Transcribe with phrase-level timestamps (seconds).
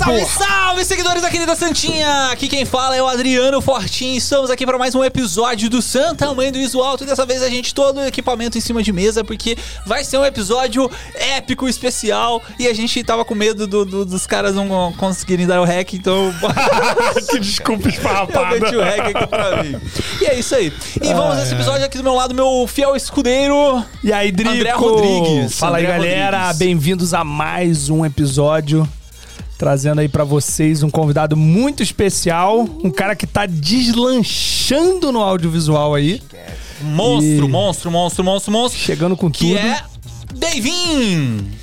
[0.00, 2.30] Salve, salve, seguidores da querida Santinha!
[2.32, 4.14] Aqui quem fala é o Adriano Fortin.
[4.14, 7.04] Estamos aqui para mais um episódio do Santa Mãe do Iso Alto.
[7.04, 10.16] E dessa vez a gente todo o equipamento em cima de mesa, porque vai ser
[10.16, 12.42] um episódio épico, especial.
[12.58, 15.92] E a gente tava com medo do- do- dos caras não conseguirem dar o hack,
[15.92, 16.32] então.
[17.28, 18.58] que desculpa Eu esfarrapada.
[18.58, 19.78] meti o hack aqui pra mim.
[20.22, 20.72] E é isso aí.
[21.02, 23.84] E vamos nesse episódio aqui do meu lado, meu fiel escudeiro.
[24.02, 24.50] E aí, Drico?
[24.54, 25.58] André Rodrigues.
[25.58, 26.52] Fala aí, André galera.
[26.54, 28.88] Bem-vindos a mais um episódio.
[29.60, 32.66] Trazendo aí pra vocês um convidado muito especial.
[32.82, 36.22] Um cara que tá deslanchando no audiovisual aí.
[36.80, 38.80] Monstro, E- monstro, monstro, monstro, monstro.
[38.80, 39.58] Chegando com Que tudo.
[39.58, 39.84] é.
[40.32, 41.46] Davin!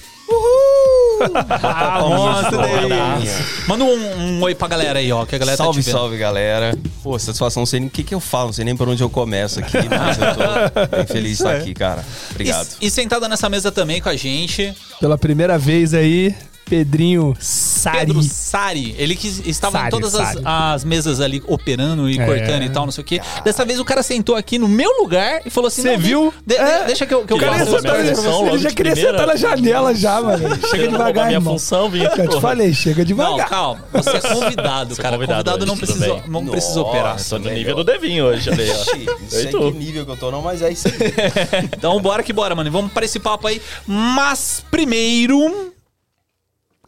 [1.50, 3.28] Ah, Palminhas monstro, Davin!
[3.68, 5.96] Manda um, um oi pra galera aí, ó, que a galera Salve, tá te vendo.
[6.00, 6.78] salve, galera.
[7.02, 9.02] Pô, satisfação, não sei nem o que, que eu falo, não sei nem por onde
[9.02, 10.42] eu começo aqui, mas eu tô
[10.96, 12.06] bem feliz de estar aqui, cara.
[12.30, 12.68] Obrigado.
[12.80, 16.36] E, e sentada nessa mesa também com a gente, Pela primeira vez aí,
[16.70, 17.98] Pedrinho Sari.
[18.00, 18.96] Pedro Sari.
[18.98, 22.26] Ele que estava em Sari, todas as, as mesas ali operando e É.
[22.26, 23.22] cortando e tal, não sei o quê.
[23.44, 26.34] Dessa vez o cara sentou aqui no meu lugar e falou assim: Você "Não, viu?
[26.46, 26.86] de- de- É.
[26.86, 28.70] Deixa que eu, que eu O cara ia faço sentar- as minhas ele, você." já
[28.70, 29.18] de queria primeira.
[29.18, 30.68] sentar na janela já, mano.
[30.70, 31.54] Chega devagar, minha irmão.
[31.54, 33.50] função, vim, Já te falei, chega Não, devagar.
[33.50, 33.82] calma.
[33.94, 35.16] Você é convidado, Sou cara.
[35.16, 37.14] convidado Convidado não hoje, tudo precisa, não precisa operar.
[37.14, 38.74] Nossa, Tô no nível do Devinho hoje, aí, ó.
[39.22, 40.94] Não sei em que nível que eu tô, não, mas é isso aí.
[41.78, 42.70] Então bora que bora, mano.
[42.72, 43.62] Vamos para esse papo aí.
[43.86, 45.74] Mas primeiro.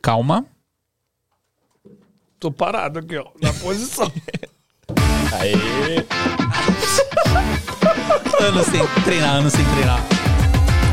[0.02, 0.46] Calma.
[2.40, 4.10] Tô parado aqui, ó, na posição.
[5.40, 6.06] Aê.
[8.42, 10.00] Anos sem treinar, anos sem treinar.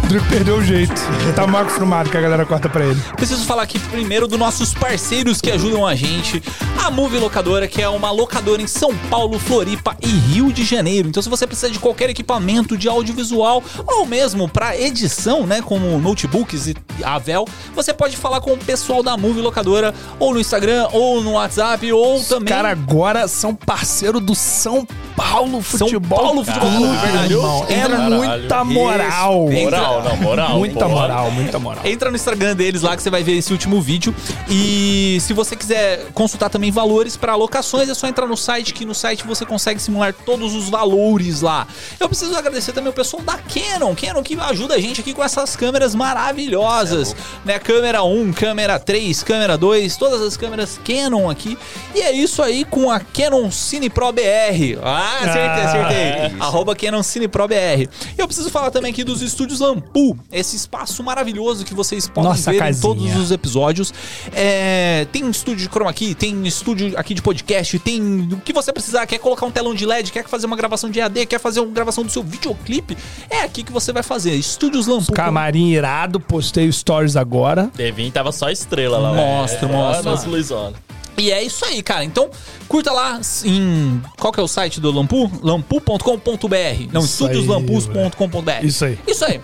[0.06, 0.94] O Drico perdeu o jeito.
[1.34, 3.00] Tá mal acostumado que a galera corta pra ele.
[3.16, 6.40] Preciso falar aqui primeiro dos nossos parceiros que ajudam a gente.
[6.84, 11.08] A Move Locadora, que é uma locadora em São Paulo, Floripa e Rio de Janeiro.
[11.08, 15.98] Então, se você precisa de qualquer equipamento de audiovisual ou mesmo para edição, né, como
[15.98, 20.86] notebooks e Avel, você pode falar com o pessoal da Move Locadora ou no Instagram
[20.92, 24.86] ou no WhatsApp ou Os também caras agora são parceiro do São
[25.16, 27.66] Paulo São Futebol Paulo Futebol Clube, irmão.
[27.68, 29.48] É Entra- muita moral.
[29.50, 30.58] Moral, não, moral.
[30.66, 31.86] Muita moral, muita moral.
[31.86, 34.14] Entra no Instagram deles lá que você vai ver esse último vídeo.
[34.48, 38.84] E se você quiser consultar também valores para alocações, é só entrar no site, que
[38.84, 41.66] no site você consegue simular todos os valores lá.
[41.98, 45.22] Eu preciso agradecer também o pessoal da Canon, Canon que ajuda a gente aqui com
[45.22, 47.14] essas câmeras maravilhosas,
[47.44, 47.58] né?
[47.58, 51.56] Câmera 1, câmera 3, câmera 2, todas as câmeras Canon aqui.
[51.94, 54.78] E é isso aí com a Canon Cine Pro BR.
[54.82, 56.36] Ah, acertei, Ah, acertei.
[56.40, 57.88] Arroba Canon Cine Pro BR.
[58.16, 62.50] Eu preciso falar também aqui dos estúdios Lampu, esse espaço maravilhoso que vocês podem Nossa
[62.50, 62.82] ver em casinha.
[62.82, 63.92] todos os episódios.
[64.32, 68.52] É, tem um estúdio de chroma key, tem estúdio aqui de podcast, tem o que
[68.52, 69.06] você precisar.
[69.06, 71.72] Quer colocar um telão de LED, quer fazer uma gravação de EAD, quer fazer uma
[71.72, 72.96] gravação do seu videoclipe,
[73.30, 74.34] é aqui que você vai fazer.
[74.34, 75.12] Estúdios Lampu.
[75.12, 77.70] Camarim irado, postei stories agora.
[77.74, 79.12] Devinho tava só estrela lá.
[79.12, 79.74] Mostra, né?
[79.74, 80.10] mostra.
[80.10, 80.85] Nossa, Luizona.
[81.18, 82.04] E é isso aí, cara.
[82.04, 82.30] Então,
[82.68, 84.02] curta lá em.
[84.18, 85.30] Qual que é o site do Lampu?
[85.42, 86.92] Lampu.com.br.
[86.92, 88.64] Não, estúdioslampus.com.br.
[88.64, 88.98] Isso aí.
[89.06, 89.40] Isso aí.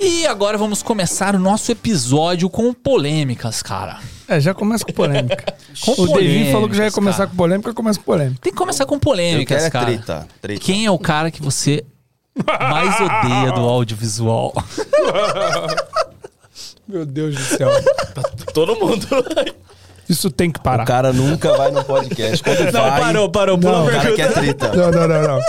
[0.00, 4.00] E agora vamos começar o nosso episódio com polêmicas, cara.
[4.26, 5.54] É, já começa com polêmica.
[5.84, 7.30] Com o Devinho falou que já ia começar cara.
[7.30, 8.38] com polêmica, começa com polêmica.
[8.40, 9.86] Tem que começar com Eu polêmicas, quero é cara.
[9.86, 10.60] treta, treta.
[10.60, 11.84] Quem é o cara que você
[12.70, 14.54] mais odeia do audiovisual?
[16.86, 17.70] Meu Deus do céu.
[18.52, 19.06] Todo mundo.
[20.08, 20.82] Isso tem que parar.
[20.82, 22.42] O cara nunca vai no podcast.
[22.42, 23.56] Quando vai, parou, parou.
[23.58, 24.74] Não, o cara quer treta.
[24.74, 25.40] Não, não, não, não.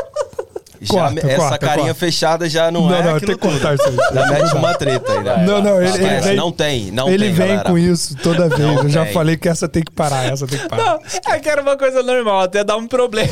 [0.82, 2.00] Já Corta, essa corta, carinha corta.
[2.00, 3.96] fechada já não, Não, é não, aquilo tem que cortar isso aí.
[4.14, 5.44] Já mete uma treta aí, né?
[5.46, 7.70] Não, não, ele, ele Esquece, vem, não tem, não ele tem, vem galera.
[7.70, 8.60] com isso toda vez.
[8.62, 9.14] Não Eu já tem.
[9.14, 11.00] falei que essa tem que parar, essa tem que parar.
[11.30, 13.32] é que era uma coisa normal, até dar um problema.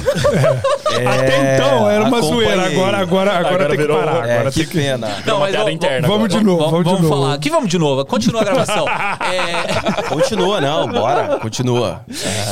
[0.91, 2.45] É, Até então era uma acompanhei.
[2.45, 4.27] zoeira, agora, agora, agora, Agora tem que parar.
[4.29, 4.77] É, Agora que tem que...
[4.77, 5.07] pena.
[5.25, 7.21] Não, piada vamos- interna Vamos de novo, vamos, Vamos, de novo.
[7.21, 7.33] falar.
[7.35, 8.05] Aqui vamos de novo.
[8.05, 8.85] Continua a gravação.
[9.23, 12.01] É, Continua, não, bora, continua.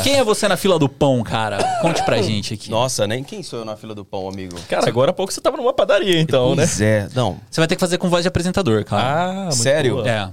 [0.03, 1.57] Quem é você na fila do pão, cara?
[1.81, 2.69] Conte pra gente aqui.
[2.71, 4.55] Nossa, nem quem sou eu na fila do pão, amigo?
[4.69, 6.63] Cara, agora há pouco você tava numa padaria, então, né?
[6.65, 7.37] Pois é, não.
[7.49, 9.03] Você vai ter que fazer com voz de apresentador, cara.
[9.03, 9.95] Ah, muito Sério?
[9.95, 10.09] boa.
[10.09, 10.29] É.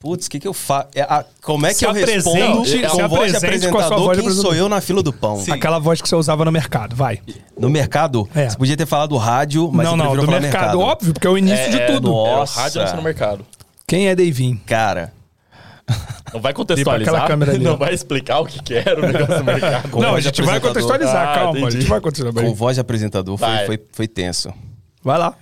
[0.00, 0.86] Putz, o que, que eu faço?
[1.42, 3.98] como é que Se eu respondo se com voz de apresente com a sua apresentador?
[4.04, 5.42] voz de Quem sou eu na fila do pão?
[5.50, 7.18] Aquela voz que você usava no mercado, vai.
[7.58, 8.28] No mercado?
[8.32, 8.48] É.
[8.48, 10.80] Você podia ter falado rádio, mas não, você não, do falar mercado, mercado.
[10.80, 12.10] óbvio, porque é o início É, de é, tudo.
[12.10, 12.60] Era o Nossa.
[12.60, 13.44] rádio antes no mercado.
[13.88, 14.60] Quem é Deivin?
[14.66, 15.12] Cara,
[16.34, 17.14] Não vai contextualizar.
[17.14, 17.70] aquela câmera ali, ó.
[17.70, 19.88] Não vai explicar o que, que era o negócio do mercado.
[19.88, 21.80] Com Não, a gente vai contextualizar, Ah, calma, a entendi.
[21.80, 22.44] gente vai contextualizar.
[22.44, 24.52] com voz de apresentador foi, foi, foi tenso.
[25.02, 25.34] Vai lá.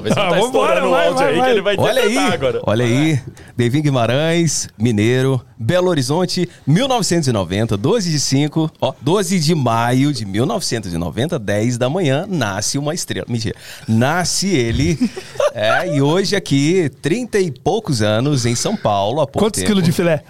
[0.00, 1.44] Talvez não Ah, tá estourando o vai, áudio vai, aí vai.
[1.46, 2.60] que ele vai Olha aí, agora.
[2.64, 3.20] olha aí.
[3.56, 11.38] Devin Guimarães, Mineiro, Belo Horizonte, 1990, 12 de 5, ó, 12 de maio de 1990,
[11.38, 13.26] 10 da manhã, nasce uma estrela.
[13.28, 13.54] Mentira.
[13.86, 14.98] Nasce ele.
[15.54, 19.82] é, e hoje aqui, 30 e poucos anos em São Paulo, há pouco Quantos quilos
[19.84, 20.22] de filé?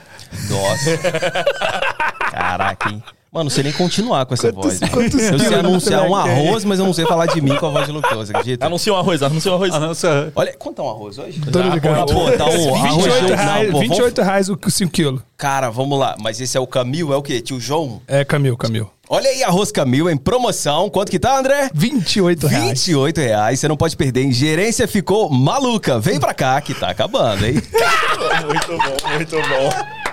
[0.49, 0.99] Nossa.
[2.31, 3.03] Caraca, hein?
[3.33, 4.91] Mano, não sei nem continuar com essa Quantos- voz.
[4.91, 7.71] quantos eu sei anunciar um arroz, mas eu não sei falar de mim com a
[7.71, 8.67] voz de Lucas, acredita?
[8.67, 9.71] Anuncia um arroz, anuncia um arroz.
[9.73, 11.39] Não, só- Olha, quanto é um arroz hoje?
[11.39, 12.07] De Ah, grão.
[12.07, 15.21] pô, tá um arroz 28 não, reais, pô, vamos- 28 reais o 5 quilos.
[15.37, 16.17] Cara, vamos lá.
[16.19, 17.41] Mas esse é o Camil, é o quê?
[17.41, 18.03] Tio João?
[18.09, 18.91] É, Camil, Camil.
[19.09, 20.91] Olha aí, arroz Camil em promoção.
[20.91, 21.71] Quanto que tá, André?
[21.73, 22.85] 28 reais.
[22.85, 24.33] 28 reais, você não pode perder, hein?
[24.33, 26.01] Gerência ficou maluca.
[26.01, 27.55] Vem pra cá que tá acabando, hein?
[28.45, 30.10] Muito bom, muito bom.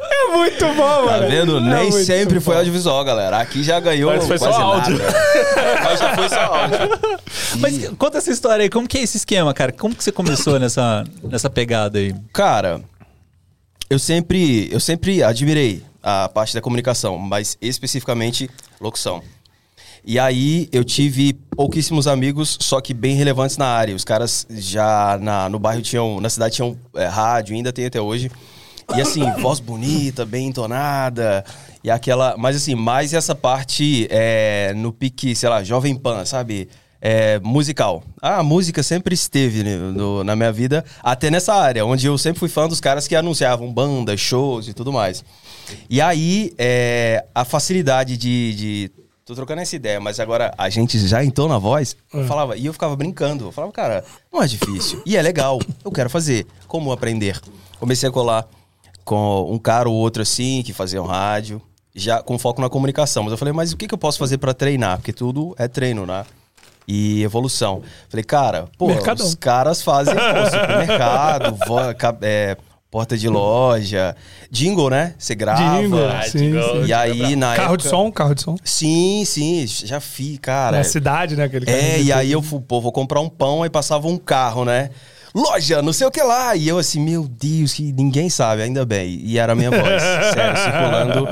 [0.00, 1.28] É muito bom, Tá mano.
[1.28, 1.56] vendo?
[1.58, 2.58] É Nem sempre foi bom.
[2.60, 3.38] audiovisual, galera.
[3.38, 4.98] Aqui já ganhou Mas foi só quase áudio.
[4.98, 5.14] nada.
[5.84, 6.78] Mas já foi só áudio.
[7.58, 9.72] Mas conta essa história aí, como que é esse esquema, cara?
[9.72, 12.14] Como que você começou nessa, nessa pegada aí?
[12.32, 12.80] Cara,
[13.88, 18.48] eu sempre, eu sempre admirei a parte da comunicação, mas especificamente
[18.80, 19.22] locução.
[20.02, 23.94] E aí eu tive pouquíssimos amigos, só que bem relevantes na área.
[23.94, 28.00] Os caras já na, no bairro tinham, na cidade tinham é, rádio, ainda tem até
[28.00, 28.30] hoje.
[28.96, 31.44] E assim, voz bonita, bem entonada.
[31.82, 32.36] E aquela.
[32.36, 36.68] Mas assim, mais essa parte é, no pique, sei lá, Jovem Pan, sabe?
[37.02, 38.02] É, musical.
[38.20, 42.38] A música sempre esteve no- no- na minha vida, até nessa área, onde eu sempre
[42.40, 45.24] fui fã dos caras que anunciavam bandas, shows e tudo mais.
[45.88, 48.90] E aí, é, a facilidade de, de.
[49.24, 51.96] Tô trocando essa ideia, mas agora a gente já entrou na voz.
[52.12, 53.46] Eu falava, e eu ficava brincando.
[53.46, 55.00] Eu falava, cara, não é difícil.
[55.06, 55.58] E é legal.
[55.84, 56.46] Eu quero fazer.
[56.66, 57.40] Como aprender?
[57.78, 58.46] Comecei a colar
[59.04, 61.60] com um cara ou outro assim, que fazia um rádio,
[61.94, 63.22] já com foco na comunicação.
[63.24, 64.98] Mas eu falei, mas o que, que eu posso fazer pra treinar?
[64.98, 66.24] Porque tudo é treino, né?
[66.86, 67.82] E evolução.
[68.08, 69.24] Falei, cara, pô, Mercadão.
[69.26, 71.56] os caras fazem pô, supermercado,
[72.22, 72.56] é,
[72.90, 74.16] porta de loja,
[74.50, 75.14] jingle, né?
[75.16, 75.80] Você grava.
[75.80, 76.82] Jingle, Ah, sim, jingle.
[76.82, 76.88] sim.
[76.88, 77.82] E aí, na Carro época...
[77.84, 78.56] de som, carro de som.
[78.64, 80.78] Sim, sim, já fiz, cara.
[80.78, 81.44] Na cidade, né?
[81.44, 84.64] Aquele É, e aí eu fui, pô, vou comprar um pão, aí passava um carro,
[84.64, 84.90] né?
[85.34, 86.54] Loja, não sei o que lá.
[86.56, 89.20] E eu assim, meu Deus, que ninguém sabe, ainda bem.
[89.22, 90.02] E era a minha voz,
[90.34, 91.28] sério, circulando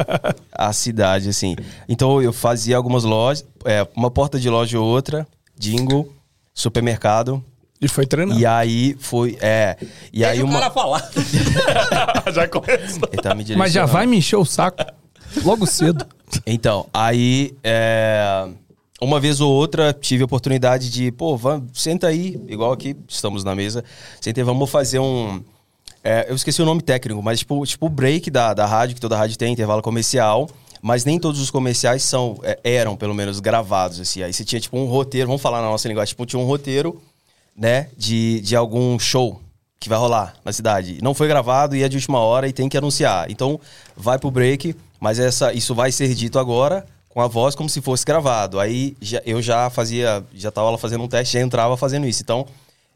[0.52, 1.56] a cidade, assim.
[1.88, 5.26] Então eu fazia algumas lojas, é, uma porta de loja ou outra,
[5.58, 6.12] jingle,
[6.54, 7.44] supermercado.
[7.80, 8.40] E foi treinando.
[8.40, 9.76] E aí foi, é.
[10.12, 10.68] E aí uma.
[10.70, 11.08] falar.
[12.34, 13.08] Já começou.
[13.22, 14.84] Tá me Mas já vai me encher o saco
[15.44, 16.04] logo cedo.
[16.44, 18.48] Então, aí, é,
[19.00, 23.44] uma vez ou outra, tive a oportunidade de, pô, vamos, senta aí, igual aqui, estamos
[23.44, 23.84] na mesa,
[24.20, 25.42] senta aí, vamos fazer um.
[26.02, 29.00] é, eu esqueci o nome técnico, mas tipo, tipo o break da, da rádio, que
[29.00, 30.48] toda rádio tem, intervalo comercial.
[30.80, 34.22] Mas nem todos os comerciais são, é, eram, pelo menos, gravados, assim.
[34.22, 37.02] Aí você tinha, tipo, um roteiro, vamos falar na nossa linguagem, tipo, tinha um roteiro,
[37.56, 39.40] né, de, de algum show
[39.80, 40.98] que vai rolar na cidade.
[41.02, 43.28] Não foi gravado e é de última hora e tem que anunciar.
[43.28, 43.58] Então,
[43.96, 46.86] vai pro break, mas essa, isso vai ser dito agora
[47.18, 48.60] com a voz como se fosse gravado.
[48.60, 52.22] Aí já- eu já fazia, já tava lá fazendo um teste, já entrava fazendo isso.
[52.22, 52.46] Então,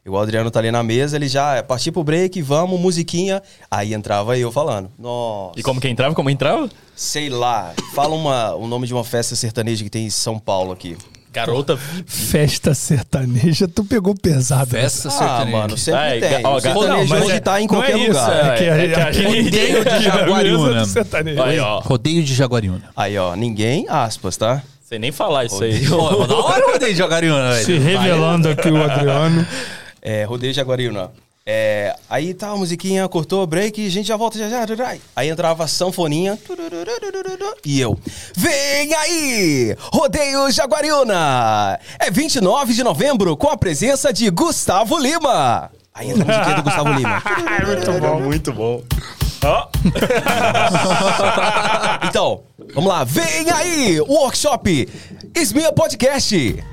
[0.07, 3.43] o Adriano tá ali na mesa, ele já é, partiu pro break, vamos, musiquinha.
[3.69, 4.89] Aí entrava eu falando.
[4.97, 5.59] Nossa.
[5.59, 6.15] E como que entrava?
[6.15, 6.69] Como entrava?
[6.95, 7.73] Sei lá.
[7.93, 10.95] Fala uma, o nome de uma festa sertaneja que tem em São Paulo aqui.
[11.33, 11.77] Garota.
[12.05, 14.69] Festa sertaneja, tu pegou pesado.
[14.69, 15.57] Festa Ah, sertaneja.
[15.57, 16.45] mano, sempre Ai, tem.
[16.45, 18.53] ó, O sertanejo pode é- estar em Não qualquer é isso, lugar.
[18.53, 20.83] é que, É, é que aqui- ninguém Rodeio de Jaguariúna.
[21.45, 21.79] Aí, ó.
[21.79, 22.83] Rodeio de Jaguariúna.
[22.95, 24.61] Aí, ó, ninguém, aspas, tá?
[24.83, 25.85] Sem nem falar isso aí.
[25.89, 29.45] Pô, da hora o rodeio de Jaguariúna, Se revelando aqui o Adriano.
[30.01, 31.09] É, rodeio de Jaguariúna.
[31.45, 34.95] É, aí tá, a musiquinha cortou, break, a gente já volta já já.
[35.13, 36.39] Aí entrava a sanfoninha.
[37.65, 37.99] E eu.
[38.33, 39.75] Vem aí!
[39.91, 41.77] Rodeio Jaguariúna!
[41.99, 45.69] É 29 de novembro, com a presença de Gustavo Lima.
[45.93, 47.23] Aí entra a musiquinha do Gustavo Lima.
[47.67, 48.83] muito bom, muito bom.
[52.07, 53.03] Então, vamos lá.
[53.03, 53.99] Vem aí!
[53.99, 54.87] Workshop
[55.35, 56.63] Esmia Podcast.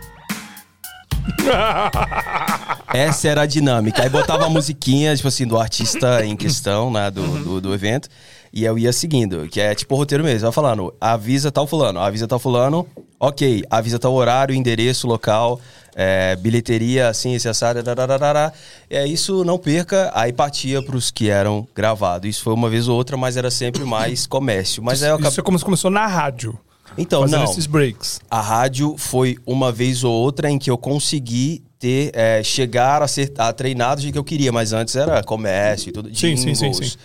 [2.92, 4.02] Essa era a dinâmica.
[4.02, 8.08] Aí botava a musiquinha, tipo assim, do artista em questão, né, do, do, do evento.
[8.52, 10.40] E eu ia seguindo, que é tipo o roteiro mesmo.
[10.40, 12.86] Vai falando, avisa tal fulano, avisa tal fulano.
[13.18, 15.60] Ok, avisa tal horário, endereço, local,
[15.94, 18.52] é, bilheteria, assim, esse assado, dararara.
[18.88, 22.28] É, isso não perca, aí partia pros que eram gravados.
[22.28, 24.82] Isso foi uma vez ou outra, mas era sempre mais comércio.
[24.82, 25.30] Mas aí eu acabei...
[25.30, 26.58] Isso é como se começou na rádio.
[26.98, 27.50] Então, fazendo não.
[27.50, 28.20] esses breaks.
[28.30, 33.08] A rádio foi uma vez ou outra em que eu consegui ter, é, chegar a
[33.08, 36.36] ser a treinar do jeito que eu queria, mas antes era comércio e tudo, Sim,
[36.36, 36.96] sim, sim, sim.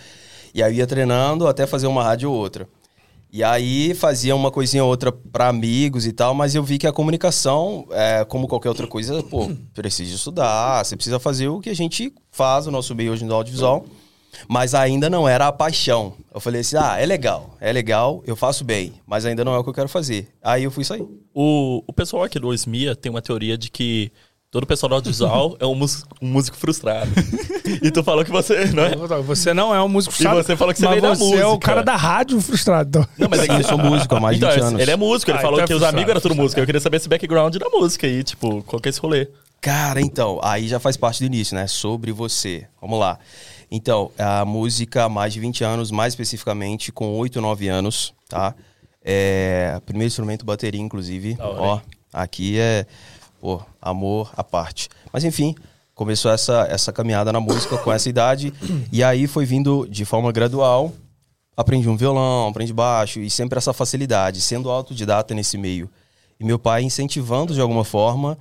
[0.54, 2.68] E aí eu ia treinando até fazer uma rádio ou outra.
[3.32, 6.86] E aí fazia uma coisinha ou outra pra amigos e tal, mas eu vi que
[6.86, 11.68] a comunicação, é, como qualquer outra coisa, pô, precisa estudar, você precisa fazer o que
[11.68, 13.84] a gente faz no nosso meio hoje no audiovisual,
[14.48, 16.14] mas ainda não era a paixão.
[16.34, 19.58] Eu falei assim, ah, é legal, é legal, eu faço bem, mas ainda não é
[19.58, 20.28] o que eu quero fazer.
[20.42, 21.04] Aí eu fui sair.
[21.34, 24.10] O, o pessoal aqui do Osmia tem uma teoria de que
[24.50, 27.10] todo pessoal do audiovisual é um, mus- um músico frustrado.
[27.82, 28.94] e tu falou que você, não é?
[29.22, 30.42] Você não é um músico E frustrado.
[30.42, 31.66] você falou que você veio da você é o música.
[31.66, 32.88] cara da rádio frustrado.
[32.88, 33.08] então.
[33.18, 34.80] Não, mas é que Eu sou músico há mais de Então, 20 anos.
[34.80, 36.60] ele é músico, ele Ah, falou então é que os frustrado, amigos eram tudo música.
[36.60, 39.28] Eu queria saber esse background da música aí, tipo, qual que é esse rolê?
[39.60, 41.66] Cara, então, aí já faz parte do início, né?
[41.66, 42.66] Sobre você.
[42.80, 43.18] Vamos lá.
[43.70, 48.54] Então, a música há mais de 20 anos, mais especificamente com 8, 9 anos, tá?
[49.02, 51.36] É, primeiro instrumento, bateria, inclusive.
[51.38, 51.82] Hora, Ó, hein?
[52.12, 52.86] aqui é,
[53.40, 54.88] pô, amor à parte.
[55.12, 55.54] Mas enfim,
[55.94, 58.52] começou essa, essa caminhada na música com essa idade.
[58.92, 60.92] e aí foi vindo de forma gradual.
[61.56, 65.88] Aprendi um violão, aprendi baixo e sempre essa facilidade, sendo autodidata nesse meio.
[66.38, 68.36] E meu pai incentivando de alguma forma,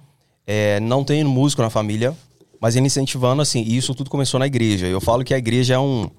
[0.45, 2.13] é, não tem músico na família,
[2.65, 4.87] mas ele incentivando assim, e isso tudo começou na igreja.
[4.87, 6.09] Eu falo que a igreja é um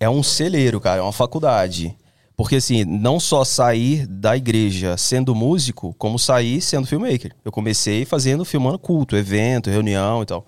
[0.00, 1.96] é um celeiro, cara, é uma faculdade.
[2.36, 7.30] Porque assim, não só sair da igreja sendo músico, como sair sendo filmmaker.
[7.44, 10.44] Eu comecei fazendo filmando culto, evento, reunião e tal.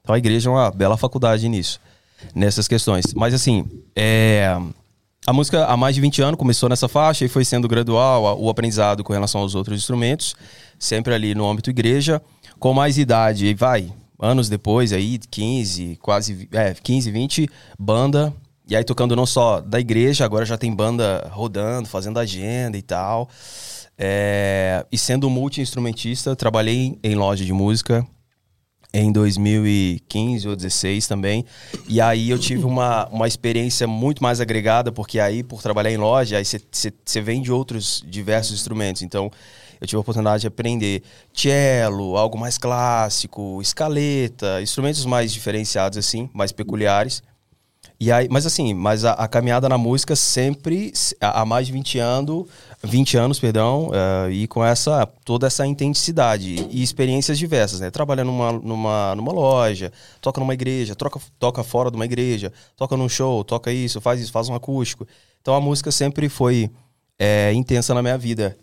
[0.00, 1.78] Então a igreja é uma bela faculdade nisso,
[2.34, 3.12] nessas questões.
[3.12, 4.56] Mas assim, é
[5.26, 8.48] a música há mais de 20 anos começou nessa faixa e foi sendo gradual o
[8.48, 10.34] aprendizado com relação aos outros instrumentos,
[10.78, 12.22] sempre ali no âmbito igreja.
[12.58, 17.48] Com mais idade, e vai, anos depois, aí 15, quase é, 15, 20,
[17.78, 18.34] banda.
[18.68, 22.82] E aí tocando não só da igreja, agora já tem banda rodando, fazendo agenda e
[22.82, 23.28] tal.
[23.96, 28.06] É, e sendo multi-instrumentista, trabalhei em loja de música,
[28.92, 31.44] em 2015 ou 16 também.
[31.88, 35.96] E aí eu tive uma, uma experiência muito mais agregada, porque aí, por trabalhar em
[35.96, 39.02] loja, aí você vende outros diversos instrumentos.
[39.02, 39.30] Então,
[39.80, 46.28] eu tive a oportunidade de aprender cello, algo mais clássico, escaleta, instrumentos mais diferenciados, assim,
[46.32, 47.22] mais peculiares.
[48.00, 51.98] E aí, mas assim, mas a, a caminhada na música sempre há mais de 20
[51.98, 52.46] anos,
[52.80, 57.90] 20 anos, perdão, eh, e com essa toda essa intensidade e experiências diversas, né?
[57.90, 62.96] Trabalha numa, numa, numa loja, toca numa igreja, troca, toca fora de uma igreja, toca
[62.96, 65.04] num show, toca isso, faz isso, faz um acústico.
[65.42, 66.70] Então a música sempre foi
[67.18, 68.56] eh, intensa na minha vida.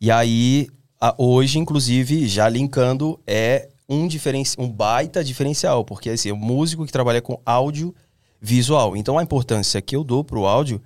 [0.00, 0.66] E aí,
[1.00, 6.36] a- hoje, inclusive, já linkando, é um, diferenci um baita diferencial, porque assim, é um
[6.38, 7.94] músico que trabalha com áudio
[8.40, 8.96] visual.
[8.96, 10.80] Então a importância que eu dou pro áudio,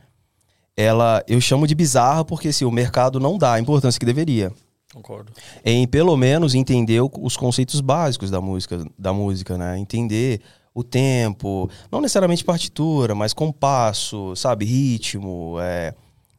[0.77, 4.53] ela eu chamo de bizarra porque assim, o mercado não dá a importância que deveria.
[4.93, 5.33] Concordo.
[5.65, 9.79] Em pelo menos entender o- os conceitos básicos da música, da música, né?
[9.79, 10.41] Entender
[10.75, 15.93] o tempo, não necessariamente partitura, mas compasso, sabe, ritmo, é...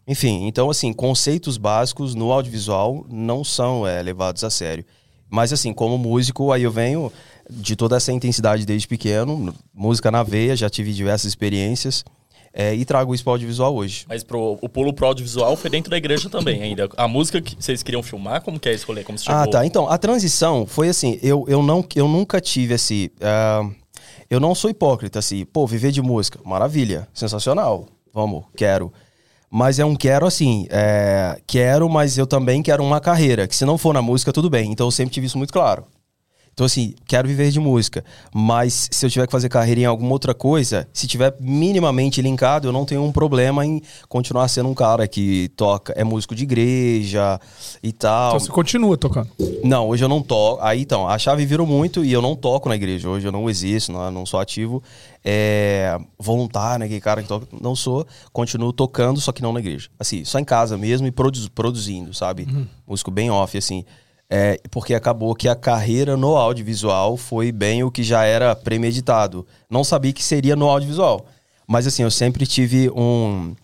[0.10, 0.48] enfim.
[0.48, 4.84] Então assim, conceitos básicos no audiovisual não são é, levados a sério.
[5.30, 7.12] Mas assim, como músico, aí eu venho
[7.50, 12.04] de toda essa intensidade desde pequeno, música na veia, já tive diversas experiências
[12.54, 14.06] é, e trago isso para o audiovisual hoje.
[14.08, 16.90] Mas pro, o pulo pro audiovisual foi dentro da igreja também ainda.
[16.98, 19.04] A música que vocês queriam filmar, como que é esse rolê?
[19.04, 19.40] Como chegou?
[19.40, 19.66] Ah, tá.
[19.66, 23.12] Então, a transição foi assim, eu, eu, não, eu nunca tive esse...
[23.22, 23.70] ah,
[24.30, 28.94] eu não sou hipócrita, assim, pô, viver de música, maravilha, sensacional, vamos, quero.
[29.52, 33.66] Mas é um quero assim, é, quero, mas eu também quero uma carreira, que se
[33.66, 34.72] não for na música, tudo bem.
[34.72, 35.84] Então eu sempre tive isso muito claro.
[36.60, 38.04] Então, assim, quero viver de música.
[38.36, 42.68] Mas se eu tiver que fazer carreira em alguma outra coisa, se tiver minimamente linkado,
[42.68, 46.44] eu não tenho um problema em continuar sendo um cara que toca, é músico de
[46.44, 47.40] igreja
[47.82, 48.32] e tal.
[48.32, 49.30] Então você continua tocando.
[49.64, 50.62] Não, hoje eu não toco.
[50.62, 53.08] Aí então, a chave virou muito e eu não toco na igreja.
[53.08, 54.84] Hoje eu não existo, não, não sou ativo.
[55.24, 56.86] É, voluntário, né?
[56.88, 57.48] Aquele cara que toca.
[57.62, 58.06] Não sou.
[58.34, 59.88] Continuo tocando, só que não na igreja.
[59.98, 62.46] Assim, só em casa mesmo e produ- produzindo, sabe?
[62.86, 63.86] Músico bem off, assim.
[64.32, 69.46] É, porque acabou que a carreira no audiovisual foi bem o que já era premeditado.
[69.70, 71.26] Não sabia que seria no audiovisual.
[71.68, 73.56] Mas assim, eu sempre tive um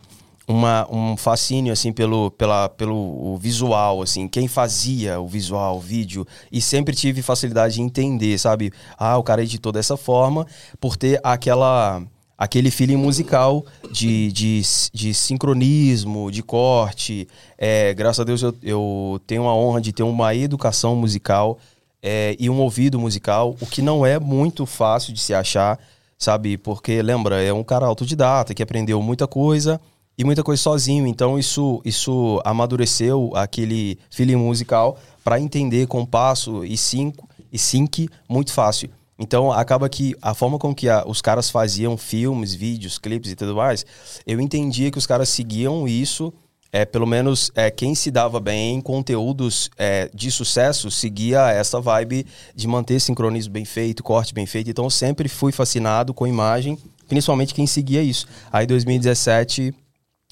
[0.47, 6.25] uma, um fascínio assim pelo, pela, pelo visual assim quem fazia o visual o vídeo
[6.51, 10.45] e sempre tive facilidade de entender sabe ah o cara editou dessa forma
[10.79, 12.03] por ter aquela
[12.37, 14.61] aquele feeling musical de, de,
[14.93, 17.27] de sincronismo de corte
[17.57, 21.57] é, graças a Deus eu, eu tenho a honra de ter uma educação musical
[22.01, 25.79] é, e um ouvido musical o que não é muito fácil de se achar
[26.17, 29.79] sabe porque lembra é um cara autodidata que aprendeu muita coisa
[30.17, 31.05] e muita coisa sozinho.
[31.05, 38.51] Então isso isso amadureceu aquele feeling musical para entender compasso e cinco e sync muito
[38.51, 38.89] fácil.
[39.17, 43.35] Então acaba que a forma com que a- os caras faziam filmes, vídeos, clipes e
[43.35, 43.85] tudo mais,
[44.27, 46.33] eu entendia que os caras seguiam isso
[46.71, 51.79] é, pelo menos é, quem se dava bem em conteúdos é, de sucesso seguia essa
[51.79, 54.69] vibe de manter sincronismo bem feito, corte bem feito.
[54.69, 58.27] Então eu sempre fui fascinado com imagem, principalmente quem seguia isso.
[58.51, 59.73] Aí em 2017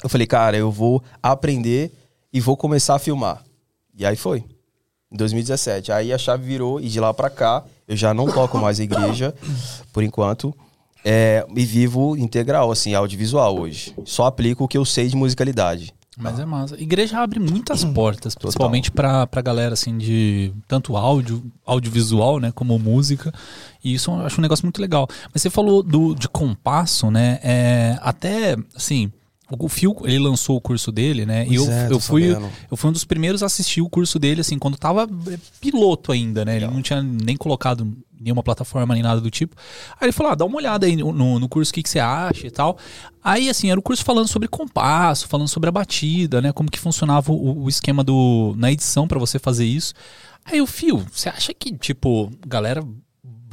[0.03, 1.93] eu falei, cara, eu vou aprender
[2.33, 3.41] e vou começar a filmar.
[3.97, 4.43] E aí foi.
[5.09, 5.93] Em 2017.
[5.93, 8.83] Aí a chave virou e de lá pra cá eu já não toco mais a
[8.83, 9.33] igreja,
[9.91, 10.53] por enquanto.
[11.05, 13.93] É, e vivo integral, assim, audiovisual hoje.
[14.05, 15.93] Só aplico o que eu sei de musicalidade.
[16.17, 16.79] Mas é massa.
[16.79, 22.77] Igreja abre muitas portas, principalmente pra, pra galera, assim, de tanto áudio, audiovisual, né, como
[22.77, 23.33] música.
[23.83, 25.07] E isso eu acho um negócio muito legal.
[25.33, 27.39] Mas você falou do, de compasso, né?
[27.43, 29.11] É, até, assim,
[29.59, 31.45] o Phil, ele lançou o curso dele, né?
[31.47, 32.51] e eu, Pois é, eu, fui, sabendo.
[32.71, 36.11] eu fui um dos primeiros a assistir o curso dele, assim, quando tava é, piloto
[36.11, 36.57] ainda, né?
[36.57, 39.55] Ele não tinha nem colocado nenhuma plataforma nem nada do tipo.
[39.99, 41.99] Aí ele falou: ah, dá uma olhada aí no, no curso, o que, que você
[41.99, 42.77] acha e tal.
[43.23, 46.51] Aí, assim, era o curso falando sobre compasso, falando sobre a batida, né?
[46.51, 49.93] Como que funcionava o, o esquema do, na edição pra você fazer isso.
[50.45, 52.83] Aí o Fio, você acha que, tipo, galera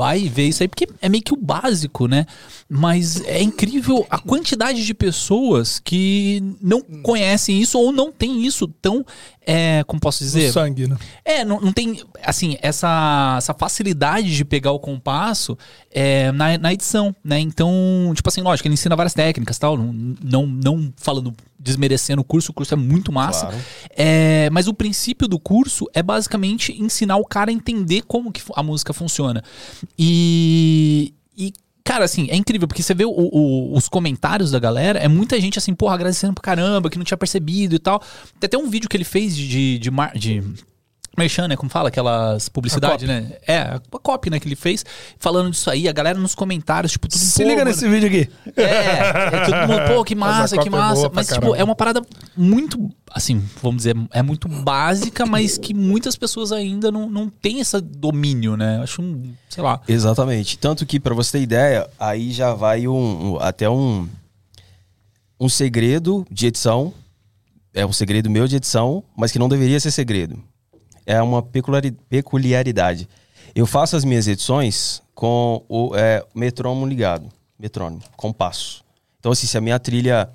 [0.01, 2.25] vai ver isso aí, porque é meio que o básico, né?
[2.67, 8.67] Mas é incrível a quantidade de pessoas que não conhecem isso ou não tem isso
[8.81, 9.05] tão,
[9.47, 10.51] é, como posso dizer?
[10.51, 10.97] O sangue, né?
[11.25, 15.57] É, não, não tem, assim, essa, essa facilidade de pegar o compasso
[15.91, 17.39] é, na, na edição, né?
[17.41, 19.93] Então, tipo assim, lógico, ele ensina várias técnicas tal, não,
[20.23, 23.47] não, não falando, desmerecendo o curso, o curso é muito massa.
[23.47, 23.63] Claro.
[23.97, 28.43] É, mas o princípio do curso é basicamente ensinar o cara a entender como que
[28.55, 29.43] a música funciona.
[29.99, 31.53] E, e
[31.85, 35.41] Cara, assim, é incrível, porque você vê o- o- os comentários da galera, é muita
[35.41, 38.01] gente assim, porra, agradecendo pro caramba, que não tinha percebido e tal.
[38.39, 39.49] Tem até um vídeo que ele fez de.
[39.79, 40.70] de, de, de
[41.21, 41.57] Merchan, né?
[41.57, 41.89] Como fala?
[41.89, 43.33] Aquelas publicidades, né?
[43.47, 44.41] É, a copy, né?
[44.41, 44.85] Que ele fez,
[45.19, 48.07] falando disso aí, a galera nos comentários, tipo, tudo Se pô, liga mano, nesse vídeo
[48.09, 48.29] aqui.
[48.57, 48.63] é,
[49.37, 51.09] é todo mundo, pô, que massa, que é massa.
[51.09, 51.57] pra mas, tipo, caramba.
[51.59, 52.03] é uma parada
[52.37, 57.61] muito, assim, vamos dizer, é muito básica, mas que muitas pessoas ainda não, não têm
[57.61, 58.81] esse domínio, né?
[58.83, 59.81] Acho um, sei lá.
[59.87, 60.59] Exatamente.
[60.59, 64.09] Tanto que, pra você ter ideia, aí já vai um, um- até um,
[65.39, 66.93] um segredo de edição.
[67.73, 70.43] É um segredo meu de edição, mas que não deveria ser segredo.
[71.07, 73.09] É uma peculiari- peculiaridade.
[73.55, 77.29] Eu faço as minhas edições com o é, metrônomo ligado.
[77.59, 78.83] Metrônomo, compasso.
[79.19, 80.31] Então, assim, se a minha trilha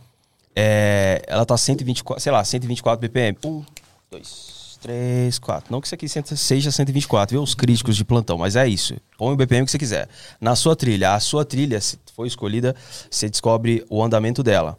[0.55, 3.37] é, ela tá 124, sei lá, 124 BPM.
[3.43, 3.63] Um,
[4.09, 5.71] dois, três, quatro.
[5.71, 7.41] Não que isso aqui seja 124, viu?
[7.43, 8.95] Os críticos de plantão, mas é isso.
[9.17, 10.07] Põe o BPM que você quiser.
[10.39, 12.75] Na sua trilha, a sua trilha, se for escolhida,
[13.09, 14.77] você descobre o andamento dela.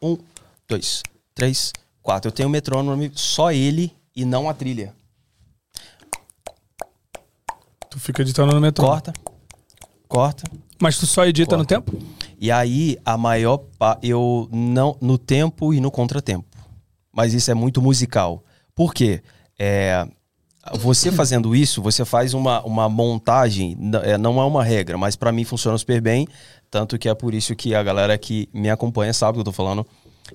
[0.00, 0.16] Um,
[0.68, 1.02] dois,
[1.34, 1.72] três,
[2.02, 2.28] quatro.
[2.28, 4.94] Eu tenho o metrônomo, só ele e não a trilha.
[7.96, 8.84] Tu fica editando no metrô.
[8.86, 9.12] Corta,
[10.06, 10.44] corta.
[10.78, 11.56] Mas tu só edita Corta.
[11.56, 11.98] no tempo?
[12.38, 13.56] E aí, a maior.
[13.78, 14.94] pa- Eu não.
[15.00, 16.44] No tempo e no contratempo.
[17.10, 18.44] Mas isso é muito musical.
[18.74, 19.22] Por quê?
[19.58, 20.06] É,
[20.74, 23.74] você fazendo isso, você faz uma, uma montagem.
[24.02, 26.28] é, Não é uma regra, mas pra mim funciona super bem.
[26.70, 29.52] Tanto que é por isso que a galera que me acompanha sabe que eu tô
[29.52, 29.86] falando.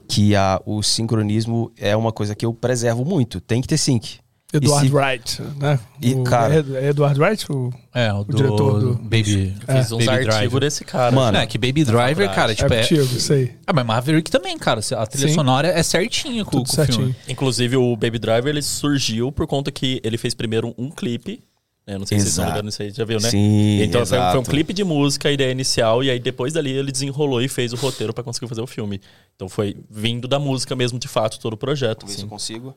[0.08, 3.40] Que a, o sincronismo é uma coisa que eu preservo muito.
[3.40, 4.20] Tem que ter sync.
[4.54, 5.80] E Eduardo se- Wright, né?
[6.02, 7.50] E, O- cara- é é Eduardo Wright?
[7.52, 7.72] O...
[7.94, 10.60] É, o, diretor do- Baby, Fiz uns Baby artigos Driver.
[10.60, 11.16] desse cara.
[11.16, 12.82] Mano, É, que Baby Driver, cara, tipo, é é...
[12.82, 13.54] contigo, isso aí.
[13.66, 14.82] Ah, mas Maverick também, cara.
[14.98, 15.34] A trilha Sim.
[15.36, 16.98] sonora é certinha com, Tudo com o certinho.
[17.08, 17.16] filme.
[17.30, 21.42] Inclusive, o Baby Driver ele surgiu por conta que ele fez primeiro um clipe.
[21.88, 21.98] né?
[21.98, 22.56] Não sei se vocês estão Exato.
[22.58, 23.30] ligando nisso aí, já viu, né?
[23.30, 24.50] Sim, Então foi um, foi um exato.
[24.52, 27.76] clipe de música, a ideia inicial, e aí depois dali ele desenrolou e fez o
[27.78, 29.02] roteiro pra conseguir fazer o filme.
[29.36, 32.06] Então foi vindo da música mesmo, de fato, todo o projeto.
[32.06, 32.28] Ver se eu Assim.
[32.30, 32.76] consigo.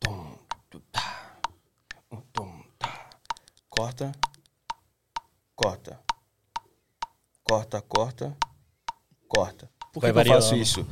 [0.00, 0.26] Tum,
[0.70, 1.38] tu, tá.
[2.12, 3.08] Um, tum, tá.
[3.76, 4.10] Corta.
[5.54, 6.00] Corta.
[7.44, 8.36] Corta, corta.
[9.28, 9.70] Corta.
[9.92, 10.86] Por que, que eu faço isso?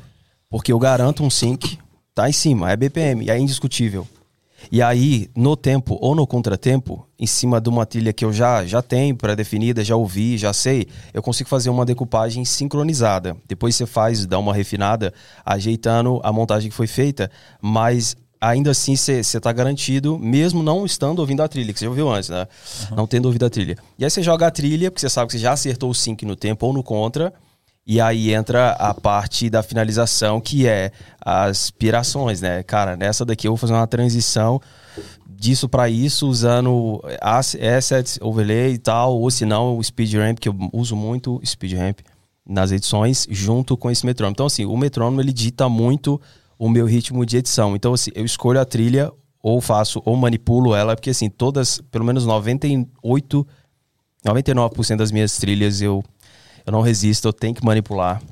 [0.50, 1.78] Porque eu garanto um sync,
[2.14, 4.06] tá em cima, é BPM, é indiscutível.
[4.70, 8.64] E aí, no tempo ou no contratempo, em cima de uma trilha que eu já,
[8.66, 13.34] já tenho pré-definida, já ouvi, já sei, eu consigo fazer uma decupagem sincronizada.
[13.46, 15.12] Depois você faz, dá uma refinada,
[15.44, 18.14] ajeitando a montagem que foi feita, mas
[18.48, 22.10] ainda assim você está garantido, mesmo não estando ouvindo a trilha, que você já ouviu
[22.10, 22.46] antes, né?
[22.94, 23.76] Não tendo ouvido a trilha.
[23.98, 26.24] E aí você joga a trilha, porque você sabe que você já acertou o sync
[26.24, 27.32] no tempo ou no contra,
[27.86, 32.62] e aí entra a parte da finalização, que é as pirações, né?
[32.62, 34.60] Cara, nessa daqui eu vou fazer uma transição
[35.28, 40.38] disso para isso, usando as- assets, overlay e tal, ou se não, o speed ramp,
[40.38, 41.98] que eu uso muito o speed ramp
[42.46, 44.32] nas edições, junto com esse metrônomo.
[44.32, 46.20] Então, assim, o metrônomo ele dita muito
[46.58, 47.74] o meu ritmo de edição.
[47.76, 49.10] Então, assim, eu escolho a trilha,
[49.42, 53.46] ou faço, ou manipulo ela, porque, assim, todas, pelo menos 98,
[54.26, 56.02] 99% das minhas trilhas eu,
[56.66, 58.22] eu não resisto, eu tenho que manipular.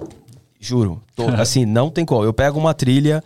[0.59, 1.03] Juro.
[1.15, 2.25] Tô- assim, não tem como.
[2.25, 3.23] Eu pego uma trilha.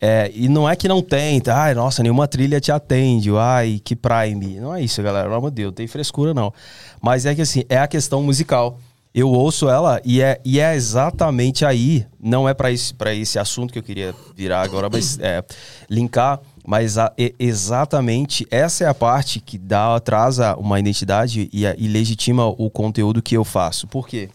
[0.00, 1.62] é, e não é que não tem, tá?
[1.62, 4.58] ai, nossa, nenhuma trilha te atende, ai, que Prime.
[4.60, 6.52] Não é isso, galera, pelo amor de Deus, não tem frescura não.
[7.00, 8.78] Mas é que assim, é a questão musical.
[9.12, 13.38] Eu ouço ela e é, e é exatamente aí, não é pra esse, pra esse
[13.38, 15.44] assunto que eu queria virar agora, mas é,
[15.88, 21.88] linkar, mas a- exatamente essa é a parte que dá, atrasa uma identidade e, e
[21.88, 23.86] legitima o conteúdo que eu faço.
[23.88, 24.28] Por quê?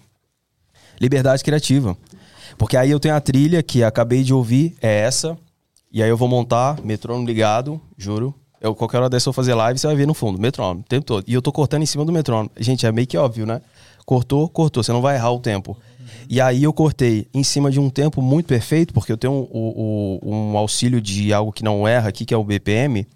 [0.99, 1.95] liberdade criativa.
[2.57, 5.37] Porque aí eu tenho a trilha que acabei de ouvir, é essa.
[5.91, 8.33] E aí eu vou montar, metrônomo ligado, juro.
[8.61, 10.83] Eu, qualquer hora dessa eu vou fazer live, você vai ver no fundo, metrônomo, o
[10.83, 11.23] tempo todo.
[11.27, 12.49] E eu tô cortando em cima do metrônomo.
[12.57, 13.61] Gente, é meio que óbvio, né?
[14.05, 15.77] Cortou, cortou, você não vai errar o tempo.
[16.29, 19.47] E aí eu cortei em cima de um tempo muito perfeito, porque eu tenho um,
[19.51, 23.07] o- um auxílio de algo que não erra aqui, que é o BPM.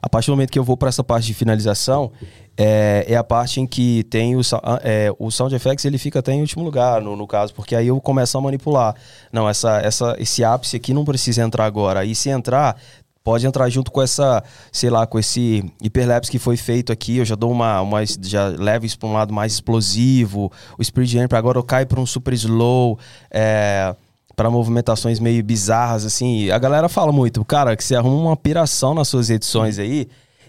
[0.00, 2.10] A partir do momento que eu vou para essa parte de finalização,
[2.56, 6.18] é, é a parte em que tem o, ah, é, o Sound Effects, ele fica
[6.18, 8.96] até em último lugar, no, no caso, porque aí eu começo a manipular.
[9.32, 12.00] Não, essa, essa, esse ápice aqui não precisa entrar agora.
[12.00, 12.76] Aí se entrar,
[13.24, 17.18] pode entrar junto com essa, sei lá, com esse hiperlapse que foi feito aqui.
[17.18, 20.50] Eu já dou uma, uma já levo isso para um lado mais explosivo.
[20.78, 22.98] O Spirit Jam, agora eu caio para um super slow.
[23.30, 23.94] É,
[24.34, 26.50] para movimentações meio bizarras, assim.
[26.50, 30.08] A galera fala muito, cara, que você arruma uma piração nas suas edições aí,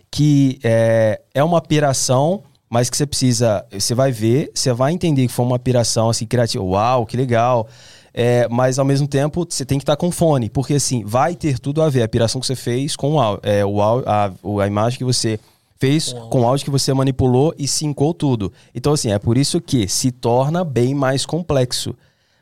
[0.09, 3.65] que é, é uma piração, mas que você precisa.
[3.71, 6.63] Você vai ver, você vai entender que foi uma piração assim, criativa.
[6.63, 7.67] Uau, que legal.
[8.13, 11.57] É, mas ao mesmo tempo você tem que estar com fone, porque assim, vai ter
[11.57, 14.67] tudo a ver a piração que você fez com o áudio, é, o a, a
[14.67, 15.39] imagem que você
[15.79, 18.53] fez com o áudio que você manipulou e sincou tudo.
[18.73, 21.93] Então, assim, é por isso que se torna bem mais complexo.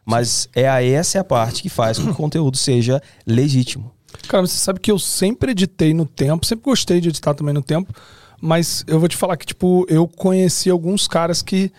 [0.05, 3.91] Mas é a, essa é a parte que faz com que o conteúdo seja legítimo.
[4.27, 7.61] Cara, você sabe que eu sempre editei no tempo, sempre gostei de editar também no
[7.61, 7.93] tempo,
[8.39, 11.71] mas eu vou te falar que, tipo, eu conheci alguns caras que,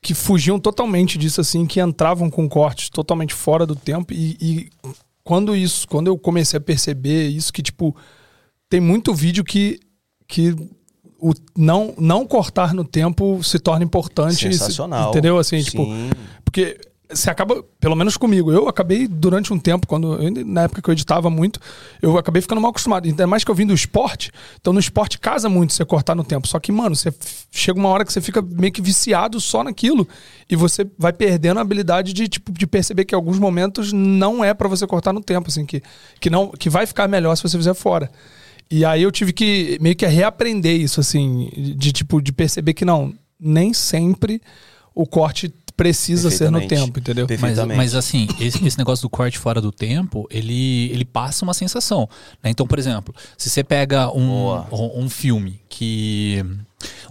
[0.00, 4.70] que fugiam totalmente disso, assim, que entravam com cortes totalmente fora do tempo e, e
[5.24, 7.94] quando isso, quando eu comecei a perceber isso, que, tipo,
[8.68, 9.78] tem muito vídeo que,
[10.26, 10.54] que
[11.18, 14.36] o não, não cortar no tempo se torna importante.
[14.36, 15.10] Sensacional.
[15.10, 15.36] Entendeu?
[15.36, 16.10] Assim, tipo, Sim.
[16.44, 16.80] porque
[17.10, 20.92] você acaba, pelo menos comigo, eu acabei durante um tempo, quando na época que eu
[20.92, 21.58] editava muito,
[22.02, 23.06] eu acabei ficando mal acostumado.
[23.06, 26.22] Ainda mais que eu vim do esporte, então no esporte casa muito você cortar no
[26.22, 26.46] tempo.
[26.46, 27.12] Só que, mano, você
[27.50, 30.06] chega uma hora que você fica meio que viciado só naquilo
[30.50, 34.52] e você vai perdendo a habilidade de, tipo, de perceber que alguns momentos não é
[34.52, 35.82] pra você cortar no tempo, assim, que,
[36.20, 38.10] que, não, que vai ficar melhor se você fizer fora.
[38.70, 42.84] E aí eu tive que meio que reaprender isso, assim, de tipo, de perceber que
[42.84, 44.42] não, nem sempre
[44.94, 47.24] o corte precisa ser no tempo, entendeu?
[47.40, 51.54] Mas, mas assim, esse, esse negócio do corte fora do tempo, ele, ele passa uma
[51.54, 52.08] sensação.
[52.42, 52.50] né?
[52.50, 56.44] Então, por exemplo, se você pega um, um, um filme que.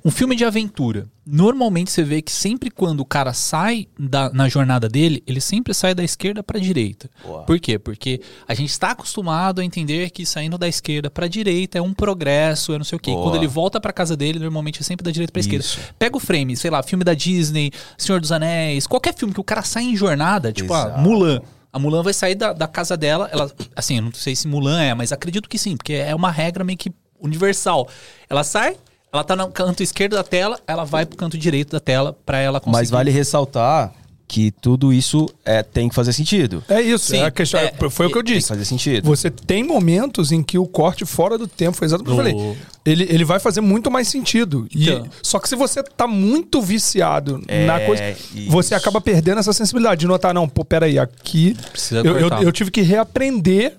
[0.05, 1.07] Um filme de aventura.
[1.25, 5.73] Normalmente você vê que sempre quando o cara sai da, na jornada dele, ele sempre
[5.73, 7.09] sai da esquerda para direita.
[7.25, 7.43] Boa.
[7.43, 7.77] Por quê?
[7.77, 11.93] Porque a gente está acostumado a entender que saindo da esquerda para direita é um
[11.93, 13.11] progresso, é não sei o quê.
[13.11, 15.65] Quando ele volta para casa dele, normalmente é sempre da direita para esquerda.
[15.99, 19.43] Pega o frame, sei lá, filme da Disney, Senhor dos Anéis, qualquer filme que o
[19.43, 21.01] cara sai em jornada, tipo a Exato.
[21.01, 21.41] Mulan.
[21.73, 24.81] A Mulan vai sair da, da casa dela, ela, assim, eu não sei se Mulan
[24.81, 27.87] é, mas acredito que sim, porque é uma regra meio que universal.
[28.29, 28.77] Ela sai,
[29.11, 32.39] ela tá no canto esquerdo da tela, ela vai pro canto direito da tela pra
[32.39, 32.77] ela conseguir.
[32.77, 33.93] Mas vale ressaltar
[34.29, 36.61] que tudo isso é, tem que fazer sentido.
[36.67, 38.49] É isso, Sim, é a questão, é, foi o que eu Tem que disse.
[38.49, 39.05] fazer sentido.
[39.05, 42.35] Você tem momentos em que o corte fora do tempo, foi exatamente o que eu
[42.35, 42.57] falei.
[42.85, 44.67] Ele, ele vai fazer muito mais sentido.
[44.75, 45.07] E- Então.
[45.23, 48.03] só que se você tá muito viciado na É, coisa,
[48.35, 48.51] isso.
[48.51, 52.51] você acaba perdendo essa sensibilidade de notar, não, pô, peraí, aqui Precisa eu, eu, eu
[52.51, 53.77] tive que reaprender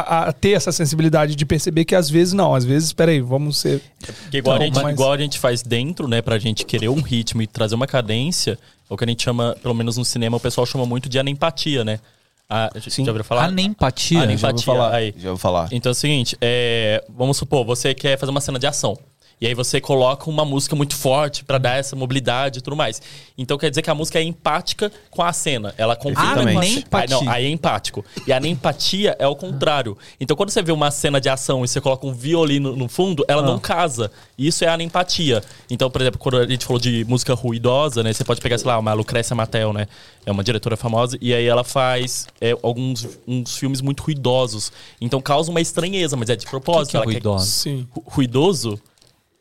[0.00, 3.56] a, a ter essa sensibilidade de perceber que às vezes não, às vezes, peraí, vamos
[3.58, 3.80] ser.
[4.22, 6.88] Porque igual, Então, a gente, mas- igual a gente faz dentro, né, pra gente querer
[6.88, 8.58] um ritmo e trazer uma cadência,
[8.90, 11.18] é o que a gente chama, pelo menos no cinema, o pessoal chama muito de
[11.18, 12.00] anempatia, né?
[12.48, 13.04] A, Sim.
[13.06, 13.44] Já ouviu falar?
[13.44, 14.20] Anempatia.
[14.22, 14.94] Anem- Já vou empatia, falar.
[14.94, 15.14] aí.
[15.16, 15.68] Já vou falar.
[15.72, 18.98] Então é o seguinte, é, vamos supor, você quer fazer uma cena de ação.
[19.40, 23.02] E aí você coloca uma música muito forte pra dar essa mobilidade e tudo mais.
[23.36, 25.74] Então quer dizer que a música é empática com a cena.
[25.76, 26.86] Ela conflita com a Perfeitamente.
[26.92, 28.04] Aí, não, aí é empático.
[28.26, 29.98] E a anempatia é o contrário.
[30.20, 33.24] Então quando você vê uma cena de ação e você coloca um violino no fundo,
[33.28, 34.10] ela não casa.
[34.38, 35.42] Isso é a anempatia.
[35.68, 38.12] Então, por exemplo, quando a gente falou de música ruidosa, né?
[38.12, 39.86] Você pode pegar, sei lá, uma Lucrécia Mattel, né?
[40.24, 41.18] É uma diretora famosa.
[41.20, 44.72] E aí ela faz é, alguns uns filmes muito ruidosos.
[45.00, 46.92] Então causa uma estranheza, mas é de propósito.
[46.92, 47.44] que é ela quer- ruidosa?
[47.46, 47.86] Sim.
[47.90, 48.80] Ru- ruidoso?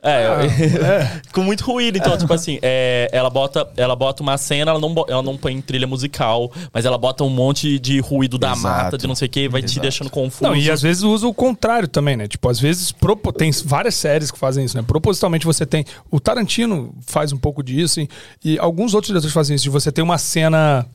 [0.06, 1.98] É, com muito ruído.
[1.98, 5.60] Então, tipo assim, é, ela, bota, ela bota uma cena, ela não, ela não põe
[5.62, 8.62] trilha musical, mas ela bota um monte de ruído da Exato.
[8.84, 9.80] mata, de não sei o que, vai te Exato.
[9.82, 10.44] deixando confuso.
[10.44, 12.28] Não, e às vezes usa o contrário também, né?
[12.28, 14.84] Tipo, às vezes propo- tem várias séries que fazem isso, né?
[14.86, 15.86] Propositalmente você tem.
[16.12, 18.10] O Tarantino faz um pouco disso e,
[18.44, 20.86] e alguns outros diretores fazem isso, de você ter uma cena.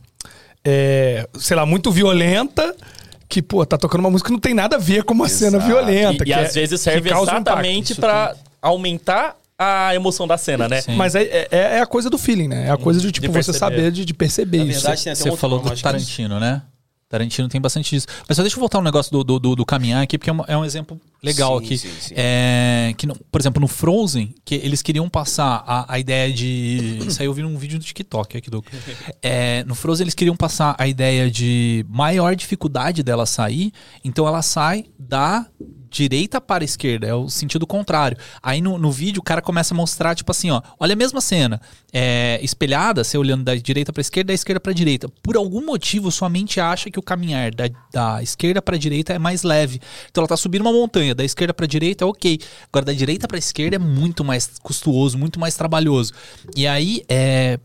[0.64, 2.74] é, sei lá, muito violenta.
[3.28, 5.58] Que, pô, tá tocando uma música que não tem nada a ver com uma cena
[5.58, 6.22] violenta.
[6.22, 8.00] E, que e é- às vezes serve um exatamente impacto.
[8.00, 10.80] pra aumentar a emoção da cena, né?
[10.80, 10.94] Sim.
[10.94, 12.68] Mas é, é, é a coisa do feeling, né?
[12.68, 13.58] É a coisa de, tipo, você perceber.
[13.58, 14.80] saber, de, de perceber Na isso.
[14.80, 16.62] verdade, tem até Você um falou do é Tarantino, né?
[17.08, 18.06] Tarantino tem bastante disso.
[18.28, 20.32] Mas só deixa eu voltar um negócio do, do, do- do caminhar aqui, porque é,
[20.32, 21.78] uma- é um exemplo legal Sim, aqui.
[21.78, 22.14] sim, sim.
[22.16, 26.98] É, que, no- por exemplo, no Frozen, que eles queriam passar a, a ideia de.
[27.06, 28.64] Isso aí eu vi num vídeo do TikTok aqui, do.
[29.22, 33.72] É, no Frozen, eles queriam passar a ideia de maior dificuldade dela sair,
[34.04, 35.46] então ela sai da
[35.90, 38.16] direita para a esquerda, é o sentido contrário.
[38.42, 41.18] Aí no, no vídeo o cara começa a mostrar, tipo assim, ó, olha a mesma
[41.18, 41.58] cena,
[41.90, 45.08] é, espelhada, você olhando da direita para a esquerda, da esquerda para a direita.
[45.22, 49.14] Por algum motivo, sua mente acha que o caminhar da, da esquerda para a direita
[49.14, 49.80] é mais leve.
[50.10, 52.38] Então ela tá subindo uma montanha, da esquerda para direita é ok.
[52.72, 56.12] Agora da direita para esquerda é muito mais custoso, muito mais trabalhoso.
[56.56, 57.58] E aí, é,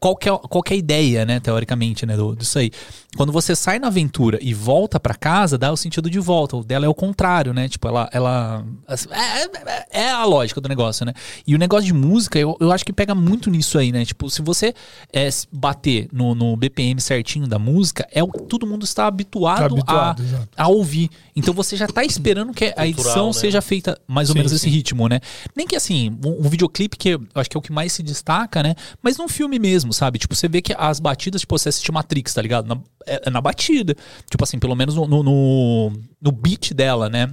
[0.00, 2.70] qual que, é, qual que é a ideia, né, teoricamente, né, do, disso aí?
[3.16, 6.56] Quando você sai na aventura e volta pra casa, dá o sentido de volta.
[6.56, 7.66] O dela é o contrário, né?
[7.66, 8.08] Tipo, ela.
[8.12, 8.64] ela
[9.10, 11.14] é, é- é a lógica do negócio, né?
[11.46, 14.04] E o negócio de música, eu, eu acho que pega muito nisso aí, né?
[14.04, 14.74] Tipo, se você
[15.12, 19.64] é, bater no, no BPM certinho da música, é o que todo mundo está habituado,
[19.74, 20.22] Habituado,
[20.56, 21.10] a, a ouvir.
[21.34, 23.32] Então você já tá esperando que a Cultural, edição né?
[23.32, 24.56] seja feita mais ou Sim, menos sim.
[24.56, 25.18] esse ritmo, né?
[25.56, 28.02] Nem que assim, um, um videoclipe que eu acho que é o que mais se
[28.02, 28.74] destaca, né?
[29.02, 30.18] Mas num filme mesmo, sabe?
[30.18, 32.66] Tipo, você vê que as batidas, tipo, você assiste Matrix, tá ligado?
[32.66, 33.96] Na, é, é na batida.
[34.30, 37.32] Tipo assim, pelo menos no, no, no, beat dela, né?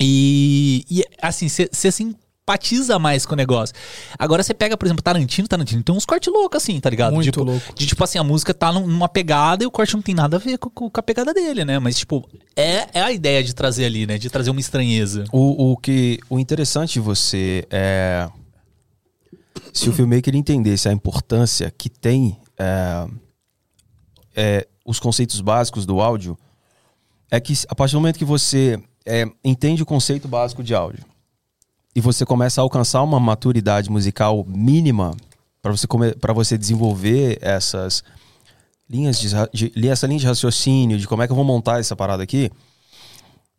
[0.00, 3.74] E, e assim, você simpatiza mais com o negócio.
[4.18, 7.14] Agora você pega, por exemplo, Tarantino, Tarantino tem uns cortes loucos assim, tá ligado?
[7.14, 7.74] Muito tipo, louco.
[7.74, 10.36] De tipo assim, a música tá num- numa pegada e o corte não tem nada
[10.36, 11.78] a ver com, com a pegada dele, né?
[11.78, 14.18] Mas, tipo, é, é a ideia de trazer ali, né?
[14.18, 15.24] De trazer uma estranheza.
[15.32, 18.28] O, o que o interessante de você é
[19.72, 23.06] se o filmmaker entendesse a importância que tem é,
[24.36, 26.38] é, os conceitos básicos do áudio,
[27.30, 31.04] é que a partir do momento que você é, entende o conceito básico de áudio
[31.94, 35.16] e você começa a alcançar uma maturidade musical mínima
[35.62, 35.86] para você
[36.20, 38.02] para você desenvolver essas
[38.88, 41.96] linhas de, de essa linha de raciocínio de como é que eu vou montar essa
[41.96, 42.50] parada aqui,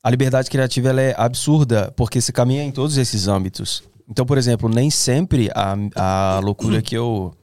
[0.04, 3.82] a liberdade criativa ela é absurda, porque se caminha em todos esses âmbitos.
[4.10, 7.34] Então, por exemplo, nem sempre a, a loucura que eu.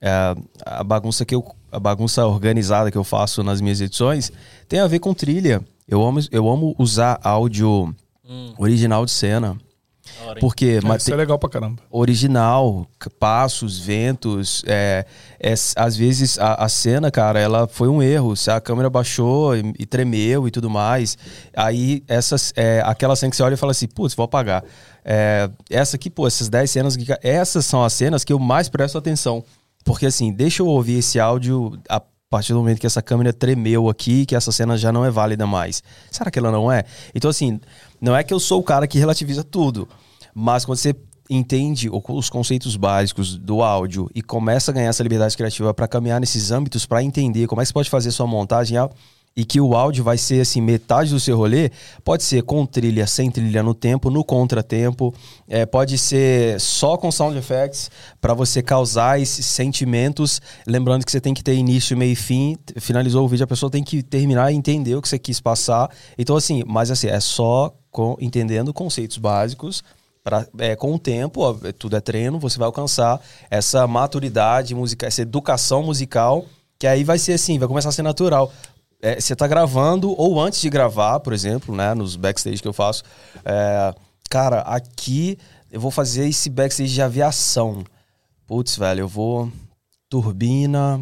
[0.00, 1.44] é, a bagunça que eu.
[1.72, 4.32] A bagunça organizada que eu faço nas minhas edições
[4.68, 5.64] tem a ver com trilha.
[5.86, 7.94] Eu amo, eu amo usar áudio
[8.58, 9.56] original de cena.
[10.26, 10.40] Hora?
[10.40, 11.82] Porque É, mas isso é legal pra caramba.
[11.90, 12.86] original,
[13.18, 15.04] passos, ventos, é,
[15.38, 19.56] é, às vezes a, a cena, cara, ela foi um erro, se a câmera baixou
[19.56, 21.16] e, e tremeu e tudo mais,
[21.56, 24.64] aí essas, é, aquela cena que você olha e fala assim, putz, vou apagar.
[25.04, 28.68] É, essa aqui, pô, essas 10 cenas, que- essas são as cenas que eu mais
[28.68, 29.44] presto atenção,
[29.84, 33.88] porque assim, deixa eu ouvir esse áudio a partir do momento que essa câmera tremeu
[33.88, 35.82] aqui, que essa cena já não é válida mais.
[36.10, 36.84] Será que ela não é?
[37.14, 37.58] Então assim,
[38.00, 39.88] não é que eu sou o cara que relativiza tudo,
[40.34, 40.94] mas quando você
[41.28, 46.18] entende os conceitos básicos do áudio e começa a ganhar essa liberdade criativa para caminhar
[46.18, 48.76] nesses âmbitos, para entender como é que você pode fazer sua montagem
[49.36, 51.70] e que o áudio vai ser assim metade do seu rolê,
[52.02, 55.14] pode ser com trilha, sem trilha no tempo, no contratempo,
[55.48, 61.20] é, pode ser só com sound effects para você causar esses sentimentos, lembrando que você
[61.20, 64.50] tem que ter início, meio e fim, finalizou o vídeo, a pessoa tem que terminar
[64.50, 65.88] e entender o que você quis passar.
[66.18, 69.82] Então assim, mas assim, é só com, entendendo conceitos básicos
[70.22, 74.74] Pra, é, com o tempo, ó, é, tudo é treino, você vai alcançar essa maturidade
[74.74, 76.44] musical, essa educação musical,
[76.78, 78.52] que aí vai ser assim, vai começar a ser natural.
[79.00, 82.72] É, você tá gravando, ou antes de gravar, por exemplo, né, nos backstage que eu
[82.72, 83.02] faço,
[83.46, 83.94] é,
[84.28, 85.38] cara, aqui
[85.72, 87.82] eu vou fazer esse backstage de aviação.
[88.46, 89.50] Putz, velho, eu vou.
[90.10, 91.00] Turbina.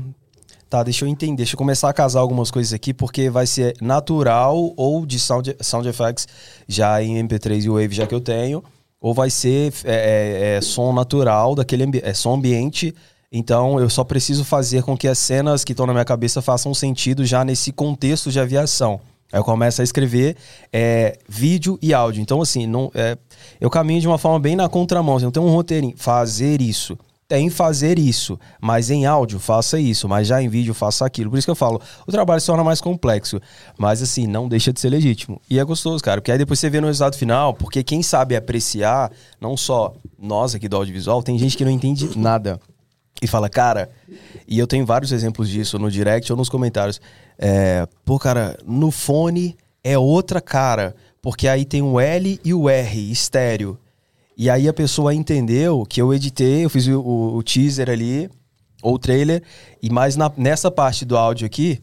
[0.69, 3.75] Tá, deixa eu entender, deixa eu começar a casar algumas coisas aqui, porque vai ser
[3.81, 6.29] natural ou de sound, sound effects
[6.67, 8.63] já em MP3 e Wave, já que eu tenho,
[9.01, 12.95] ou vai ser é, é, é, som natural daquele é, som ambiente.
[13.33, 16.75] Então eu só preciso fazer com que as cenas que estão na minha cabeça façam
[16.75, 19.01] sentido já nesse contexto de aviação.
[19.33, 20.37] Aí eu começo a escrever
[20.71, 22.21] é, vídeo e áudio.
[22.21, 23.17] Então, assim, não, é,
[23.59, 25.17] eu caminho de uma forma bem na contramão.
[25.17, 25.95] Assim, não tem um roteirinho.
[25.97, 26.99] Fazer isso.
[27.29, 28.41] Tem fazer isso.
[28.59, 30.09] Mas em áudio, faça isso.
[30.09, 31.31] Mas já em vídeo, faça aquilo.
[31.31, 33.39] Por isso que eu falo, o trabalho se torna mais complexo.
[33.77, 35.39] Mas, assim, não deixa de ser legítimo.
[35.51, 36.23] E é gostoso, cara.
[36.23, 37.53] Porque aí depois você vê no resultado final.
[37.53, 42.17] Porque quem sabe apreciar, não só nós aqui do audiovisual, tem gente que não entende
[42.17, 42.59] nada
[43.21, 43.91] e fala, cara,
[44.47, 47.01] e eu tenho vários exemplos disso no direct ou nos comentários.
[47.37, 52.69] É, pô, cara, no fone é outra cara, porque aí tem o L e o
[52.69, 53.79] R, estéreo.
[54.39, 58.31] E aí a pessoa entendeu que eu editei, eu fiz o, o- o teaser ali,
[58.81, 59.43] ou o trailer.
[59.83, 61.81] E mais na- nessa parte do áudio aqui,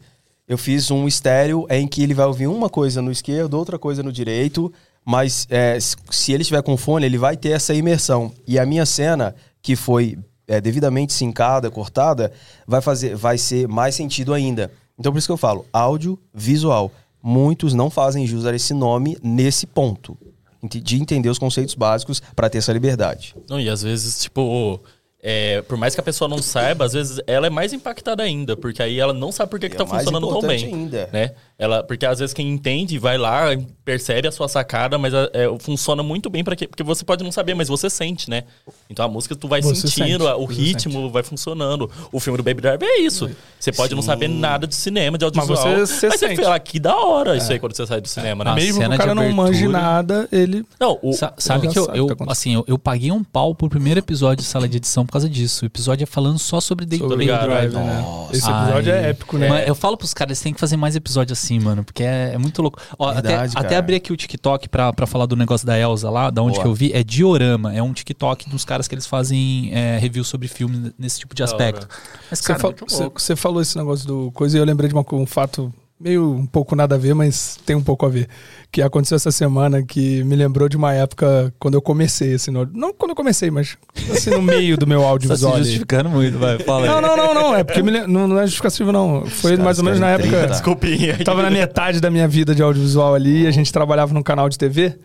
[0.48, 4.02] eu fiz um estéreo em que ele vai ouvir uma coisa no esquerdo, outra coisa
[4.02, 4.72] no direito.
[5.04, 5.76] Mas é,
[6.10, 8.32] se ele estiver com fone, ele vai ter essa imersão.
[8.46, 12.32] E a minha cena, que foi é, devidamente sincada, cortada,
[12.66, 14.72] vai, fazer, vai ser mais sentido ainda.
[14.98, 16.90] Então por isso que eu falo, áudio, visual.
[17.22, 20.16] Muitos não fazem jus a esse nome nesse ponto.
[20.62, 23.34] De entender os conceitos básicos para ter essa liberdade.
[23.48, 24.80] Não, e às vezes, tipo,
[25.22, 28.56] é, por mais que a pessoa não saiba, às vezes ela é mais impactada ainda,
[28.56, 30.66] porque aí ela não sabe por que, que é tá funcionando tão bem.
[30.66, 31.08] ainda.
[31.12, 31.32] Né?
[31.58, 33.44] Ela, porque às vezes quem entende vai lá,
[33.82, 37.32] percebe a sua sacada, mas é, funciona muito bem para que porque você pode não
[37.32, 38.44] saber, mas você sente, né?
[38.90, 41.90] Então a música tu vai Você sentindo, sente, o você ritmo vai funcionando.
[42.12, 43.30] O filme do Baby Driver é isso.
[43.58, 46.42] Você pode não saber nada de cinema, de audiovisual, você- você mas você sente.
[46.42, 48.50] fala que da hora isso aí quando você sai do cinema, né?
[48.50, 50.62] A Mesmo que o cara não manje abertura- nada, ele.
[50.78, 53.54] Não, o, Sa- sabe que eu, sabe eu, tá assim, eu, eu paguei um pau
[53.54, 55.64] pro primeiro episódio de sala de edição por causa disso.
[55.64, 57.72] O episódio é falando só sobre Drive, Driver.
[57.72, 58.00] né?
[58.02, 58.36] Nossa.
[58.36, 59.04] Esse episódio Ai.
[59.06, 59.48] é épico, né?
[59.48, 62.32] Mas eu falo pros caras, eles têm que fazer mais episódios assim, mano, porque é,
[62.34, 62.78] é muito louco.
[62.98, 63.78] Ó, até, Verdade, até cara.
[63.78, 66.62] abri aqui o TikTok pra, pra falar do negócio da Elsa lá, da onde Boa.
[66.62, 67.74] que eu vi, é Diorama.
[67.74, 71.42] É um TikTok dos caras que eles fazem é, review sobre filme nesse tipo de
[71.42, 71.86] aspecto.
[72.30, 73.20] Mas, Você, cara, você- louco.
[73.20, 76.46] você falou esse negócio do coisa e eu lembrei de uma um fato meio um
[76.46, 78.28] pouco nada a ver, mas tem um pouco a ver.
[78.70, 82.68] Que aconteceu essa semana que me lembrou de uma época quando eu comecei, assim, no-
[82.72, 83.78] não quando eu comecei, mas
[84.10, 85.56] assim, no meio do meu Tá se audiovisual.
[85.58, 86.88] justificando muito, vai, fala aí.
[86.88, 87.54] Não, não, não, não.
[87.56, 89.24] É porque me lem- não, não é justificativo, não.
[89.26, 90.48] Foi mais ou menos na época.
[90.48, 91.24] Desculpinha.
[91.24, 94.48] Tava na metade da minha vida de audiovisual ali, e a gente trabalhava num canal
[94.48, 94.96] de TV.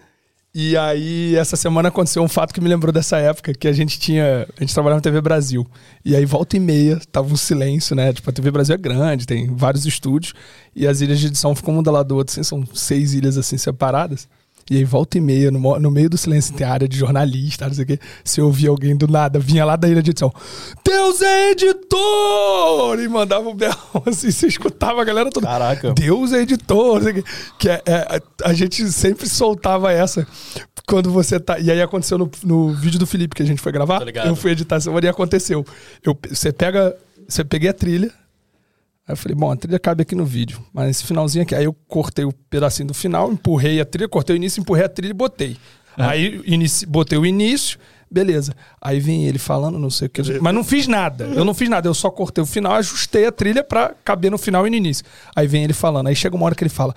[0.53, 3.97] E aí, essa semana aconteceu um fato que me lembrou dessa época, que a gente
[3.97, 4.45] tinha.
[4.57, 5.65] A gente trabalhava na TV Brasil.
[6.03, 8.11] E aí, volta e meia, tava um silêncio, né?
[8.11, 10.33] Tipo, a TV Brasil é grande, tem vários estúdios,
[10.75, 13.37] e as ilhas de edição ficam uma do lado do outro, assim, são seis ilhas
[13.37, 14.27] assim separadas.
[14.71, 17.73] E aí, volta e meia, no, no meio do silêncio, tem área de jornalista, não
[17.73, 17.99] sei o quê.
[18.23, 20.33] Se ouvia alguém do nada, vinha lá da ilha de edição.
[20.81, 22.97] Deus é editor!
[22.97, 25.45] E mandava um berrão assim, você escutava a galera toda.
[25.45, 25.93] Caraca.
[25.93, 30.25] Deus é editor, o que é, é, a, gente sempre soltava essa
[30.87, 31.59] quando você tá.
[31.59, 34.01] E aí aconteceu no, no vídeo do Felipe que a gente foi gravar.
[34.25, 35.65] Eu fui editar essa semana e aconteceu.
[36.01, 36.95] Eu, você pega.
[37.27, 38.09] Você peguei a trilha.
[39.07, 41.55] Aí eu falei, bom, a trilha cabe aqui no vídeo, mas esse finalzinho aqui.
[41.55, 44.89] Aí eu cortei o pedacinho do final, empurrei a trilha, cortei o início, empurrei a
[44.89, 45.57] trilha e botei.
[45.97, 47.77] Aí inici, botei o início,
[48.09, 48.55] beleza.
[48.81, 50.21] Aí vem ele falando, não sei o que.
[50.39, 51.25] Mas não fiz nada.
[51.25, 51.87] Eu não fiz nada.
[51.87, 55.05] Eu só cortei o final, ajustei a trilha pra caber no final e no início.
[55.35, 56.07] Aí vem ele falando.
[56.07, 56.95] Aí chega uma hora que ele fala.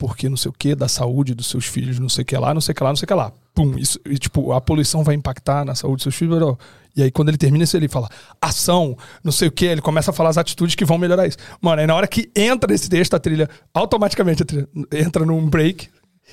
[0.00, 2.54] Porque não sei o que, da saúde dos seus filhos, não sei o que lá,
[2.54, 3.30] não sei o que lá, não sei o que lá.
[3.54, 6.38] Pum, isso, e, tipo, a poluição vai impactar na saúde dos seus filhos.
[6.38, 6.58] blá, blá.
[6.96, 8.08] E aí, quando ele termina isso, ele fala,
[8.40, 11.36] ação, não sei o que, ele começa a falar as atitudes que vão melhorar isso.
[11.60, 15.46] Mano, aí na hora que entra nesse texto, a trilha, automaticamente a trilha entra num
[15.50, 15.90] break,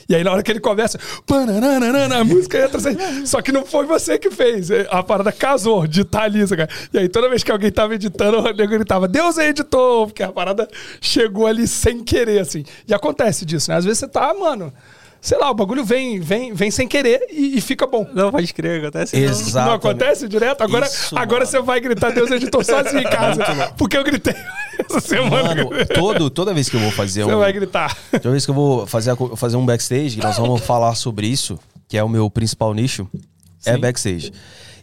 [0.09, 0.97] e aí, na hora que ele começa,
[2.19, 3.25] a música entra assim.
[3.25, 4.71] Só que não foi você que fez.
[4.71, 6.67] É, A parada casou de estar ali, saca?
[6.93, 10.23] E aí, toda vez que alguém tava editando, o nego gritava, Deus é editor, porque
[10.23, 10.67] a parada
[11.01, 12.63] chegou ali sem querer, assim.
[12.87, 13.77] E acontece disso, né?
[13.77, 14.73] Às vezes você tá, mano,
[15.27, 18.07] sei lá, o bagulho vem, vem, vem sem querer e, e fica bom.
[18.13, 19.17] Não, pode crer, acontece.
[19.17, 19.67] Exato.
[19.67, 20.61] Não acontece direto?
[20.61, 21.51] Agora, Isso, agora mano.
[21.51, 23.73] você vai gritar Deus é editor sozinho em casa.
[23.77, 24.33] Porque eu gritei
[24.89, 25.53] essa semana.
[25.53, 27.39] Mano, todo, toda vez que eu vou fazer você um.
[27.39, 27.93] vai gritar.
[28.11, 31.59] Toda vez que eu vou fazer, fazer um backstage, que nós vamos falar sobre isso,
[31.89, 33.05] que é o meu principal nicho,
[33.65, 34.31] é backstage.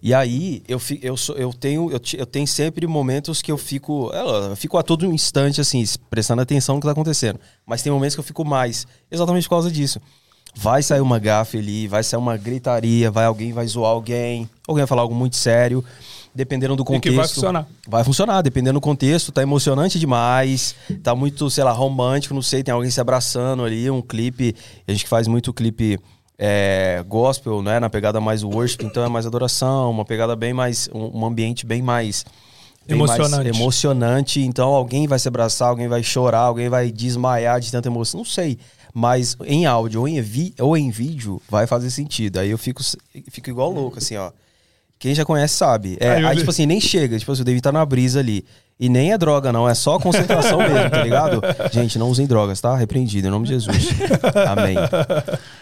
[0.03, 4.11] E aí, eu, eu, sou- eu, tenho, eu, eu tenho sempre momentos que eu fico.
[4.13, 7.41] é, Eu fico a todo instante, assim, prestando atenção no que tá acontecendo.
[7.67, 9.99] Mas tem momentos que eu fico mais, exatamente por causa disso.
[10.57, 14.83] Vai sair uma gafe ali, vai sair uma gritaria, vai alguém vai zoar alguém, alguém
[14.83, 15.85] vai falar algo muito sério.
[16.35, 17.17] Dependendo do E que contexto.
[17.17, 17.67] vai funcionar.
[17.87, 22.61] Vai funcionar, dependendo do contexto, tá emocionante demais, tá muito, sei lá, romântico, não sei,
[22.63, 24.53] tem alguém se abraçando ali, um clipe,
[24.87, 25.97] a gente faz muito clipe
[26.37, 30.89] é, gospel, né, na pegada mais worship, então é mais adoração, uma pegada bem mais,
[30.93, 32.25] um, um ambiente bem mais...
[32.85, 33.49] bem Emocionante.
[33.49, 38.19] emocionante, então alguém vai se abraçar, alguém vai chorar, alguém vai desmaiar de tanta emoção,
[38.19, 38.59] não sei,
[38.95, 42.81] mas em áudio ou em, vi, ou em vídeo vai fazer sentido, aí eu fico,
[43.31, 44.31] fico igual louco, assim, ó.
[44.97, 45.99] Quem já conhece sabe.
[46.01, 47.19] É, Aí aí, tipo assim, nem chega.
[47.19, 48.43] Tipo assim, o David tá na brisa ali.
[48.81, 49.69] E nem é droga, não.
[49.69, 51.43] É só concentração mesmo, tá ligado?
[51.73, 52.75] Gente, não usem drogas, tá?
[52.75, 53.77] Repreendido, em nome de Jesus.
[54.49, 54.77] Amém.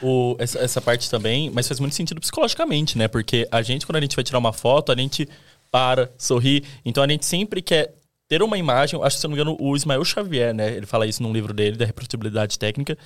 [0.01, 3.09] O- essa, essa parte também, mas faz muito sentido psicologicamente, né?
[3.09, 5.29] Porque a gente, quando a gente vai tirar uma foto, a gente
[5.71, 6.63] para, sorri.
[6.85, 7.95] Então a gente sempre quer
[8.33, 8.99] ter uma imagem.
[9.03, 10.75] Acho que, se não me engano, o Ismael Xavier, né?
[10.75, 12.97] Ele fala isso num livro dele, da reprodutibilidade técnica.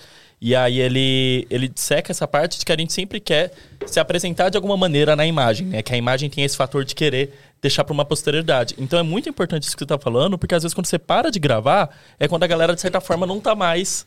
[0.41, 3.53] E aí ele, ele seca essa parte de que a gente sempre quer
[3.87, 5.83] se apresentar de alguma maneira na imagem, né?
[5.83, 8.77] Que a imagem tem esse fator de querer deixar para uma posterioridade.
[8.79, 11.29] Então é muito importante isso que você tá falando, porque às vezes quando você para
[11.29, 14.07] de gravar, é quando a galera, de certa forma, não tá mais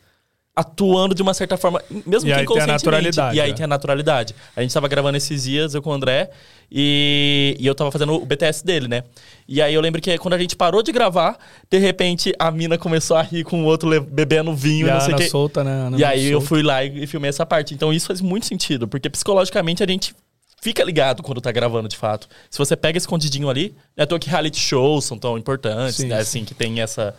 [0.54, 2.72] atuando de uma certa forma, mesmo E que aí tem a inconscientemente.
[2.84, 3.54] naturalidade, E aí é.
[3.54, 4.34] tem a naturalidade.
[4.54, 6.30] A gente tava gravando esses dias, eu com o André,
[6.70, 9.02] e, e eu tava fazendo o BTS dele, né?
[9.48, 11.38] E aí eu lembro que quando a gente parou de gravar,
[11.70, 15.14] de repente a mina começou a rir com o outro bebendo vinho E não sei
[15.14, 15.28] o quê.
[15.28, 15.70] solta, né?
[15.86, 16.46] Ana E aí eu solta.
[16.48, 17.74] fui lá e, e filmei essa parte.
[17.74, 20.14] Então isso faz muito sentido, porque psicologicamente a gente
[20.62, 22.28] fica ligado quando tá gravando de fato.
[22.50, 26.06] Se você pega escondidinho ali, é à toa que reality shows são tão importantes, Sim,
[26.06, 26.16] né?
[26.16, 26.20] sim.
[26.22, 27.14] Assim, que tem essa,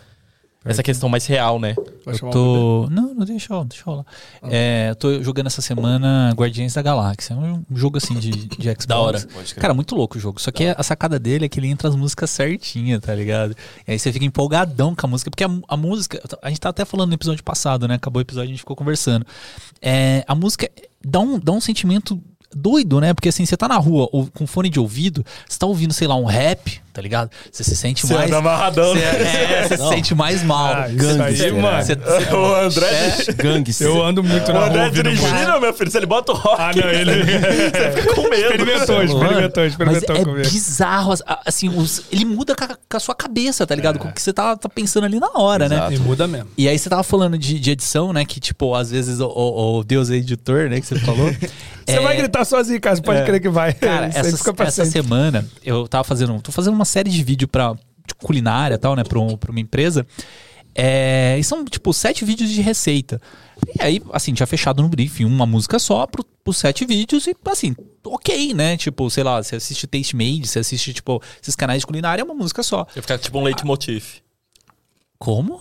[0.64, 1.74] essa questão mais real, né?
[2.04, 2.88] Vai Eu tô.
[2.90, 4.04] Não, não deixa eu, deixa eu lá.
[4.44, 7.36] É, eu tô jogando essa semana Guardiões da Galáxia.
[7.36, 8.86] Um jogo assim de, de Xbox.
[8.86, 9.26] Da hora.
[9.56, 10.40] Cara, muito louco o jogo.
[10.40, 13.56] Só que a sacada dele é que ele entra as músicas certinha, tá ligado?
[13.86, 16.22] E aí você fica empolgadão com a música, porque a, a música.
[16.40, 17.94] A gente tá até falando no episódio passado, né?
[17.94, 19.26] Acabou o episódio, a gente ficou conversando.
[19.80, 20.70] É, a música
[21.04, 22.20] dá um, dá um sentimento
[22.54, 23.14] doido, né?
[23.14, 26.06] Porque assim, você tá na rua ou, com fone de ouvido, você tá ouvindo, sei
[26.06, 27.30] lá, um rap, tá ligado?
[27.50, 28.26] Você se sente Você mais.
[28.28, 28.92] anda amarradão.
[28.94, 30.72] Você, é, você se sente mais mal.
[30.74, 31.62] Ah, Gangster, aí, né?
[31.62, 31.82] mano.
[31.84, 33.32] Você- você- o André, É.
[33.32, 33.86] Gangster.
[33.86, 35.28] Eu ando muito o na André rua ouvindo música.
[35.28, 35.90] dirigindo, meu filho.
[35.90, 38.34] Se ele bota o rock, Ah, não, ele você fica com medo.
[38.36, 40.46] experimentou, experimentou, experimentou mas comigo.
[40.46, 41.14] é bizarro,
[41.46, 43.98] assim, os- ele muda com a, com a sua cabeça, tá ligado?
[43.98, 45.76] Com o que você tá, tá pensando ali na hora, né?
[45.76, 45.92] Exato.
[45.94, 46.48] E muda mesmo.
[46.56, 48.24] E aí você tava falando de, de edição, né?
[48.24, 50.80] Que, tipo, às vezes o, o- o Deus é editor, né?
[50.80, 51.32] Que você falou.
[51.86, 52.96] Você vai gritar sozinho, cara.
[52.96, 53.24] Você pode É.
[53.24, 53.72] crer que vai.
[53.72, 56.40] Cara, essa, essa semana eu tava fazendo.
[56.40, 57.74] Tô fazendo uma série de vídeo pra
[58.06, 59.04] de culinária e tal, né?
[59.04, 60.06] Pra, um- uma empresa.
[60.74, 63.20] É, e são, tipo, sete vídeos de receita.
[63.78, 67.36] E aí, assim, tinha fechado no briefing uma música só pro, pros sete vídeos e,
[67.46, 68.76] assim, ok, né?
[68.76, 72.24] Tipo, sei lá, você assiste Taste Made, você assiste, tipo, esses canais de culinária, é
[72.24, 72.86] uma música só.
[72.96, 74.20] Eu ficar tipo um leitmotiv.
[75.18, 75.56] Como?
[75.56, 75.60] O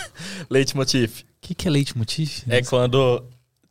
[0.48, 1.22] Leitmotiv.
[1.40, 2.42] que, que é leitmotiv?
[2.48, 3.22] É quando...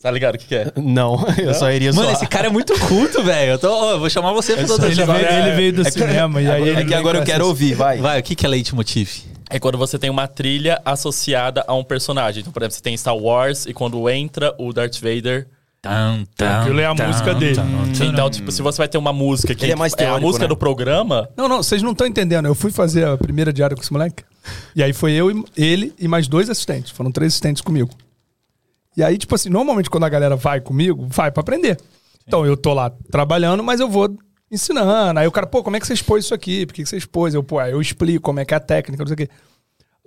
[0.03, 0.69] Tá ligado o que, que é?
[0.75, 2.13] Não, eu só iria Mano, só.
[2.15, 3.51] esse cara é muito culto, velho.
[3.53, 6.41] Eu, tô- ó, eu vou chamar você pro doutor Ele veio, ele veio do cinema
[6.41, 7.99] e aí É ele que agora eu quero ouvir, vai.
[7.99, 9.21] Vai, o que, que é leitmotiv?
[9.49, 12.41] É quando você tem uma trilha associada a um personagem.
[12.41, 15.47] Então, por exemplo, você tem Star Wars e quando entra o Darth Vader...
[15.81, 17.59] Tan, tan, Aquilo é a tan, música dele.
[18.01, 20.45] Então, tipo, se você vai ter uma música que Ele é mais a teórico, música
[20.45, 20.47] né?
[20.49, 22.45] do programa, Não, não, vocês não estão entendendo.
[22.45, 24.23] Eu fui fazer a primeira diária com esse moleque.
[24.75, 26.91] E aí foi eu, e ele e mais dois assistentes.
[26.91, 27.89] Foram três assistentes comigo.
[28.95, 31.79] E aí, tipo assim, normalmente quando a galera vai comigo, vai pra aprender.
[32.27, 34.15] Então eu tô lá trabalhando, mas eu vou
[34.51, 35.19] ensinando.
[35.19, 36.65] Aí o cara, pô, como é que você expôs isso aqui?
[36.65, 37.33] Por que que você expôs?
[37.33, 39.29] Eu, pô, aí eu explico como é que é a técnica, não sei o quê.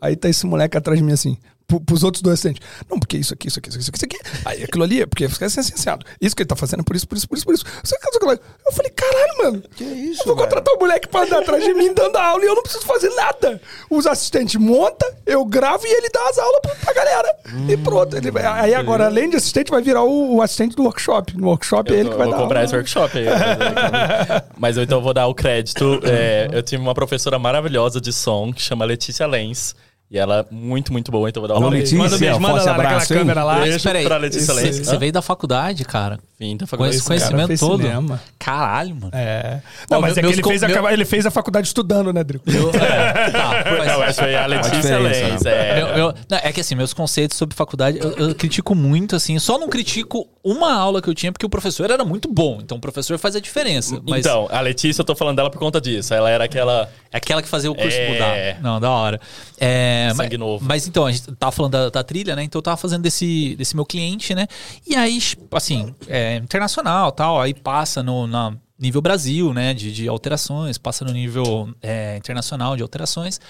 [0.00, 2.66] Aí tá esse moleque atrás de mim assim, pro, pros outros dois assistentes.
[2.88, 4.18] Não, porque isso aqui, isso aqui, isso aqui, isso aqui.
[4.44, 6.04] Aí aquilo ali é porque assim, assado.
[6.20, 7.64] Isso que ele tá fazendo é por isso, por isso, por isso, por isso.
[7.66, 8.40] Aqui.
[8.66, 9.62] Eu falei, caralho, mano.
[9.76, 10.48] Que isso, Eu vou velho?
[10.48, 13.10] contratar o moleque pra andar atrás de mim dando aula e eu não preciso fazer
[13.10, 13.60] nada.
[13.90, 17.36] Os assistentes montam, eu gravo e ele dá as aulas pra, pra galera.
[17.52, 18.16] Hum, e pronto.
[18.16, 21.36] Ele aí agora, além de assistente, vai virar o, o assistente do workshop.
[21.36, 22.64] No workshop é eu ele tô- que vai vou dar comprar aula.
[22.66, 23.26] esse workshop aí.
[24.58, 26.00] Mas eu então vou dar o crédito.
[26.04, 29.74] É, eu tive uma professora maravilhosa de som que chama Letícia Lenz.
[30.08, 31.86] E ela é muito, muito boa, então eu vou dar o Alô, crédito.
[31.96, 33.18] Letícia, Manda beijo, manda forte lá naquela abraço, hein?
[33.18, 33.54] câmera lá.
[33.56, 33.72] Beijo.
[33.72, 34.78] Mas peraí, pra Letícia você Lenz.
[34.78, 36.20] você veio da faculdade, cara?
[36.38, 36.96] Vim da Com faculdade.
[36.96, 37.82] esse cara conhecimento fez todo?
[37.82, 38.20] cinema.
[38.38, 39.10] Caralho, mano.
[39.12, 39.60] É.
[39.90, 42.22] Não, Ó, mas é que ele fez, a, meu- ele fez a faculdade estudando, né,
[42.22, 42.48] Drico?
[42.48, 45.42] Eu- é, tá, faz- Não, essa foi a Letícia Lenz.
[45.42, 45.50] né?
[45.52, 45.74] É.
[45.76, 49.36] Meu- meu- não, é que assim, meus conceitos sobre faculdade, eu, eu critico muito, assim.
[49.40, 52.58] Só não critico uma aula que eu tinha, porque o professor era muito bom.
[52.62, 54.00] Então o professor faz a diferença.
[54.06, 56.14] Mas Então, a Letícia, eu tô falando dela por conta disso.
[56.14, 56.88] Ela era aquela.
[57.12, 58.12] é aquela que fazia o curso É.
[58.12, 58.62] mudar.
[58.62, 59.20] Não, da hora.
[59.58, 60.64] É, Sangue mas, novo.
[60.64, 62.42] mas então, a gente tava falando da, da trilha, né?
[62.42, 64.46] Então eu tava fazendo desse, desse meu cliente, né?
[64.86, 65.18] E aí,
[65.52, 69.74] assim, é internacional tal, aí passa no na nível Brasil, né?
[69.74, 73.40] De, de alterações, passa no nível é, internacional de alterações,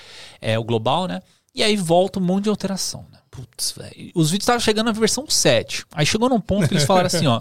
[0.41, 1.21] é o global, né?
[1.55, 3.19] E aí volta um monte de alteração, né?
[3.31, 4.13] Putz, velho.
[4.15, 5.87] Os vídeos estavam chegando na versão 7.
[5.93, 7.41] Aí chegou num ponto que eles falaram assim, ó.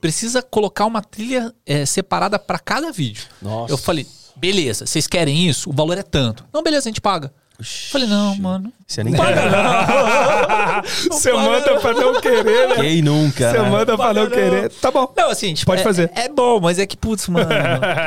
[0.00, 3.24] Precisa colocar uma trilha é, separada para cada vídeo.
[3.40, 3.72] Nossa.
[3.72, 5.70] Eu falei, beleza, vocês querem isso?
[5.70, 6.44] O valor é tanto.
[6.52, 7.32] Não, beleza, a gente paga.
[7.60, 8.72] Falei, não, mano.
[8.86, 9.14] Você nem
[11.10, 12.74] Você manda pra não querer, né?
[12.76, 13.70] Quem nunca, Você né?
[13.70, 14.68] manda pra não querer.
[14.70, 15.10] Tá bom.
[15.16, 16.10] Não, assim, tipo, Pode é- fazer.
[16.14, 17.48] É, bom, mas é que, putz, mano,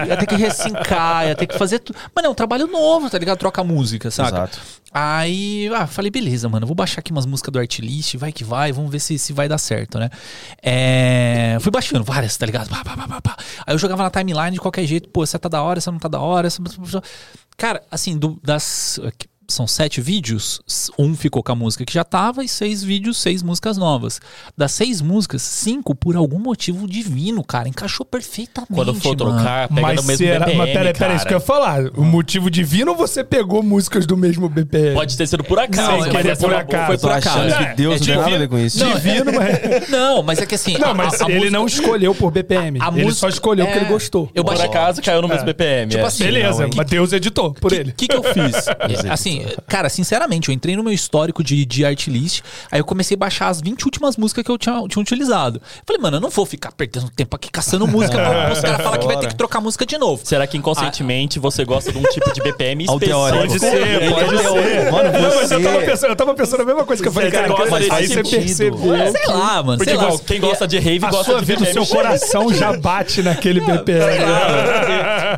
[0.07, 1.97] ia ter que ressincar, ia ter que fazer tudo.
[2.15, 3.39] Mano, é um trabalho novo, tá ligado?
[3.39, 4.29] Troca música, saca?
[4.37, 4.59] Exato.
[4.93, 8.71] Aí, ah, falei, beleza, mano, vou baixar aqui umas músicas do Artlist, vai que vai,
[8.71, 10.09] vamos ver se, se vai dar certo, né?
[10.61, 12.69] É, fui baixando várias, tá ligado?
[12.69, 13.37] Pá, pá, pá, pá, pá.
[13.65, 15.99] Aí eu jogava na timeline de qualquer jeito, pô, essa tá da hora, essa não
[15.99, 16.61] tá da hora, essa...
[17.57, 18.99] Cara, assim, do- das...
[19.49, 20.59] São sete vídeos,
[20.99, 24.19] um ficou com a música que já tava e seis vídeos, seis músicas novas.
[24.57, 29.35] Das seis músicas, cinco, por algum motivo divino, cara, encaixou perfeitamente, Quando for mano.
[29.37, 30.39] trocar, pega Mas no mesmo será?
[30.45, 31.83] BPM, Mas peraí, peraí, isso que eu ia falar.
[31.95, 34.93] O motivo divino ou você pegou músicas do mesmo BPM?
[34.95, 36.85] Pode ter sido por acaso, Não, mas foi essa por é uma- acaso.
[36.87, 37.57] Foi por acaso.
[37.57, 38.85] que Deus É não tem nada a ver com isso.
[38.85, 39.87] Divino, mas.
[39.89, 40.77] Não, mas é que assim.
[40.77, 42.79] Não, a- mas a- a ele música- não escolheu por BPM.
[42.81, 44.29] a ele música- só escolheu porque é, ele gostou.
[44.35, 44.67] Eu Por baixei.
[44.67, 45.89] acaso caiu no mesmo BPM.
[45.91, 46.07] Tipo é.
[46.07, 47.53] assim, Beleza, não, mas Deus editou.
[47.53, 47.91] por ele.
[47.91, 48.65] O que, que eu fiz?
[49.07, 52.41] É, assim, cara, sinceramente, eu entrei no meu histórico de, de artlist,
[52.71, 55.61] aí eu comecei a baixar as 20 últimas músicas que eu tinha, tinha utilizado.
[55.85, 58.97] Falei, mano, eu não vou ficar perdendo tempo aqui caçando música pra os caras falar
[58.97, 60.21] que vai ter que trocar música de novo.
[60.25, 63.37] Será que inconscientemente você gosta de um tipo de BPM específico?
[63.37, 64.91] Pode ser, pode é ser.
[64.91, 65.85] Mano, Não, mas eu tava, você...
[65.87, 68.23] pensando, eu tava pensando a mesma coisa que eu falei, Você cara, gosta aí você
[68.23, 68.95] percebeu.
[68.95, 69.77] É, sei lá, mano.
[69.77, 70.05] Porque sei lá.
[70.05, 71.85] igual, quem gosta de rave A gosta sua de vida, o BPM.
[71.85, 74.17] seu coração já bate naquele BPM.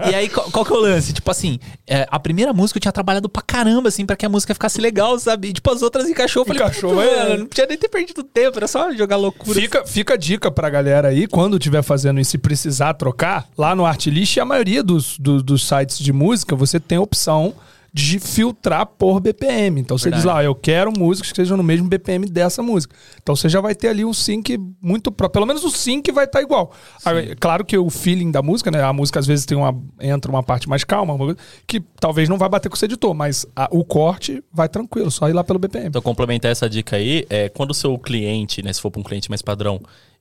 [0.09, 1.13] E aí, qual, qual que é o lance?
[1.13, 4.29] Tipo assim, é, a primeira música eu tinha trabalhado pra caramba, assim, pra que a
[4.29, 5.49] música ficasse legal, sabe?
[5.49, 6.41] E, tipo, as outras encaixou.
[6.41, 7.23] Eu falei, Encaixou, "Puta, é.
[7.29, 9.59] mano, não tinha nem ter perdido tempo, era só jogar loucura.
[9.59, 13.75] Fica, fica a dica pra galera aí, quando estiver fazendo e se precisar trocar, lá
[13.75, 17.53] no Artlist, a maioria dos, do- dos sites de música, você tem a opção
[17.93, 19.81] de filtrar por BPM.
[19.81, 22.95] Então você diz lá, eu quero músicas que sejam no mesmo BPM dessa música.
[23.21, 25.33] Então você já vai ter ali um sync muito próprio.
[25.33, 26.71] Pelo menos o sync vai estar igual.
[27.03, 28.83] Aí, claro que o feeling da música, né?
[28.83, 31.17] A música às vezes tem uma entra uma parte mais calma,
[31.65, 35.09] que talvez não vai bater com o seu editor, mas a- o corte vai tranquilo,
[35.11, 35.87] só ir lá pelo BPM.
[35.87, 39.03] Então, complementar essa dica aí, é quando o seu cliente, né, se for pra um
[39.03, 39.79] cliente mais padrão,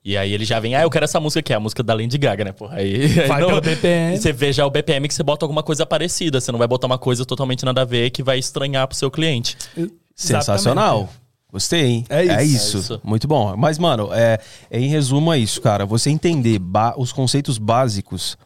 [0.09, 1.93] e aí ele já vem, ah, eu quero essa música aqui, é a música da
[1.93, 2.77] Lady Gaga, né, porra?
[2.79, 4.17] Aí, aí Vai pelo BPM.
[4.17, 6.87] Você vê já o BPM que você bota alguma coisa parecida, você não vai botar
[6.87, 9.57] uma coisa totalmente nada a ver que vai estranhar pro seu cliente.
[10.17, 11.11] Sensacional.
[11.53, 12.05] Gostei, hein?
[12.09, 12.33] É isso.
[12.33, 12.77] É isso.
[12.77, 13.01] É isso.
[13.05, 13.55] Muito bom.
[13.57, 14.39] Mas, mano, é,
[14.71, 15.85] é, em resumo é isso, cara.
[15.85, 16.59] Você entender
[16.97, 18.37] os conceitos básicos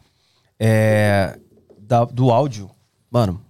[0.59, 1.37] é,
[1.79, 2.69] da- do áudio,
[3.09, 3.41] mano,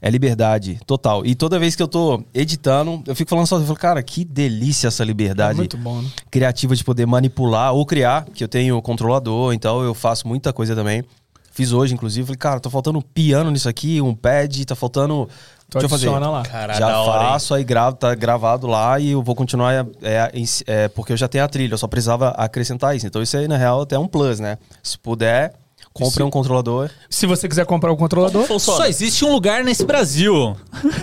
[0.00, 1.24] é liberdade total.
[1.26, 4.24] E toda vez que eu tô editando, eu fico falando só, eu falo, cara, que
[4.24, 6.08] delícia essa É liberdade muito bom, né?
[6.30, 10.74] criativa de poder manipular ou criar, que eu tenho controlador, então eu faço muita coisa
[10.74, 11.04] também.
[11.50, 15.28] Fiz hoje, inclusive, falei, cara, tá faltando um piano nisso aqui, um pad, tá faltando.
[15.68, 16.08] Tu Deixa eu fazer.
[16.08, 16.42] lá.
[16.44, 17.28] Caralho, já da hora, hein?
[17.30, 21.16] faço, aí gravo, tá gravado lá e eu vou continuar, é, em- é, porque eu
[21.16, 23.06] já tenho a trilha, eu só precisava acrescentar isso.
[23.08, 24.56] Então isso aí, na real, até é um plus, né?
[24.82, 25.52] Se puder,
[25.92, 26.90] compre um controlador.
[27.10, 28.78] Se você quiser comprar o controlador, Funciona.
[28.78, 30.56] Só existe um lugar nesse Brasil.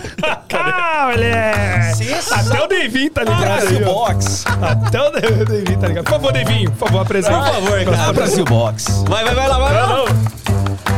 [0.58, 2.12] Ah, moleque!
[2.32, 3.86] Até o Devinho tá ligado aí, ó.
[3.86, 4.44] Box!
[4.46, 6.04] Até o De- Devinho tá ligado.
[6.04, 7.36] Por favor, Devinho, por favor, apresente.
[7.36, 8.12] Por favor, cara.
[8.12, 9.04] Brasil Box.
[9.06, 10.04] Vai, vai, vai lá, vai lá.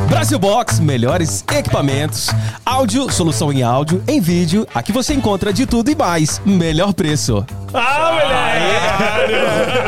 [0.09, 2.29] Brasil Box, melhores equipamentos,
[2.65, 4.67] áudio, solução em áudio, em vídeo.
[4.75, 6.41] Aqui você encontra de tudo e mais.
[6.47, 7.45] Melhor preço.
[7.75, 9.79] Ah, moleque!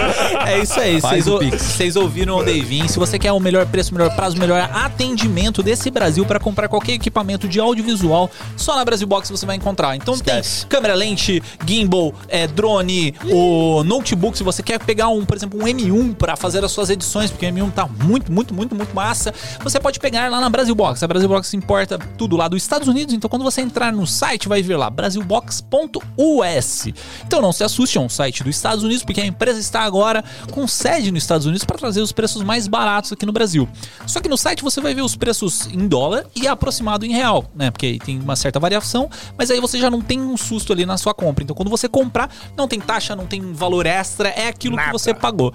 [0.46, 2.88] É isso aí, Faz vocês ouviram o Davin.
[2.88, 6.92] Se você quer o melhor preço, melhor prazo, melhor atendimento desse Brasil para comprar qualquer
[6.92, 9.94] equipamento de audiovisual, só na Brasil Box você vai encontrar.
[9.96, 10.60] Então Esquece.
[10.60, 14.36] tem câmera lente, gimbal, é, drone, o notebook.
[14.36, 17.46] Se você quer pegar um, por exemplo, um M1 para fazer as suas edições, porque
[17.46, 21.02] o M1 tá muito, muito, muito, muito massa, você pode pegar lá na Brasil Box.
[21.02, 23.14] A Brasil Box importa tudo lá dos Estados Unidos.
[23.14, 26.86] Então quando você entrar no site, vai ver lá brasilbox.us.
[27.26, 30.24] Então não se assuste, é um site dos Estados Unidos, porque a empresa está agora
[30.50, 33.68] com sede nos Estados Unidos para trazer os preços mais baratos aqui no Brasil.
[34.06, 37.44] Só que no site você vai ver os preços em dólar e aproximado em real,
[37.54, 37.70] né?
[37.70, 40.84] Porque aí tem uma certa variação, mas aí você já não tem um susto ali
[40.84, 41.44] na sua compra.
[41.44, 45.14] Então quando você comprar, não tem taxa, não tem valor extra, é aquilo que você
[45.14, 45.52] pagou.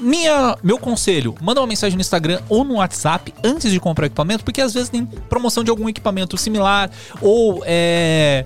[0.00, 4.06] Minha, meu conselho, manda uma mensagem no Instagram ou no WhatsApp antes de comprar o
[4.06, 6.90] equipamento, porque às vezes tem promoção de algum equipamento similar
[7.20, 8.44] ou é,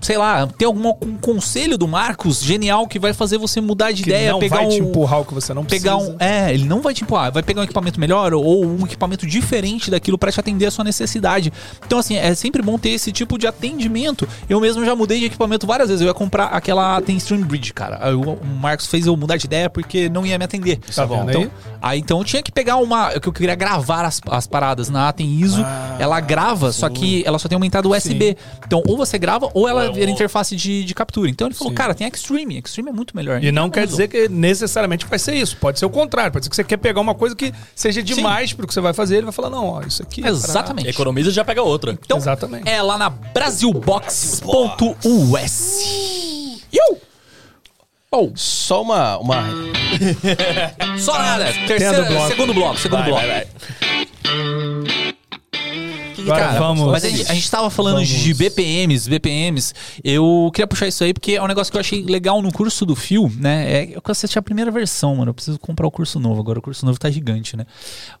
[0.00, 4.02] sei lá, tem algum um conselho do Marcos genial que vai fazer você mudar de
[4.02, 6.16] Que ideia, não pegar vai um, te empurrar o que você não pegar precisa.
[6.16, 9.26] um, é, ele não vai te empurrar, vai pegar um equipamento melhor ou um equipamento
[9.26, 11.52] diferente daquilo para te atender a sua necessidade.
[11.86, 14.28] Então assim, é sempre bom ter esse tipo de atendimento.
[14.48, 16.02] Eu mesmo já mudei de equipamento várias vezes.
[16.02, 18.16] Eu ia comprar aquela tem Stream Bridge, cara.
[18.16, 20.78] O, Marcos fez eu mudar de ideia porque não ia me atender.
[20.94, 21.50] Tá vendo então, aí?
[21.80, 25.08] aí então eu tinha que pegar uma, que eu queria gravar as, as paradas na
[25.08, 25.64] Atem ISO.
[25.98, 28.36] ela grava, só que ela só tem uma entrada USB.
[28.66, 31.28] Então ou você grava ou ela vira interface de, de captura.
[31.30, 32.58] Então ele falou, cara, tem Extreme.
[32.58, 33.42] Extreme é muito melhor.
[33.42, 35.56] E não Então, quer dizer que necessariamente vai ser isso.
[35.56, 36.30] Pode ser o contrário.
[36.32, 38.92] Pode ser que você quer pegar uma coisa que seja demais pro que você vai
[38.92, 39.16] fazer.
[39.16, 40.20] Ele vai falar, não, ó, isso aqui.
[40.20, 40.88] é pra- Exatamente.
[40.90, 41.92] Economiza e já pega outra.
[42.04, 42.68] Então, Exatamente.
[42.68, 44.42] é lá na brasilbox.us.
[48.14, 49.16] Oh, Só uma.
[49.18, 49.42] uma...
[50.98, 51.46] só nada.
[51.66, 52.28] Terceiro, bloco.
[52.28, 53.26] segundo bloco, segundo Vai, bloco.
[53.26, 53.46] vai,
[53.80, 54.01] vai.
[54.24, 55.01] Mm-hmm.
[56.22, 59.74] Agora vamos- Mas a gente, a gente tava falando de BPMs, BPMs.
[60.04, 62.84] Eu queria puxar isso aí porque é um negócio que eu achei legal no curso
[62.86, 63.70] do Fio, né?
[63.72, 65.30] É, eu assisti a primeira versão, mano.
[65.30, 66.40] Eu preciso comprar o curso novo.
[66.40, 67.66] Agora o curso novo tá gigante, né?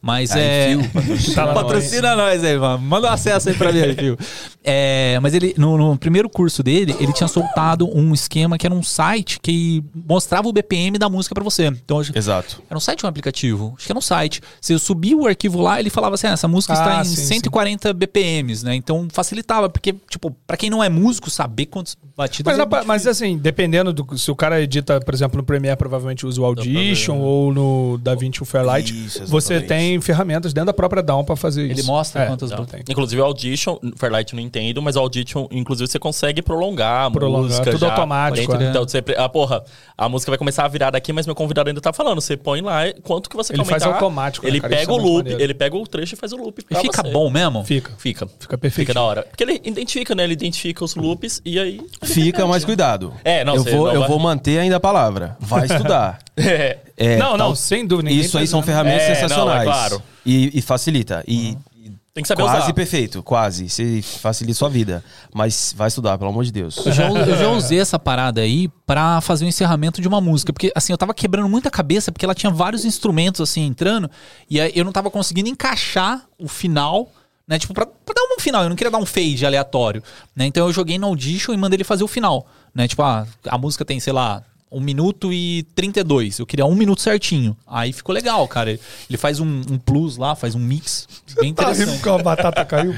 [0.00, 0.68] Mas Aí, é.
[0.78, 2.78] Fio, patrocina nós aí, mano.
[2.82, 4.18] Manda um acesso aí pra mim aí, Fio.
[4.64, 8.74] É, mas ele, no, no primeiro curso dele, ele tinha soltado um esquema que era
[8.74, 11.66] um site que mostrava o BPM da música pra você.
[11.66, 12.62] Então, acho- Exato.
[12.68, 13.74] era um site ou um aplicativo?
[13.76, 14.40] Acho que era um site.
[14.60, 17.24] Você subia o arquivo lá, ele falava assim: ah, essa música Ah, está em sim,
[17.34, 18.74] 140 BPMs, né?
[18.74, 22.86] Então facilitava, porque, tipo, pra quem não é músico, saber quantas batidas Mas, é muito
[22.86, 24.18] mas assim, dependendo do.
[24.18, 28.42] Se o cara edita, por exemplo, no Premiere, provavelmente usa o Audition ou no DaVinci
[28.42, 31.80] o Fairlight, Isso, você tem ferramentas dentro da própria DAW pra fazer isso.
[31.80, 32.82] Ele mostra É, quantas então, tem.
[32.88, 37.42] Inclusive o Audition, Fairlight não entendo, mas o Audition, inclusive, você consegue prolongar a Prolongar,
[37.42, 37.70] música.
[37.70, 37.90] tudo já.
[37.90, 38.70] automático, Então, é.
[38.70, 39.64] então, você, ah, porra,
[39.96, 42.20] a música vai começar a virar daqui, mas meu convidado ainda tá falando.
[42.20, 44.04] Você põe lá quanto que você Ele quer faz aumentar.
[44.04, 44.74] automático, né, Ele cara?
[44.74, 45.42] Isso pega é o loop, maneiro.
[45.42, 46.62] ele pega o trecho e faz o loop.
[46.70, 47.10] E fica você.
[47.10, 47.64] bom mesmo?
[47.64, 47.81] Fica.
[47.98, 48.26] Fica.
[48.38, 48.86] Fica perfeito.
[48.88, 49.22] Fica da hora.
[49.22, 50.24] Porque ele identifica, né?
[50.24, 51.80] Ele identifica os loops e aí.
[52.04, 53.12] Fica, mas cuidado.
[53.24, 55.36] É, não, eu vou, não eu vai- vou manter ainda a palavra.
[55.40, 56.18] Vai estudar.
[56.34, 56.78] É.
[56.96, 58.10] É, não, não, tal- sem dúvida.
[58.10, 58.72] Isso tá aí são dizendo.
[58.74, 59.64] ferramentas É, não, é sensacionais.
[59.64, 60.02] claro.
[60.24, 61.22] E, e facilita.
[61.28, 62.72] E, e Tem que saber quase usar.
[62.72, 63.68] perfeito, quase.
[63.68, 65.04] Você facilita sua vida.
[65.34, 66.78] Mas vai estudar, pelo amor de Deus.
[66.86, 70.52] Eu já, eu já usei essa parada aí pra fazer o encerramento de uma música.
[70.54, 74.10] Porque, assim, eu tava quebrando muita cabeça, porque ela tinha vários instrumentos, assim, entrando.
[74.48, 77.10] E aí eu não tava conseguindo encaixar o final,
[77.46, 77.58] né?
[77.58, 78.62] Tipo, pra, pra dar um final.
[78.62, 80.02] Eu não queria dar um fade aleatório,
[80.34, 80.46] né?
[80.46, 82.88] Então eu joguei no Audition e mandei ele fazer o final, né?
[82.88, 84.42] Tipo, ah, a música tem, sei lá...
[84.72, 86.38] 1 minuto e 32.
[86.38, 87.56] Eu queria um minuto certinho.
[87.66, 88.70] Aí ficou legal, cara.
[88.70, 91.06] Ele faz um, um plus lá, faz um mix.
[91.40, 92.94] Bem Tá rindo porque a batata caiu?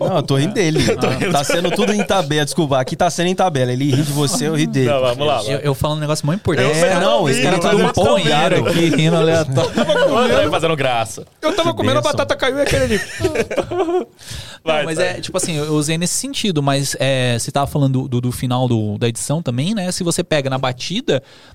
[0.00, 0.80] Não, eu tô rindo dele.
[1.32, 2.44] Tá sendo tudo em tabela.
[2.44, 3.72] Desculpa, aqui tá sendo em tabela.
[3.72, 4.88] Ele ri de você, eu ri dele.
[4.90, 5.42] Não, vamos lá.
[5.44, 6.78] Eu, eu falando um negócio muito importante.
[6.78, 8.68] É, não, esse cara rindo, tá mas um rindo.
[8.68, 9.70] aqui, rindo aleatório.
[10.12, 11.26] O André fazendo graça.
[11.42, 13.00] Eu tava comendo a batata caiu e aquele ali.
[14.64, 15.08] Vai, Não, mas vai.
[15.08, 18.20] é, tipo assim, eu eu usei nesse sentido, mas é, você tava falando do, do,
[18.22, 19.90] do final do- da edição também, né?
[19.92, 20.83] Se você pega na batida,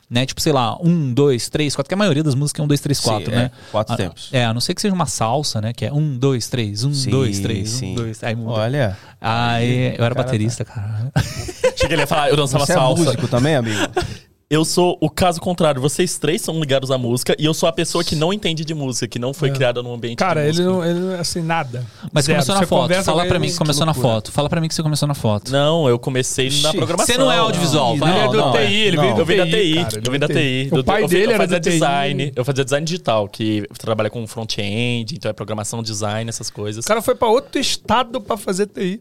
[0.10, 0.26] né?
[0.26, 2.80] Tipo, sei lá, um, dois, três, quatro, que a maioria das músicas é um, dois,
[2.80, 3.52] três, Sim, quatro, é, né?
[3.72, 4.30] quatro A- tempos.
[4.32, 5.72] É, a não ser que seja uma salsa, né?
[5.74, 7.92] Que é um, dois, três, um, Sim, dois, três, sim.
[7.92, 8.24] um, dois.
[8.24, 8.52] Aí muda.
[8.60, 11.12] Olha, Aí eu era Cara, baterista, cara.
[11.16, 13.04] Achei que ele ia falar, eu dançava você é salsa.
[13.04, 13.78] músico também, amigo?
[14.52, 15.80] Eu sou o caso contrário.
[15.80, 18.74] Vocês três são ligados à música e eu sou a pessoa que não entende de
[18.74, 21.40] música, que não foi criada num ambiente Cara, de ele não, ele não é assim,
[21.40, 21.86] nada.
[22.12, 22.38] Mas Zero.
[22.38, 23.04] começou na Você foto.
[23.04, 24.32] Fala pra mim que começou na foto.
[24.32, 25.52] Fala pra mim que você começou na foto.
[25.52, 27.14] Não, eu comecei na programação.
[27.14, 28.10] Você não é audiovisual, vai.
[28.12, 28.72] Ele é do Não, TI, é.
[28.88, 29.04] ele Não.
[29.04, 30.70] veio do Eu vim da TI, cara, ele eu veio vim da do TI.
[30.72, 31.70] O Eu- pai eu, dele eu era fazia da TI.
[31.74, 36.84] design, eu fazia design digital, que trabalha com front-end, então é programação, design, essas coisas.
[36.84, 39.00] O cara foi pra outro estado pra fazer TI.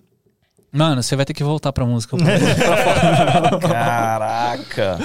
[0.70, 2.14] Mano, você vai ter que voltar pra música.
[3.60, 4.98] Caraca.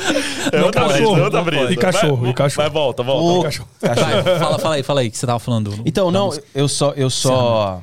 [0.52, 1.72] É outra cachorro, brisa, é outra não brisa.
[1.74, 2.64] E cachorro, Vai- e cachorro.
[2.64, 3.40] Vai, volta, volta.
[3.40, 3.70] Ô, cachorro.
[3.80, 4.24] cachorro.
[4.24, 5.74] Vai, fala, fala aí, fala aí, que você tava falando.
[5.86, 6.46] Então, não, música.
[6.54, 6.92] eu só.
[6.92, 7.82] Eu só.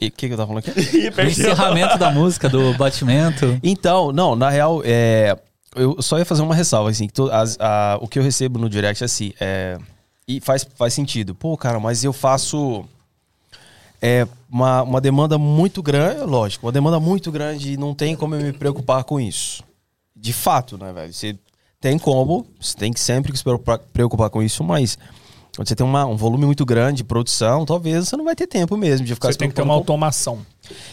[0.00, 1.10] E o que, que eu tava falando aqui?
[1.16, 3.58] O encerramento da música, do batimento.
[3.62, 5.36] Então, não, na real, é,
[5.76, 8.58] eu só ia fazer uma ressalva, assim, que to- as- a- o que eu recebo
[8.58, 9.78] no direct, assim, é,
[10.26, 11.34] e faz, faz sentido.
[11.34, 12.84] Pô, cara, mas eu faço
[14.02, 18.34] é, uma, uma demanda muito grande, lógico, uma demanda muito grande e não tem como
[18.34, 19.62] eu me preocupar com isso.
[20.14, 21.12] De fato, né, velho?
[21.12, 21.38] Você
[21.80, 23.44] tem como, você tem que sempre se
[23.92, 24.98] preocupar, com isso, mas
[25.54, 28.46] quando você tem uma- um volume muito grande de produção, talvez você não vai ter
[28.48, 30.44] tempo mesmo de ficar Você tem que ter uma com automação.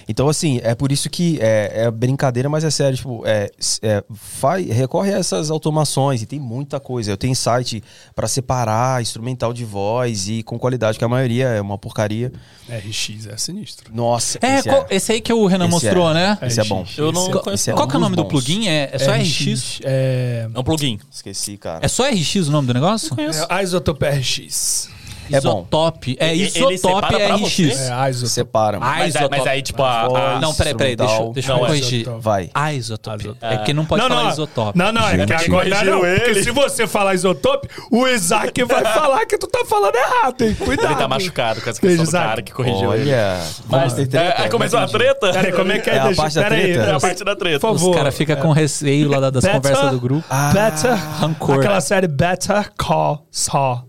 [0.08, 2.98] Então, assim, é por isso que é, é brincadeira, mas é sério.
[2.98, 3.50] Tipo, é,
[3.82, 7.12] é, faz, recorre a essas automações e tem muita coisa.
[7.12, 7.84] Eu tenho site
[8.16, 12.32] pra separar instrumental de voz e com qualidade, que a maioria é uma porcaria.
[12.70, 13.92] RX é sinistro.
[13.94, 16.14] Nossa, É, esse qual- esse aí que o Renan Esse mostrou, é.
[16.14, 16.38] né?
[16.44, 16.86] Esse é bom.
[16.98, 17.70] Eu não conheço.
[17.70, 18.68] é Qual que é o nome do dos plugin?
[18.68, 19.80] É, é só RX?
[19.84, 21.00] É, É um plugin.
[21.12, 21.80] Esqueci, cara.
[21.84, 23.16] É só RX o nome do negócio?
[23.50, 24.90] é Isotope RX.
[25.36, 25.60] É bom.
[25.62, 26.18] Isotope.
[26.20, 27.60] É pra RX.
[27.60, 28.30] É Isotope.
[28.30, 28.78] Separa.
[28.78, 29.38] Ah, Mas, é- isotope.
[29.38, 30.02] mas aí, tipo, a.
[30.36, 30.40] a-.
[30.40, 32.02] Não, peraí, peraí, deixa, eu- deixa eu Não, é corrigir.
[32.02, 32.24] isotope.
[32.24, 32.50] Vai.
[32.54, 33.36] Ah, isotope.
[33.42, 34.78] É porque não pode falar isotope.
[34.78, 39.26] Não, não, é que agora não, porque se você falar isotope, o Isaac vai falar
[39.26, 40.56] que tu tá falando errado, hein?
[40.56, 40.92] Cuidado.
[40.92, 43.10] ele tá machucado com essa questão do cara que corrigiu ele.
[43.12, 43.38] Olha.
[43.68, 44.42] Vamos ter treta?
[44.42, 45.32] É, aí começou a Não treta?
[45.34, 45.96] Peraí, como é que é?
[45.96, 46.00] É
[46.44, 46.72] peraí?
[46.78, 47.60] É a parte da treta.
[47.60, 47.96] Por Os favor.
[47.96, 50.24] caras ficam com receio lá da- das conversas do grupo.
[50.54, 50.96] Better.
[51.20, 51.56] Rancor.
[51.60, 53.89] Aquela série Better Call Saul.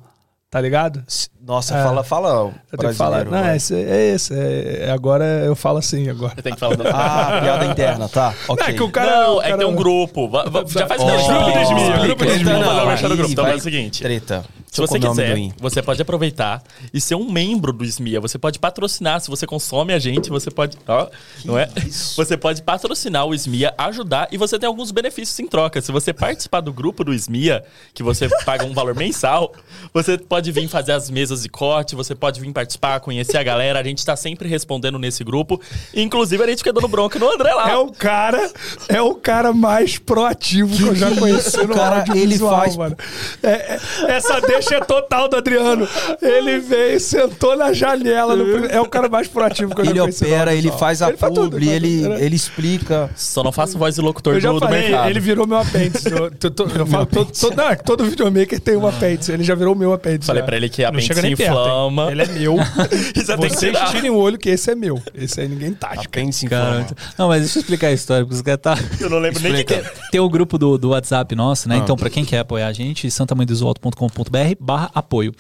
[0.51, 1.05] Tá ligado?
[1.43, 1.83] Nossa, É.
[1.83, 2.53] fala, fala.
[2.71, 3.25] Eu tenho que falar.
[3.25, 3.75] Não, é esse.
[3.75, 6.35] É esse é- é- agora eu falo assim agora.
[6.37, 6.87] Você tem que falar do...
[6.87, 8.35] Ah, piada interna, tá.
[8.47, 8.67] Ok.
[8.67, 9.11] É que o cara.
[9.27, 10.31] não, o é que cara- tem um grupo.
[10.69, 11.33] Já faz merchan.
[11.43, 13.31] grupo de Explica, Esmia, grupo de o Não, aí grupo.
[13.33, 14.03] Então vai- é o seguinte.
[14.03, 14.45] Treta.
[14.71, 16.63] Se você quiser, você pode aproveitar
[16.95, 18.21] e ser um membro do SMIA.
[18.21, 19.21] Você pode patrocinar.
[19.21, 20.77] Se você consome a gente, você pode.
[20.87, 21.09] Ó,
[21.45, 21.69] não é?
[22.17, 25.81] Você pode patrocinar o SMIA, ajudar e você tem alguns benefícios em troca.
[25.81, 29.53] Se você participar do grupo do SMIA, que você paga um valor mensal,
[29.93, 33.81] você pode vir fazer as mesas de corte, você pode vir participar, conhecer a galera.
[33.81, 35.61] A gente tá sempre respondendo nesse grupo.
[35.95, 37.71] Inclusive, a gente fica dando bronca no André lá.
[37.71, 38.51] É o cara,
[38.89, 42.97] é o cara mais proativo que, eu já conheci no Cara, ele faz- mano.
[43.43, 43.81] É- é-
[44.17, 45.89] essa deixa clichê total do Adriano.
[46.21, 48.37] Ele veio, sentou na janela.
[48.37, 51.03] no É o cara mais proativo que eu já Ele conheci no opera, ele faz
[51.03, 52.25] a Ele faz tudo, publi, ele tudo, né?
[52.25, 53.11] ele explica.
[53.17, 55.11] Só não faço voz de locutor Eu já do, do falei, mercado.
[55.11, 56.11] ele virou meu apêndice.
[56.13, 59.33] Eu, tô- tô- eu falo, todo, todo, não, é que todo videomaker tem um apêndice.
[59.33, 60.27] Ele já virou o meu apêndice.
[60.27, 60.47] Falei já.
[60.47, 62.11] pra ele que a Não chega nem perto, inflama.
[62.11, 62.57] Ele é meu.
[62.57, 65.01] Você tem que Vocês tirem o olho que esse é meu.
[65.15, 66.01] Esse aí ninguém taca.
[66.03, 66.97] Apêndice Cara, inflama.
[67.19, 68.77] não, mas deixa eu explicar a história, porque os caras tá.
[69.01, 69.93] Eu não lembro nem o que é.
[70.11, 71.77] Tem o grupo do, do WhatsApp nosso, né?
[71.77, 75.33] Então, pra quem quer apoiar a gente, santamandesoalto.com.br barra apoio.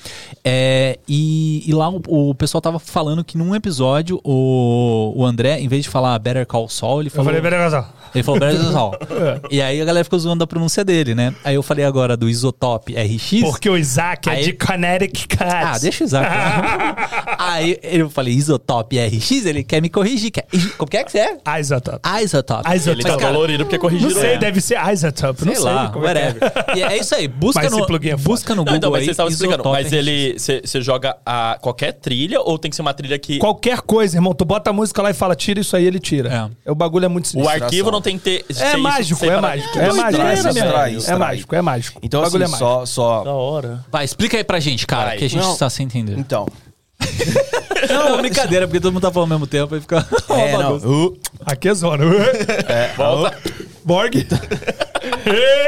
[0.44, 2.00] É, e, e lá o,
[2.30, 6.46] o pessoal tava falando que num episódio o, o André, em vez de falar Better
[6.46, 7.26] Call Saul, ele Eu falou...
[7.26, 7.86] falei, beleza.
[8.14, 8.92] Ele falou Better Call Saul.
[9.50, 11.34] E aí a galera ficou zoando da pronúncia dele, né?
[11.44, 13.40] Aí eu falei agora do Isotop RX.
[13.42, 15.38] Porque o Isaac é Aí- de Connecticut.
[15.70, 16.26] Ah, deixa o Isaac.
[17.38, 20.30] aí eu falei Isotop RX, ele quer me corrigir.
[20.30, 20.46] Quer...
[20.76, 21.60] Como que é que você é?
[21.60, 22.00] Isotop.
[22.22, 22.74] Isotop.
[22.74, 22.90] Isotop.
[22.90, 24.20] Ele tá cara, dolorido porque Não corrigiram.
[24.20, 24.38] sei, ele.
[24.38, 25.44] deve ser Isotop.
[25.44, 26.14] Não Sei sei lá, como é é.
[26.14, 26.52] whatever.
[26.76, 29.04] E é isso aí, busca Mas no, é busca no Não, Google então, mas aí,
[29.06, 29.64] você estava explicando.
[29.70, 30.36] Mas ele.
[30.38, 33.38] Você joga a qualquer trilha ou tem que ser uma trilha que.
[33.38, 34.32] Qualquer coisa, irmão.
[34.32, 36.50] Tu bota a música lá e fala, tira isso aí, ele tira.
[36.66, 36.70] É.
[36.70, 37.64] O bagulho é muito O sinistro.
[37.64, 38.44] arquivo não tem que ter.
[38.58, 39.78] É mágico, é mágico.
[39.78, 40.22] É mágico.
[40.22, 42.00] É, mágico, é mágico, é mágico.
[42.02, 42.86] Então, o bagulho assim, é mágico.
[42.86, 43.84] só, Da hora.
[43.90, 45.18] Vai, explica aí pra gente, cara, Vai.
[45.18, 45.56] que a gente Não.
[45.60, 46.18] Está sem entender.
[46.18, 46.46] Então.
[47.88, 50.06] Não, brincadeira, porque todo mundo tá falando ao mesmo tempo e fica.
[50.28, 50.76] É, não.
[50.76, 52.04] Uh, Aqui é zona.
[52.96, 53.38] Volta.
[53.82, 54.26] Borg.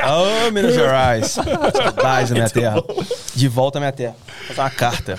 [0.06, 1.30] oh, Minas Gerais.
[1.30, 2.84] Saudades da minha terra.
[3.34, 4.14] De volta à minha terra.
[4.28, 5.18] Vou fazer uma carta.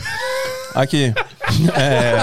[0.76, 1.14] Aqui.
[1.76, 2.18] É...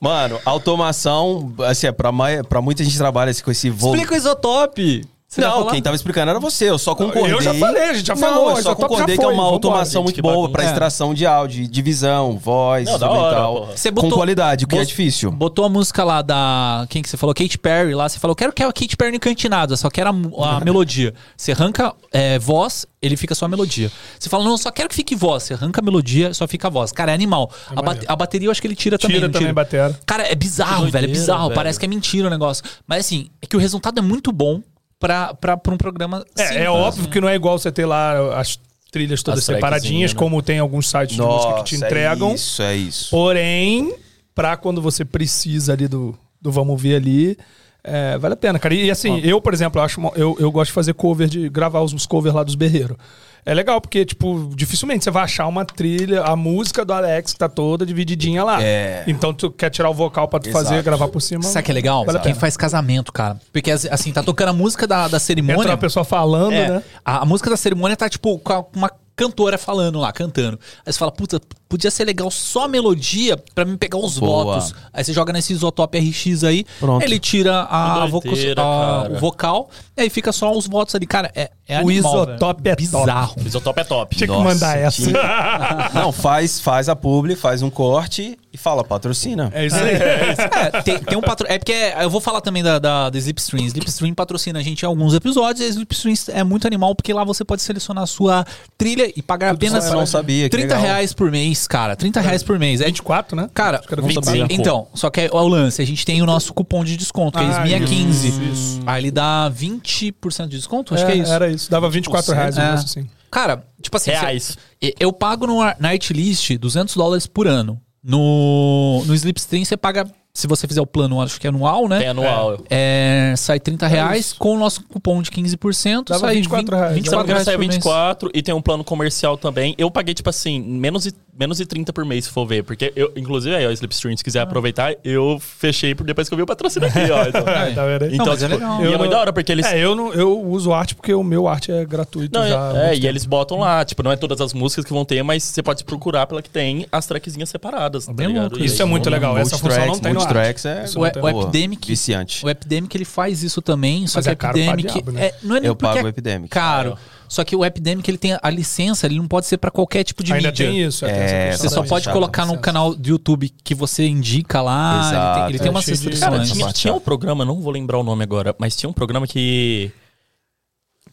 [0.00, 2.10] Mano, automação, assim, é pra,
[2.48, 3.98] pra muita gente trabalha assim, com esse volume.
[3.98, 5.04] Explica o Isotop.
[5.30, 7.34] Você Não, quem tava explicando era você, eu só concordei.
[7.34, 9.42] Eu já falei, a gente já Não, falou, eu só concordei que é foi, uma
[9.42, 10.66] automação muito boa pra É.
[10.68, 13.76] extração de áudio, de visão, voz, Não, da hora, porra.
[13.76, 15.30] Você com botou- qualidade, o que é difícil.
[15.30, 16.86] Botou a música lá da.
[16.88, 17.34] Quem que você falou?
[17.34, 18.08] Katy Perry lá.
[18.08, 21.12] Você falou, quero que a Katy Perry encantinada, só quero a, a melodia.
[21.36, 23.92] Você arranca é, voz, ele fica só a melodia.
[24.18, 25.42] Você fala, não, só quero que fique voz.
[25.42, 26.90] Você arranca a melodia, só fica a voz.
[26.90, 27.50] Cara, é animal.
[27.66, 28.06] a, bate- maneiro.
[28.08, 29.16] a bateria eu acho que ele tira também.
[29.18, 29.94] Tira também, batera.
[30.06, 31.04] Cara, é bizarro, Que velho.
[31.04, 31.42] É bizarro.
[31.48, 31.54] velho.
[31.54, 32.64] Parece que é mentira o negócio.
[32.86, 34.62] Mas assim, é que o resultado é muito bom
[34.98, 35.36] pra
[35.68, 36.64] um programa É, simples.
[36.64, 38.58] é óbvio que não é igual você ter lá as
[38.90, 40.18] trilhas todas As separadinhas, né?
[40.18, 42.30] como tem alguns sites de música que te entregam.
[42.30, 43.10] É isso, é isso.
[43.10, 43.94] Porém,
[44.34, 47.36] pra quando você precisa ali do, do vamos ver ali,
[47.84, 48.74] é, vale a pena, cara.
[48.74, 51.80] E assim, eu, por exemplo, eu, acho, eu, eu gosto de fazer cover, de gravar
[51.82, 52.96] os, os covers lá dos Berreiros.
[53.44, 57.38] É legal, porque, tipo, dificilmente você vai achar uma trilha, a música do Alex que
[57.38, 58.62] tá toda divididinha lá.
[58.62, 59.04] É.
[59.06, 60.64] Então tu quer tirar o vocal pra tu Exato.
[60.64, 61.42] fazer, gravar por cima.
[61.42, 62.04] Sabe que é legal?
[62.04, 63.40] Vale a Quem faz casamento, cara.
[63.52, 65.60] Porque assim, tá tocando a música da, da cerimônia.
[65.60, 66.82] Entra uma pessoa falando, É, né?
[67.04, 70.58] a, a música da cerimônia tá, tipo, com a- uma cantora falando lá, cantando.
[70.86, 74.44] Aí você fala, puta, podia ser legal só a melodia pra me pegar os Boa.
[74.44, 74.72] votos.
[74.92, 77.02] Aí você joga nesse Isotop RX aí, Pronto.
[77.02, 81.04] ele tira a, Que doideira, a- o vocal, e aí fica só os votos ali.
[81.06, 82.72] Cara, é, é O animal, Isotop velho.
[82.72, 82.82] é top.
[82.82, 83.34] bizarro.
[83.42, 84.16] O Isotop é top.
[84.16, 85.02] Tinha que Nossa, mandar essa.
[85.02, 89.50] tinha- Não, faz, faz a publi, faz um corte e fala, patrocina.
[89.54, 89.88] É isso aí.
[90.58, 91.46] É, tem, tem um patro...
[91.48, 93.64] É porque eu vou falar também da, da, da Slipstream.
[93.66, 95.60] Slipstream patrocina a gente em alguns episódios.
[95.64, 98.44] E a Slipstream é muito animal porque lá você pode selecionar a sua
[98.76, 100.80] trilha e pagar apenas Eu não sabia, que 30 legal.
[100.82, 101.94] reais por mês, cara.
[101.96, 102.80] 30 reais por mês.
[102.80, 103.48] É 24, né?
[103.54, 104.26] Cara, que era 25.
[104.30, 104.52] 25.
[104.60, 107.44] então, só que é o lance, a gente tem o nosso cupom de desconto, que
[107.44, 108.28] é Ah, Esminha isso, 15.
[108.52, 108.80] isso.
[108.86, 111.32] Aí ele dá 20% de desconto, acho É, que é isso.
[111.32, 111.70] Era isso.
[111.70, 112.62] Dava 24 reais É.
[112.64, 113.08] negócio assim.
[113.30, 114.56] Cara, tipo assim, Reais.
[114.98, 117.78] eu pago no Night List 200 dólares por ano.
[118.08, 121.98] No, no Slipstream você paga, se você fizer o plano, acho que é anual, né?
[121.98, 122.58] Tem anual.
[122.70, 126.04] É, sai 30 reais com o nosso cupom de 15%.
[126.10, 126.94] Dava sai 24 reais.
[126.94, 127.74] 20, Se não me 24 engano, reais sai por mês.
[127.74, 129.74] 24 e tem um plano comercial também.
[129.76, 132.62] Eu paguei, tipo assim, menos de, menos de 30 por mês, se for ver.
[132.62, 136.36] Porque eu, inclusive, aí, ó, Slipstream, se quiser aproveitar, eu fechei por depois que eu
[136.36, 137.24] vi o patrocínio aqui, ó.
[137.26, 138.14] Então, É, tá vendo aí?
[138.14, 138.80] então, Não, é tipo, legal.
[138.80, 139.66] e é Eu muito não- da hora, porque eles.
[139.66, 142.44] É, eu, não, eu uso arte porque o meu arte é gratuito Não,
[142.76, 143.06] é, e tempo.
[143.06, 145.82] eles botam lá, tipo, não é todas as músicas que vão ter, mas você pode
[145.84, 149.36] procurar pela que tem as trackzinhas separadas, tá louco E Isso é muito legal.
[149.36, 150.36] Essa função não tem no arte.
[150.64, 151.22] Multitracks é O, tem.
[151.22, 151.28] o.
[151.42, 152.44] Epidemic, viciante.
[152.44, 155.12] o Epidemic ele faz isso também, só Mas que é o caro pra Epidemic diabo,
[155.12, 155.26] né?
[155.26, 156.48] é, não é nem Eu porque pago o é Epidemic.
[156.50, 156.90] caro.
[156.90, 157.00] Caro.
[157.28, 160.22] Só que o Epidemic ele tem a licença, ele não pode ser pra qualquer tipo
[160.24, 160.66] de Ainda mídia.
[160.66, 161.04] tem isso.
[161.04, 164.92] é, É, Você só pode colocar no canal do YouTube que você indica lá.
[164.94, 165.50] ele tem- Exato.
[165.50, 166.20] Ele tem, É, umas restrições.
[166.20, 169.26] Cara, tinha, tinha um programa, não vou lembrar o nome agora, mas tinha um programa
[169.26, 169.90] que.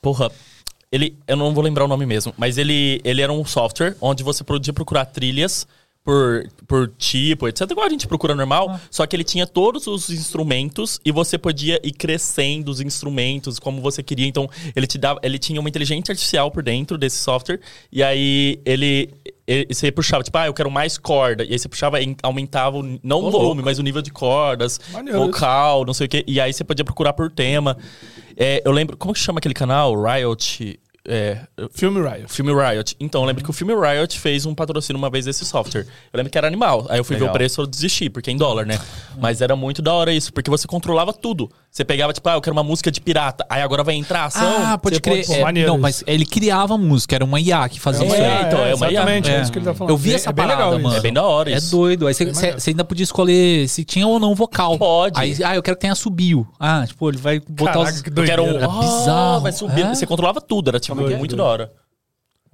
[0.02, 0.32] Porra.
[0.92, 4.24] Ele, eu não vou lembrar o nome mesmo, mas ele, ele era um software onde
[4.24, 5.68] você podia procurar trilhas
[6.06, 7.62] por, por tipo, etc.
[7.72, 11.82] Igual a gente procura normal, só que ele tinha todos os instrumentos e você podia
[11.84, 14.28] ir crescendo os instrumentos como você queria.
[14.28, 17.60] Então, ele te dava, ele tinha uma inteligência artificial por dentro desse software,
[17.92, 19.10] e aí ele.
[19.68, 21.44] você puxava, tipo, ah, eu quero mais corda.
[21.44, 24.80] E aí você puxava e aumentava, o- não o volume, mas o nível de cordas,
[24.94, 26.24] Maneiro vocal, não sei o quê.
[26.28, 27.76] E aí você podia procurar por tema.
[28.38, 29.94] É, eu lembro, como que chama aquele canal?
[30.00, 30.80] Riot.
[31.08, 31.40] É,
[31.72, 32.32] Filme Riot.
[32.32, 32.96] Filme Riot.
[33.00, 35.86] Então, eu lembro que o Filme Riot fez um patrocínio uma vez desse software.
[36.12, 36.88] Eu lembro que era animal.
[36.90, 37.36] Aí eu fui ver Legal.
[37.36, 38.80] o preço e eu desisti, porque é em dólar, né?
[39.20, 41.52] Mas era muito da hora isso, porque você controlava tudo.
[41.76, 43.46] Você pegava, tipo, ah, eu quero uma música de pirata.
[43.50, 44.48] Aí agora vai entrar a ação.
[44.66, 45.28] Ah, pode crer.
[45.28, 45.82] pô, É, maneiro não, isso.
[45.82, 48.22] mas ele criava música, era uma IA que fazia isso aí.
[48.22, 48.92] É, então, é uma IA.
[48.94, 49.42] exatamente, é É.
[49.42, 49.92] isso que ele tá falando.
[49.92, 50.84] Eu vi É- essa é bem parada, legal isso.
[50.88, 50.96] mano.
[50.98, 51.72] É bem da hora É isso.
[51.76, 52.08] doido.
[52.08, 54.78] Aí você- Bem você ainda podia escolher se tinha ou não vocal.
[54.78, 55.20] Pode.
[55.20, 56.48] Aí, ah, eu quero que tenha subiu.
[56.58, 58.02] Ah, tipo, ele vai botar Caraca, os.
[58.02, 58.46] que Eu quero um.
[58.52, 58.72] doideira.
[58.74, 59.86] Era bizarro, Ah, vai subir.
[59.86, 59.94] é?
[59.94, 61.72] Você controlava tudo, era tipo muito da hora.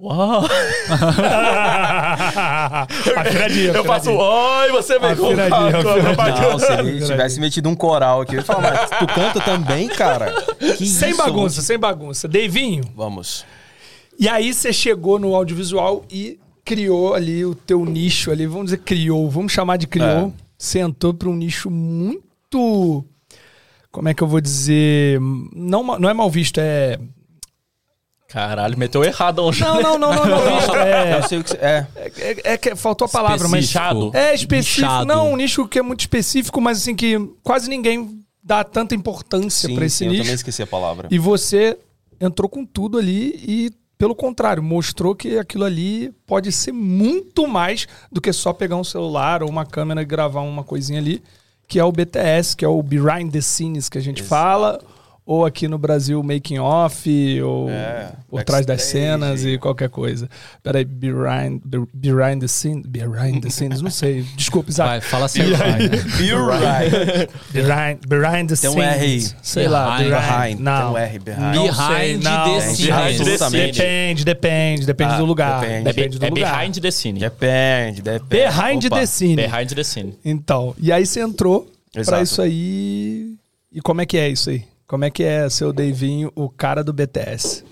[0.02, 0.42] Uau!
[0.90, 2.86] a
[3.30, 3.70] piradinha.
[3.70, 5.30] Eu faço, oi, você veio com.
[5.32, 9.86] Não, se ele tivesse metido um coral aqui, eu ia falar, mas tu canta também,
[9.86, 10.34] cara?
[10.58, 12.26] Que Sem isso, bagunça, sem bagunça.
[12.26, 13.46] Davinho, Vamos.
[14.18, 18.78] e aí você chegou no audiovisual e criou ali o teu nicho ali, vamos dizer
[18.78, 20.32] criou, vamos chamar de criou.
[20.36, 20.42] É.
[20.58, 23.04] Você entrou para um nicho muito...
[23.90, 25.20] Como é que eu vou dizer?
[25.54, 26.98] Não, não é mal visto, é...
[28.32, 29.60] Caralho, meteu errado onde?
[29.60, 30.72] Não, não, não, não é visto.
[30.82, 31.56] É, Eu sei o que você...
[31.58, 31.86] É.
[32.16, 33.66] é, é que faltou a palavra, mas...
[33.66, 34.10] Específico.
[34.14, 34.86] É específico.
[34.86, 35.06] Nichado.
[35.06, 39.68] Não, um nicho que é muito específico, mas assim que quase ninguém dá tanta importância
[39.68, 40.22] Sim, para esse sim, eu nicho.
[40.22, 41.08] também esqueci a palavra.
[41.10, 41.78] E você
[42.18, 47.86] entrou com tudo ali e, pelo contrário, mostrou que aquilo ali pode ser muito mais
[48.10, 51.22] do que só pegar um celular ou uma câmera e gravar uma coisinha ali,
[51.68, 54.80] que é o BTS, que é o Behind the Scenes que a gente fala,
[55.24, 60.28] ou aqui no Brasil Making Off, ou É, por trás das cenas e qualquer coisa.
[60.62, 61.60] Peraí, Behind,
[61.94, 64.22] behind the Scenes, Behind the Scenes, não sei.
[64.36, 65.06] Desculpa, Isaac.
[65.06, 66.26] fala vai.
[66.26, 67.28] You're right.
[67.52, 68.96] Behind, behind the Tem um Scenes.
[68.96, 69.28] R aí.
[69.42, 70.10] Sei lá, Behind.
[70.10, 70.60] Behind.
[70.60, 70.80] Não.
[70.80, 71.54] Tem um R, behind.
[71.54, 72.60] Não Behind sei, the não.
[72.60, 72.80] scenes.
[72.80, 73.72] Behind the Absolutamente.
[73.78, 75.60] Depende, depende, depende Ah, do lugar.
[75.60, 75.88] depende.
[75.88, 76.58] É, do é lugar.
[76.58, 77.20] behind the scene.
[77.20, 78.24] Depende, depende.
[78.28, 78.96] Behind Opa.
[78.98, 79.36] the scene.
[79.36, 80.18] Behind the scene.
[80.24, 82.22] Então, e aí você entrou pra Exato.
[82.24, 83.34] isso aí.
[83.72, 84.64] E como é que é isso aí?
[84.92, 87.64] Como é que é seu Davinho, o cara do BTS?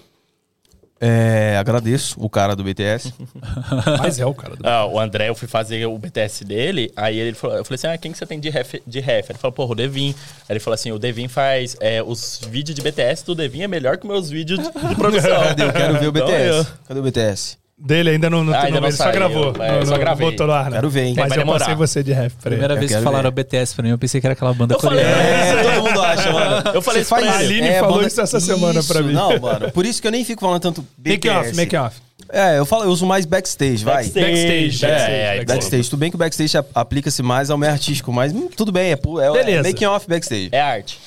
[0.98, 3.12] É, agradeço o cara do BTS.
[4.00, 7.18] Mas é o cara do Ah, o André, eu fui fazer o BTS dele, aí
[7.18, 8.76] ele falou, eu falei assim, ah, quem que você tem de ref?
[8.86, 9.28] De ref?
[9.28, 10.14] Ele falou, porra, o Devin.
[10.48, 13.68] Aí ele falou assim, o Devin faz, é, os vídeos de BTS do Devin é
[13.68, 15.42] melhor que meus vídeos de, de produção.
[15.42, 15.60] Cadê?
[15.68, 16.72] Eu quero ver o Então, BTS.
[16.88, 17.58] Cadê o BTS?
[17.82, 19.54] Dele ainda não, não, Ah, não, ainda não ele só saiu, gravou.
[19.58, 20.30] é, não, só não gravei.
[20.30, 20.76] botou no ar, né?
[20.76, 21.14] Quero ver, hein?
[21.16, 21.58] Mas Vai eu demorar.
[21.60, 22.56] passei você de ref pra ele.
[22.56, 23.42] Primeira Eu vez que falaram ver.
[23.44, 25.22] BTS pra mim, eu pensei que era aquela banda Eu falei, coreana.
[25.22, 26.70] É, todo mundo acha, mano.
[26.74, 27.28] Eu falei Você isso pra ele.
[27.30, 29.14] A Aline falou isso essa semana pra mim.
[29.14, 29.70] Não, mano.
[29.72, 31.38] Por isso que eu nem fico falando tanto Make BTS.
[31.48, 31.96] off, make off.
[32.32, 34.04] É, eu falo, eu uso mais backstage, vai.
[34.04, 34.26] Backstage,
[34.78, 35.90] backstage, É, aí, Backstage.
[35.90, 38.90] Tudo bem que o backstage ap- aplica-se mais ao meio artístico, mas hum, tudo bem,
[38.90, 39.68] é, é, Beleza.
[39.68, 40.48] é making off backstage.
[40.52, 41.00] É arte.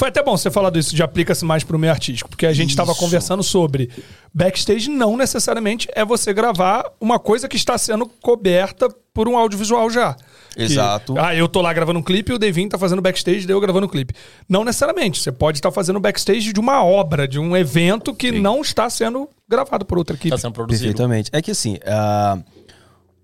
[0.00, 2.70] Foi até bom você falar disso de aplica-se mais pro meio artístico, porque a gente
[2.70, 3.90] estava conversando sobre
[4.32, 9.90] backstage não necessariamente é você gravar uma coisa que está sendo coberta por um audiovisual
[9.90, 10.16] já.
[10.54, 11.16] Que, Exato.
[11.18, 13.60] ah, eu tô lá gravando um clipe e o Devin tá fazendo backstage, daí eu
[13.60, 14.14] gravando um clipe.
[14.48, 15.20] Não necessariamente.
[15.20, 19.28] Você pode estar fazendo backstage de uma obra, de um evento que não está sendo
[19.46, 20.30] gravado por outra equipe.
[20.30, 20.82] Tá sendo produzido.
[20.84, 21.28] Perfeitamente.
[21.30, 22.38] É que assim, ah,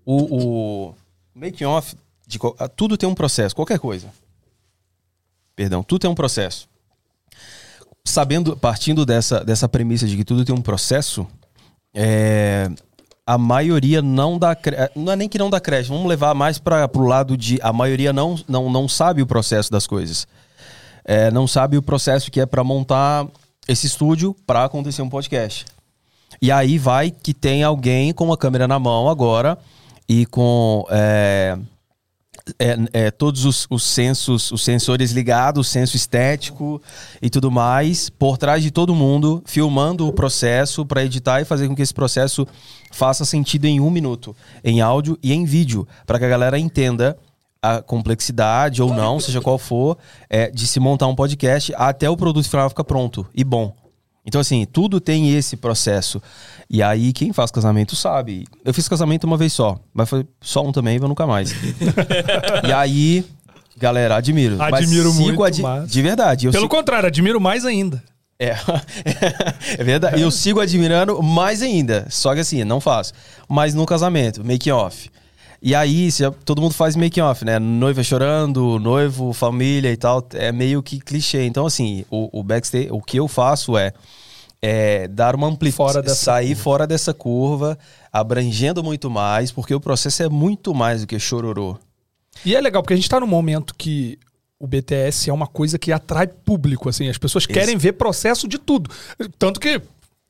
[0.05, 0.35] o,
[0.91, 0.95] o
[1.33, 1.95] making off,
[2.27, 4.09] de, qual- ah, tudo tem um processo, qualquer coisa.
[5.57, 6.69] Perdão, tudo tem um processo.
[8.05, 11.25] Sabendo, partindo dessa, dessa premissa de que tudo tem um processo,
[11.95, 12.69] é,
[13.25, 16.59] a maioria não dá eh, não é nem que não dá crédito, vamos levar mais
[16.59, 20.27] para o lado de a maioria não, não, não sabe o processo das coisas.
[21.03, 23.25] É, não sabe o processo que é para montar
[23.67, 25.65] esse estúdio para acontecer um podcast.
[26.39, 29.57] E aí vai que tem alguém com a câmera na mão agora
[30.07, 31.57] e com é,
[32.59, 36.81] é, é, todos os, os sensos, os sensores ligados, o senso estético
[37.21, 41.67] e tudo mais, por trás de todo mundo, filmando o processo para editar e fazer
[41.67, 42.47] com que esse processo
[42.91, 47.17] faça sentido em um minuto, em áudio e em vídeo, para que a galera entenda
[47.61, 49.97] a complexidade ou não, seja qual for,
[50.29, 53.86] é, de se montar um podcast até o produto final ficar pronto e bom.
[54.27, 56.21] Então, assim, tudo tem esse processo.
[56.69, 58.45] E aí, quem faz casamento sabe.
[58.65, 61.51] Eu fiz casamento uma vez só, mas foi só um também, eu nunca mais.
[62.67, 63.23] e aí,
[63.77, 64.61] galera, admiro.
[64.61, 66.45] Admiro muito, adi- mas- De verdade.
[66.47, 68.03] Eu Pelo sigo- contrário, admiro mais ainda.
[68.37, 68.53] é.
[69.79, 70.21] é verdade.
[70.21, 72.05] Eu sigo admirando mais ainda.
[72.09, 73.13] Só que assim, não faço.
[73.47, 75.09] Mas no casamento, make off.
[75.61, 77.57] E aí, se- todo mundo faz make off, né?
[77.59, 80.27] Noiva chorando, noivo, família e tal.
[80.33, 81.45] É meio que clichê.
[81.45, 83.91] Então, assim, o, o backstage, o que eu faço é,
[84.61, 85.75] é dar uma amplitude.
[85.75, 87.77] Fora dessa sair fora dessa curva,
[88.11, 91.77] abrangendo muito mais, porque o processo é muito mais do que chororô.
[92.45, 94.17] E é legal, porque a gente tá num momento que
[94.59, 97.07] o BTS é uma coisa que atrai público, assim.
[97.09, 98.89] As pessoas querem ver processo de tudo.
[99.37, 99.81] Tanto que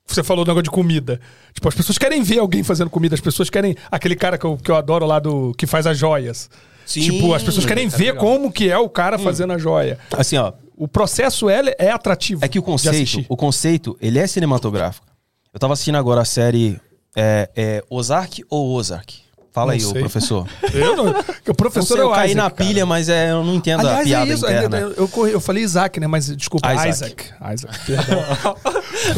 [0.06, 1.20] você falou do negócio de comida.
[1.54, 3.16] Tipo, as pessoas querem ver alguém fazendo comida.
[3.16, 3.76] As pessoas querem...
[3.92, 5.54] Aquele cara que eu, que eu adoro lá do...
[5.58, 6.50] Que faz as joias.
[6.86, 8.24] Sim, tipo, as pessoas querem cara, ver legal.
[8.24, 10.00] como que é o cara fazendo a joia.
[10.14, 12.46] Assim, ó, O processo é, é atrativo.
[12.46, 15.06] É que o conceito, o conceito, ele é cinematográfico.
[15.54, 16.80] Eu tava assistindo agora a série
[17.16, 19.26] é, é Ozark ou Ozark?
[19.52, 19.90] Fala Não aí, sei.
[19.90, 20.48] ô professor.
[20.72, 21.06] Eu não.
[21.16, 22.68] que o Não professor sei, é eu o caí Isaac, na cara.
[22.70, 24.46] pilha, mas é, eu não entendo a Aliás, piada é isso.
[24.46, 24.78] interna.
[24.78, 26.06] Eu, eu, corri- eu falei Isaac, né?
[26.06, 26.90] Mas desculpa, Isaac.
[26.92, 27.34] Isaac.
[27.56, 27.86] Isaac.
[27.88, 28.24] perdão.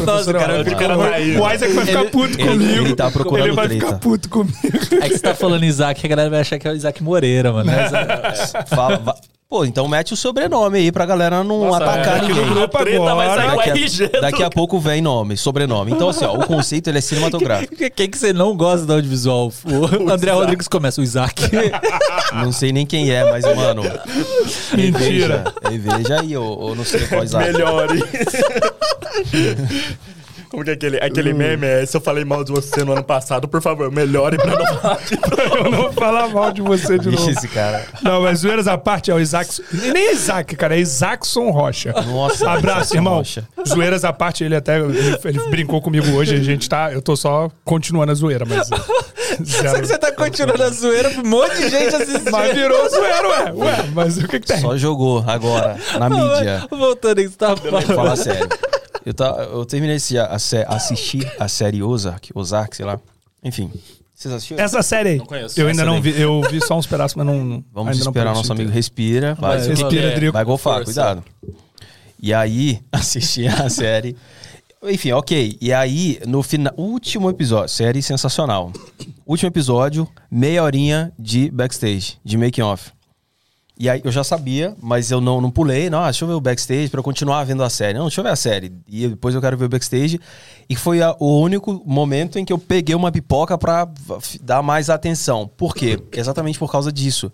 [0.06, 1.38] Nossa, cara, é o cara tá aí.
[1.38, 2.84] O Isaac vai ficar Ele- puto ele- comigo.
[2.86, 3.84] ele tá procurando Ele vai treta.
[3.86, 4.56] ficar puto comigo.
[5.02, 7.52] É que você tá falando Isaac, a galera vai achar que é o Isaac Moreira,
[7.52, 7.70] mano.
[7.70, 9.14] Mas, Fala,
[9.50, 12.46] Pô, então mete o sobrenome aí pra galera não Nossa, atacar é, aqui ninguém.
[12.46, 13.42] no grupo A treta vai agora.
[13.42, 14.04] sair o Daqui RG.
[14.16, 15.90] a, daqui a pouco vem nome, sobrenome.
[15.90, 17.74] Então, assim, ó, o conceito ele é cinematográfico.
[17.96, 19.52] Quem que você não gosta do audiovisual?
[20.00, 21.42] O André Rodrigues começa, o Isaac.
[22.32, 23.82] Não sei nem quem é, mas, mano.
[24.72, 25.52] Mentira.
[25.68, 27.44] Veja, aí, ou, ou não sei qual exato.
[27.44, 28.04] Melhore.
[30.50, 33.04] Como que é aquele, aquele meme é, se eu falei mal de você no ano
[33.04, 35.14] passado, por favor, melhore pra não falar de
[35.56, 37.30] eu não vou falar mal de você de Vixe, novo.
[37.38, 37.86] esse cara.
[38.02, 39.62] Não, mas zoeiras à parte é o Isaac.
[39.72, 41.92] Nem é Isaac, cara, é Isaacson Rocha.
[42.04, 43.14] Nossa, Abraço, Isaacson irmão.
[43.18, 43.48] Rocha.
[43.66, 46.92] Zoeiras à parte, ele até ele, ele brincou comigo hoje, a gente tá.
[46.92, 48.68] Eu tô só continuando a zoeira, mas.
[49.44, 52.32] Só que você tá continuando a zoeira pra um monte de gente assistindo.
[52.32, 53.52] Mas virou zoeira, ué.
[53.52, 54.58] Ué, mas o que que tem?
[54.58, 56.66] Só jogou agora, na mídia.
[56.68, 57.86] Voltando aí, você tava falando.
[57.86, 58.48] Fala sério.
[59.04, 62.98] Eu, tá, eu terminei de assistir a, sé- assistir a série Ozark, Ozark, sei lá.
[63.42, 63.70] Enfim.
[64.14, 64.62] Vocês assistiram?
[64.62, 65.16] Essa série aí.
[65.18, 65.58] Não conheço.
[65.58, 66.20] Eu ainda não vi.
[66.20, 67.42] Eu vi só uns pedaços, mas não.
[67.44, 69.34] não- Vamos esperar nosso amigo respira.
[69.34, 70.32] Vai, Vai, Respira, É, Drico.
[70.34, 70.84] vai golfar, Força.
[70.84, 71.24] cuidado.
[72.22, 74.14] E aí, assisti a série.
[74.82, 75.56] Enfim, ok.
[75.60, 78.72] E aí, no final, último episódio, série sensacional.
[79.26, 82.90] Último episódio, meia horinha de backstage, de making off.
[83.82, 85.88] E aí eu já sabia, mas eu não, não pulei.
[85.88, 87.96] Não, ah, deixa eu ver o backstage eu continuar vendo a série.
[87.96, 88.70] Não, deixa eu ver a série.
[88.86, 90.20] E depois eu quero ver o backstage.
[90.68, 93.88] E foi a- o único momento em que eu peguei uma pipoca pra
[94.20, 95.50] f- dar mais atenção.
[95.56, 95.98] Por quê?
[96.12, 97.32] Exatamente por causa disso.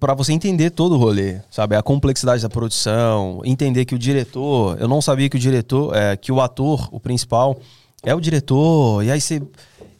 [0.00, 1.76] Pra você entender todo o rolê, sabe?
[1.76, 4.76] A complexidade da produção, entender que o diretor.
[4.80, 7.56] Eu não sabia que o diretor, é, que o ator, o principal,
[8.04, 9.04] é o diretor.
[9.04, 9.40] E aí você.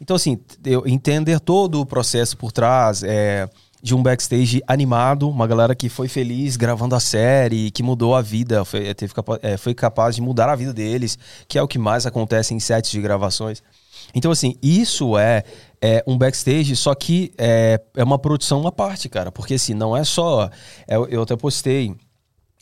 [0.00, 3.02] Então, assim, eu entender todo o processo por trás.
[3.04, 3.48] É,
[3.86, 8.20] de um backstage animado, uma galera que foi feliz gravando a série, que mudou a
[8.20, 11.16] vida, foi, teve capa- é, foi capaz de mudar a vida deles,
[11.46, 13.62] que é o que mais acontece em sets de gravações.
[14.12, 15.44] Então, assim, isso é,
[15.80, 19.30] é um backstage, só que é, é uma produção à parte, cara.
[19.30, 20.50] Porque, assim, não é só.
[20.88, 21.94] é, eu até postei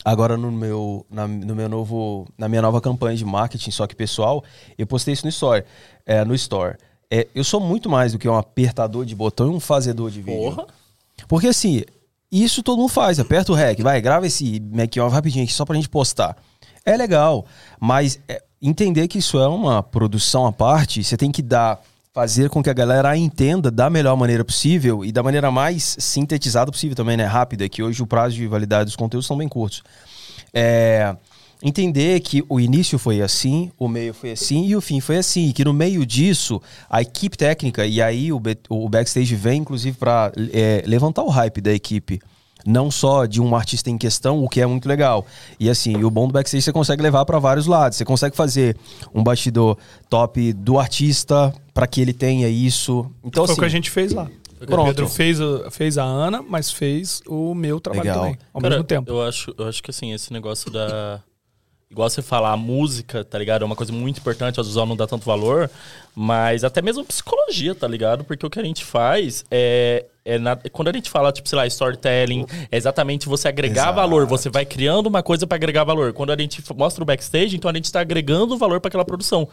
[0.03, 3.95] agora no meu, na, no meu novo, na minha nova campanha de marketing, só que
[3.95, 4.43] pessoal,
[4.77, 5.63] eu postei isso no Store.
[6.05, 6.75] É, no store.
[7.09, 10.21] É, eu sou muito mais do que um apertador de botão e um fazedor de
[10.21, 10.37] vídeo.
[10.39, 10.67] Porra.
[11.27, 11.83] Porque assim,
[12.31, 13.19] isso todo mundo faz.
[13.19, 16.35] Aperta o REC, vai, grava esse make-off rapidinho aqui só pra gente postar.
[16.85, 17.45] É legal,
[17.79, 21.81] mas é, entender que isso é uma produção à parte, você tem que dar,
[22.13, 26.71] fazer com que a galera entenda da melhor maneira possível e da maneira mais sintetizada
[26.71, 27.25] possível também, né?
[27.25, 29.83] Rápida, que hoje o prazo de validade dos conteúdos são bem curtos.
[30.53, 31.15] É,
[31.67, 35.47] entender que o início foi assim, o meio foi assim e o fim foi assim.
[35.49, 39.97] E que no meio disso, a equipe técnica, e aí o, o backstage vem, inclusive,
[39.97, 40.31] para
[40.85, 42.21] levantar o hype da equipe.
[42.67, 45.23] Não só de um artista em questão, o que é muito legal.
[45.59, 47.95] E assim, o bom do backstage você consegue levar para vários lados.
[47.97, 48.75] Você consegue fazer
[49.13, 49.77] um bastidor
[50.09, 53.05] top do artista para que ele tenha isso.
[53.23, 54.27] Então, Foi o assim, que a gente fez lá.
[54.61, 54.83] O.
[54.85, 58.19] Pedro fez, o- fez a Ana, mas fez o meu trabalho Legal.
[58.23, 59.11] também, ao Cara, mesmo tempo.
[59.11, 61.21] Eu acho, eu acho que assim, esse negócio da.
[61.89, 63.61] Igual você falar, a música, tá ligado?
[63.61, 65.69] É uma coisa muito importante, o visual não dá tanto valor,
[66.15, 68.23] mas até mesmo psicologia, tá ligado?
[68.23, 70.03] Porque o que a gente faz é.
[70.25, 73.95] é na- quando a gente fala, tipo, sei lá, storytelling, é exatamente você agregar Exato.
[73.97, 74.25] valor.
[74.25, 76.11] Você vai criando uma coisa pra agregar valor.
[76.11, 79.47] Quando a gente mostra o backstage, então a gente tá agregando valor pra aquela produção.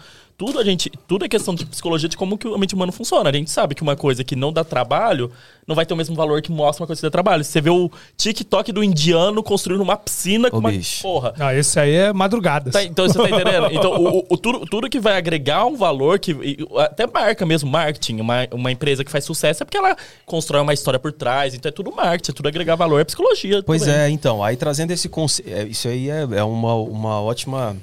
[0.44, 0.90] Tudo a gente.
[1.06, 3.30] Tudo é questão de psicologia de como que o mente humano funciona.
[3.30, 5.30] A gente sabe que uma coisa que não dá trabalho
[5.68, 7.44] não vai ter o mesmo valor que mostra uma coisa que dá trabalho.
[7.44, 10.70] Você vê o TikTok do indiano construindo uma piscina com Ô, uma.
[10.72, 11.00] bicho.
[11.02, 11.32] Porra.
[11.38, 12.72] Ah, esse aí é madrugadas.
[12.72, 13.68] Tá, então você tá entendendo?
[13.72, 16.36] Então, o, o- o tudo, tudo que vai agregar um valor, que
[16.78, 20.74] até marca mesmo, marketing, uma, uma empresa que faz sucesso é porque ela constrói uma
[20.74, 21.54] história por trás.
[21.54, 23.62] Então é tudo marketing, é tudo agregar valor, é psicologia.
[23.62, 23.96] Pois também.
[23.96, 27.76] é, então, aí trazendo esse conceito, isso aí é, é uma, uma ótima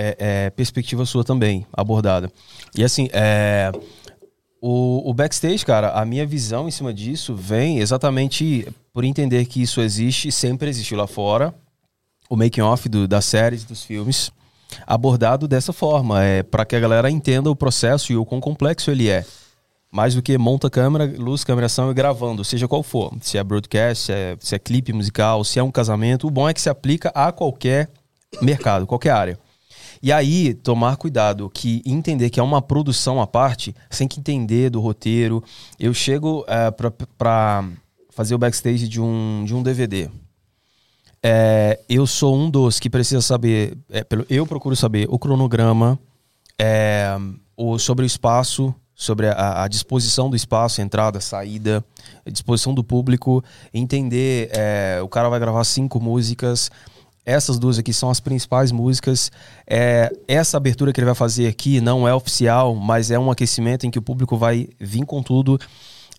[0.00, 2.32] é, é, perspectiva sua também, abordada.
[2.74, 3.70] E assim, é,
[4.60, 9.60] o, o backstage, cara, a minha visão em cima disso vem exatamente por entender que
[9.60, 11.54] isso existe, sempre existiu lá fora,
[12.30, 14.32] o making off do, das séries, dos filmes,
[14.86, 18.90] abordado dessa forma, é para que a galera entenda o processo e o quão complexo
[18.90, 19.24] ele é.
[19.92, 23.12] Mais do que monta câmera, luz, câmera ação e gravando, seja qual for.
[23.20, 26.48] Se é broadcast, se é, se é clipe musical, se é um casamento, o bom
[26.48, 27.90] é que se aplica a qualquer
[28.40, 29.49] mercado, qualquer área.
[30.02, 34.70] E aí, tomar cuidado, que entender que é uma produção à parte, tem que entender
[34.70, 35.44] do roteiro.
[35.78, 37.64] Eu chego é, pra para
[38.10, 40.08] fazer o backstage de um, de um DVD.
[41.22, 45.98] É, eu sou um dos que precisa saber, é, pelo- eu procuro saber o cronograma,
[46.58, 47.14] é,
[47.56, 51.84] o, sobre o espaço, sobre a, a disposição do espaço, entrada, saída,
[52.26, 53.42] disposição do público,
[53.72, 54.50] entender,
[55.02, 56.70] o cara vai gravar cinco músicas,
[57.24, 59.30] essas duas aqui são as principais músicas.
[59.66, 63.86] É, essa abertura que ele vai fazer aqui não é oficial, mas é um aquecimento
[63.86, 65.58] em que o público vai vir com tudo.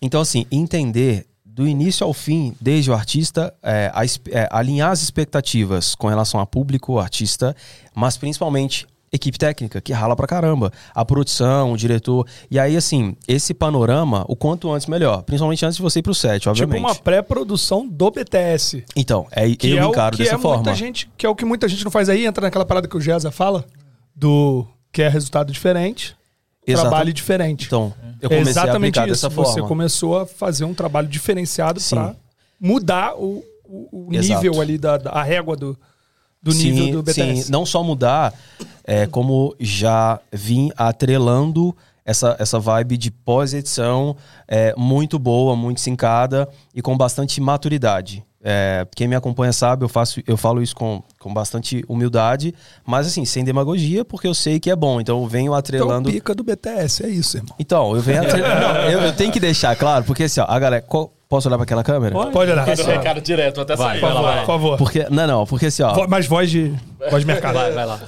[0.00, 5.02] Então, assim, entender do início ao fim, desde o artista, é, a, é, alinhar as
[5.02, 7.54] expectativas com relação a público, artista,
[7.94, 10.72] mas principalmente equipe técnica, que rala pra caramba.
[10.94, 12.26] A produção, o diretor.
[12.50, 15.22] E aí, assim, esse panorama, o quanto antes melhor.
[15.22, 16.76] Principalmente antes de você ir pro set, obviamente.
[16.78, 18.84] Tipo uma pré-produção do BTS.
[18.96, 20.56] Então, é, Que eu é o encaro que dessa é forma.
[20.62, 22.96] muita gente, que é o que muita gente não faz aí, entra naquela parada que
[22.96, 23.64] o Geza fala,
[24.16, 26.16] do que é resultado diferente,
[26.66, 27.66] Exata- trabalho diferente.
[27.66, 29.26] Então, eu é comecei a exatamente aplicar isso.
[29.28, 29.68] dessa Você forma.
[29.68, 32.14] começou a fazer um trabalho diferenciado pra
[32.60, 34.42] mudar o, o- o Exato.
[34.42, 35.76] nível ali da, da a régua do,
[36.42, 37.44] do sim, nível do BTS.
[37.44, 38.34] Sim, não só mudar,
[38.84, 41.74] é, como já vim atrelando
[42.04, 44.16] essa, essa vibe de pós-edição
[44.48, 48.24] é, muito boa, muito sincada e com bastante maturidade.
[48.44, 52.52] É, quem me acompanha sabe, eu, faço, eu falo isso com, com bastante humildade,
[52.84, 55.00] mas assim, sem demagogia, porque eu sei que é bom.
[55.00, 56.10] Então eu venho Então, atrelando.
[56.10, 57.54] pica do BTS, é isso, irmão.
[57.56, 58.60] Então, eu venho atrelando.
[58.66, 60.82] não, eu, eu tenho que deixar claro, porque assim, ó, a galera.
[60.82, 62.14] qual- posso olhar pra aquela câmera?
[62.30, 62.66] Pode olhar.
[62.66, 64.00] Manda o recado direto, até Vai, sair.
[64.00, 64.38] Por favor, vai.
[64.40, 64.76] por favor.
[64.78, 65.06] Porque.
[65.10, 65.94] Não, não, porque assim, ó.
[65.94, 66.74] Vo- Mas voz de,
[67.10, 67.54] voz de mercado.
[67.54, 68.00] Vai, vai lá.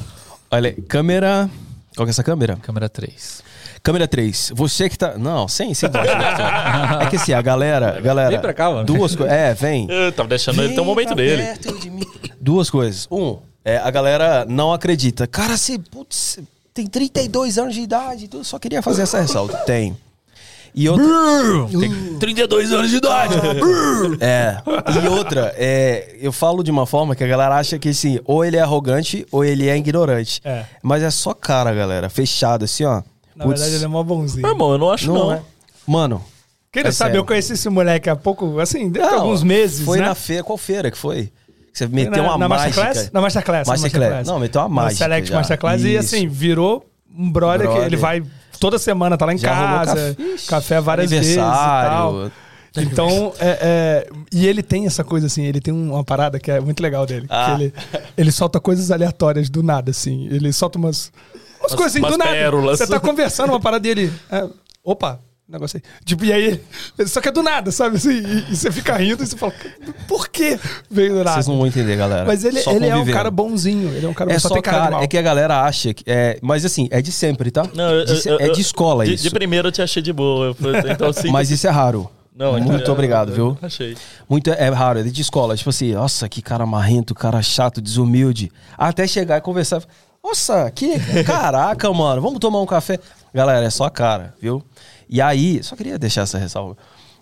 [0.51, 1.49] Olha, aí, câmera.
[1.97, 2.57] Qual que é essa câmera?
[2.57, 3.43] Câmera 3.
[3.83, 5.17] Câmera 3, você que tá.
[5.17, 6.25] Não, sem, sem voz, né?
[7.03, 8.01] É que assim, a galera.
[8.01, 8.85] galera Vem pra cá, mano.
[8.85, 9.35] Duas coisas.
[9.35, 9.87] É, vem.
[9.91, 11.43] Eu tava deixando ele ter um momento Vem dele.
[11.59, 12.33] de.
[12.41, 13.07] Duas coisas.
[13.11, 15.27] Um, é, a galera não acredita.
[15.27, 16.39] Cara, você, putz,
[16.75, 19.57] tem 32 anos de idade, só queria fazer essa ressalta.
[19.59, 19.97] Tem.
[20.75, 21.07] E outra.
[21.79, 23.35] Tem 32 anos de idade.
[24.21, 24.57] é.
[25.05, 28.45] E outra, é, eu falo de uma forma que a galera acha que assim, ou
[28.45, 30.41] ele é arrogante ou ele é ignorante.
[30.45, 30.65] É.
[30.83, 32.09] Mas é só cara, galera.
[32.11, 33.03] Fechado, assim, ó.
[33.37, 34.43] Na Putz, verdade, ele é mó bonzinho.
[34.43, 35.33] Meu irmão, eu não acho não, não.
[35.33, 35.43] é.
[35.87, 36.25] Mano.
[36.73, 37.21] Quem não é sabe, sério.
[37.21, 40.07] eu conheci esse moleque há pouco, assim, deve ter Não, alguns meses, Foi né?
[40.07, 40.43] na feira.
[40.43, 41.31] Qual feira que foi?
[41.73, 42.83] Que você meteu na, uma na mágica.
[42.83, 43.13] Masterclass?
[43.13, 43.67] Na Masterclass.
[43.69, 44.27] na Masterclass.
[44.27, 45.37] Não, meteu uma Na mágica Select já.
[45.37, 45.99] Masterclass e Isso.
[46.17, 46.85] assim, virou
[47.17, 47.87] um brother, que Brother.
[47.87, 48.23] ele vai
[48.59, 52.31] toda semana, tá lá em Já casa, café- café várias vezes e tal.
[52.77, 56.59] Então, é, é, e ele tem essa coisa assim, ele tem uma parada que é
[56.61, 57.27] muito legal dele.
[57.29, 57.55] Ah.
[57.55, 57.73] Ele,
[58.17, 60.27] ele solta coisas aleatórias do nada, assim.
[60.27, 61.13] Ele solta umas,
[61.61, 62.33] umas, coisas assim, umas do nada.
[62.33, 62.79] pérolas.
[62.79, 64.13] Você tá conversando uma parada dele.
[64.31, 64.49] é,
[64.83, 65.83] opa, negócio aí.
[66.05, 66.61] Tipo, e aí,
[67.07, 67.97] só que é do nada, sabe?
[67.97, 69.53] Assim, e, e você fica rindo e você fala,
[70.09, 70.59] por que
[70.91, 71.33] veio do nada?
[71.35, 72.25] Vocês não vão entender, galera.
[72.25, 73.91] Mas ele, Só ele é um cara bonzinho.
[73.95, 75.03] Ele é um cara É só, só tem cara, de cara, mal.
[75.03, 76.03] é que a galera acha que.
[76.07, 77.67] É, mas assim, é de sempre, tá?
[77.75, 79.23] Não, eu- De eu- é de escola de, isso.
[79.25, 80.57] De primeiro eu te achei de boa.
[80.91, 82.11] Então, assim, Mas isso é raro.
[82.35, 83.59] não, Muito é- obrigado, eu- viu?
[83.61, 83.97] Achei.
[84.29, 85.55] Muito é raro, é de escola.
[85.57, 88.51] Tipo assim, nossa, que cara marrento, cara chato, desumilde.
[88.79, 89.83] Até chegar e conversar.
[90.23, 90.99] Nossa, que.
[91.25, 92.99] Caraca, mano, vamos tomar um café.
[93.35, 94.65] Galera, é só cara, viu?
[95.09, 96.77] E aí, só queria deixar essa ressalva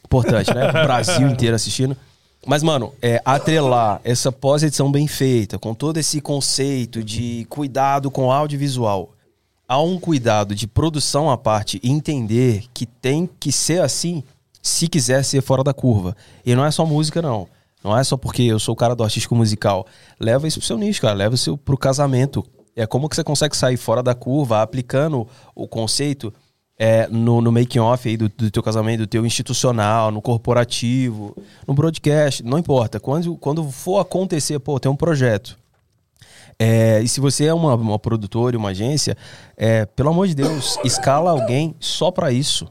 [0.05, 0.69] importante, né?
[0.69, 1.97] O Brasil inteiro assistindo.
[2.47, 8.33] Mas, mano, é, atrelar essa pós-edição bem feita, com todo esse conceito de cuidado com
[8.33, 9.13] audiovisual,
[9.69, 14.25] há um cuidado de produção à parte e entender que tem que ser assim
[14.61, 16.17] se quiser ser fora da curva.
[16.45, 17.49] E não é só música, não.
[17.83, 19.87] Não é só porque eu sou o cara do artístico musical.
[20.21, 21.15] Leva isso pro seu nicho, cara.
[21.15, 22.45] Leva isso pro casamento.
[22.77, 26.33] É como que você consegue sair fora da curva, aplicando o conceito
[26.85, 31.33] é, no, no making off aí do, do teu casamento, do teu institucional, no corporativo,
[31.65, 32.99] no broadcast, não importa.
[32.99, 35.57] Quando, quando for acontecer, pô, tem um projeto.
[36.59, 39.17] É, e se você é uma, uma produtora uma agência,
[39.57, 42.67] é, pelo amor de Deus, escala alguém só pra isso.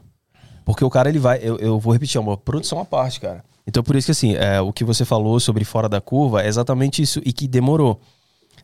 [0.62, 1.38] Porque o cara, ele vai.
[1.42, 3.42] Eu, eu vou repetir, é uma produção à parte, cara.
[3.66, 6.48] Então, por isso que, assim, é, o que você falou sobre fora da curva é
[6.48, 7.18] exatamente isso.
[7.24, 7.98] E que demorou.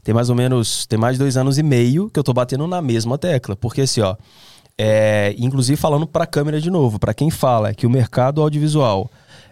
[0.05, 0.87] Tem mais ou menos.
[0.87, 3.57] Tem mais de dois anos e meio que eu tô batendo na mesma tecla.
[3.57, 4.15] Porque, assim, ó.
[4.79, 9.11] É, inclusive falando pra câmera de novo, pra quem fala que o mercado audiovisual,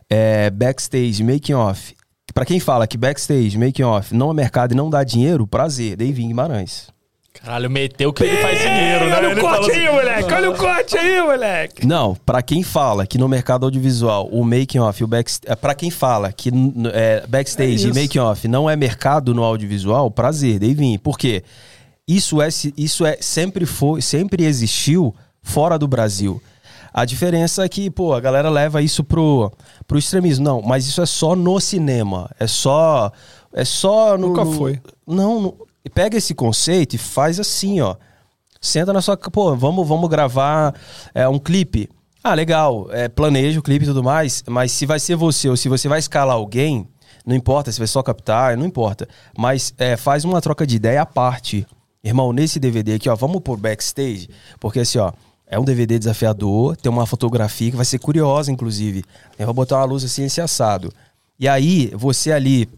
[0.08, 1.94] é, backstage, making off.
[2.32, 5.96] Pra quem fala que backstage, making off não é mercado e não dá dinheiro, prazer,
[5.96, 6.88] David Guimarães.
[7.32, 9.16] Caralho, meteu que ele faz dinheiro, né?
[9.16, 10.32] Olha o Ele corte falou aí, moleque!
[10.34, 11.86] Olha o corte aí, moleque!
[11.86, 15.74] Não, pra quem fala que no mercado audiovisual o making off, o back, é, para
[15.74, 16.50] quem fala que
[16.94, 18.00] é, É backstage e isso.
[18.00, 20.96] making off não é mercado no audiovisual, prazer, Davin.
[20.98, 21.42] Por quê?
[22.08, 26.40] Isso é isso é sempre foi, sempre existiu fora do Brasil.
[26.94, 29.52] A diferença é que, pô, a galera leva isso pro,
[29.86, 30.44] pro extremismo.
[30.44, 32.30] Não, mas isso é só no cinema.
[32.38, 33.10] É só.
[33.52, 34.28] É só no.
[34.28, 34.80] Nunca no- foi.
[35.06, 35.54] Não, não-
[35.92, 37.96] pega esse conceito e faz assim, ó.
[38.60, 39.16] Senta na sua.
[39.16, 40.74] Pô, vamos, vamos gravar
[41.14, 41.88] é, um clipe.
[42.24, 42.86] Ah, legal.
[42.90, 44.42] É, planeja o clipe e tudo mais.
[44.48, 46.88] Mas se vai ser você ou se você vai escalar alguém,
[47.26, 49.06] não importa se vai só captar, não importa.
[49.36, 51.66] Mas é, faz uma troca de ideia à parte.
[52.06, 54.28] Irmão, nesse DVD aqui, ó, vamos por backstage,
[54.60, 55.12] porque assim, ó,
[55.44, 59.04] é um DVD desafiador, tem uma fotografia que vai ser curiosa, inclusive.
[59.36, 60.92] Eu vou botar uma luz assim, esse assado.
[61.36, 62.68] E aí, você ali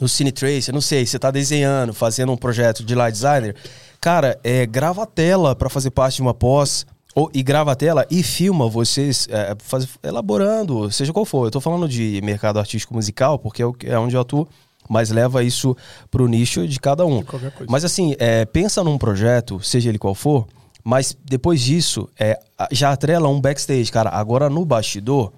[0.00, 3.54] no Cine Trace, eu não sei, você tá desenhando, fazendo um projeto de light designer,
[4.00, 7.74] cara, é, grava a tela para fazer parte de uma pós, ou, e grava a
[7.74, 11.46] tela e filma vocês é, faz, elaborando, seja qual for.
[11.46, 14.48] Eu tô falando de mercado artístico musical, porque é, é onde eu atuo,
[14.90, 15.76] mas leva isso
[16.10, 17.22] pro nicho de cada um.
[17.68, 20.48] Mas assim, é, pensa num projeto, seja ele qual for,
[20.82, 22.36] mas depois disso, é,
[22.72, 24.10] já atrela um backstage, cara.
[24.10, 25.32] Agora no bastidor,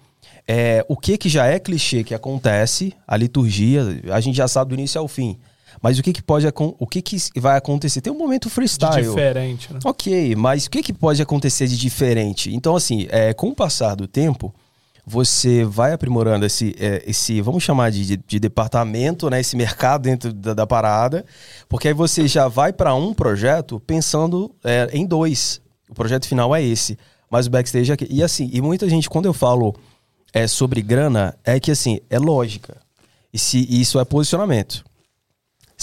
[0.48, 4.70] é, o que que já é clichê que acontece, a liturgia, a gente já sabe
[4.70, 5.38] do início ao fim.
[5.82, 8.00] Mas o que que pode o que que vai acontecer?
[8.00, 9.06] Tem um momento De freestyle.
[9.06, 9.80] diferente, né?
[9.84, 12.54] Ok, mas o que, que pode acontecer de diferente?
[12.54, 14.54] Então, assim, é, com o passar do tempo,
[15.04, 19.40] você vai aprimorando esse, é, esse vamos chamar de, de, de departamento, né?
[19.40, 21.24] Esse mercado dentro da, da parada,
[21.68, 25.60] porque aí você já vai para um projeto pensando é, em dois.
[25.90, 26.96] O projeto final é esse,
[27.30, 28.06] mas o backstage é aqui.
[28.08, 29.74] E assim, e muita gente, quando eu falo
[30.32, 32.76] é, sobre grana, é que assim, é lógica.
[33.32, 34.84] E se isso é posicionamento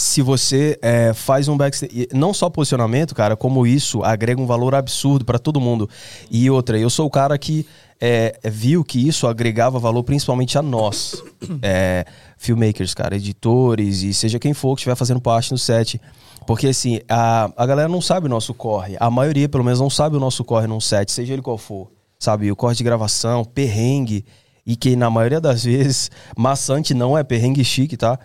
[0.00, 4.74] se você é, faz um backstage, não só posicionamento, cara, como isso agrega um valor
[4.74, 5.90] absurdo pra todo mundo.
[6.30, 7.66] E outra, eu sou o cara que
[8.00, 11.22] é, viu que isso agregava valor principalmente a nós,
[11.60, 12.06] é,
[12.38, 16.00] filmmakers, cara, editores e seja quem for que estiver fazendo parte no set.
[16.46, 18.96] Porque assim, a, a galera não sabe o nosso corre.
[18.98, 21.90] A maioria, pelo menos, não sabe o nosso corre num set, seja ele qual for.
[22.18, 24.24] Sabe, o corre de gravação, perrengue,
[24.66, 28.18] e que na maioria das vezes, maçante não é perrengue chique, tá?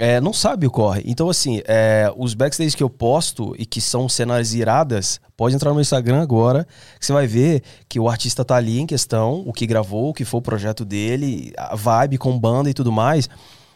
[0.00, 1.02] É, não sabe o corre.
[1.04, 5.74] Então, assim, é, os backstage que eu posto e que são cenas iradas, pode entrar
[5.74, 6.66] no Instagram agora,
[6.98, 10.14] que você vai ver que o artista tá ali em questão, o que gravou, o
[10.14, 13.28] que foi o projeto dele, a vibe com banda e tudo mais.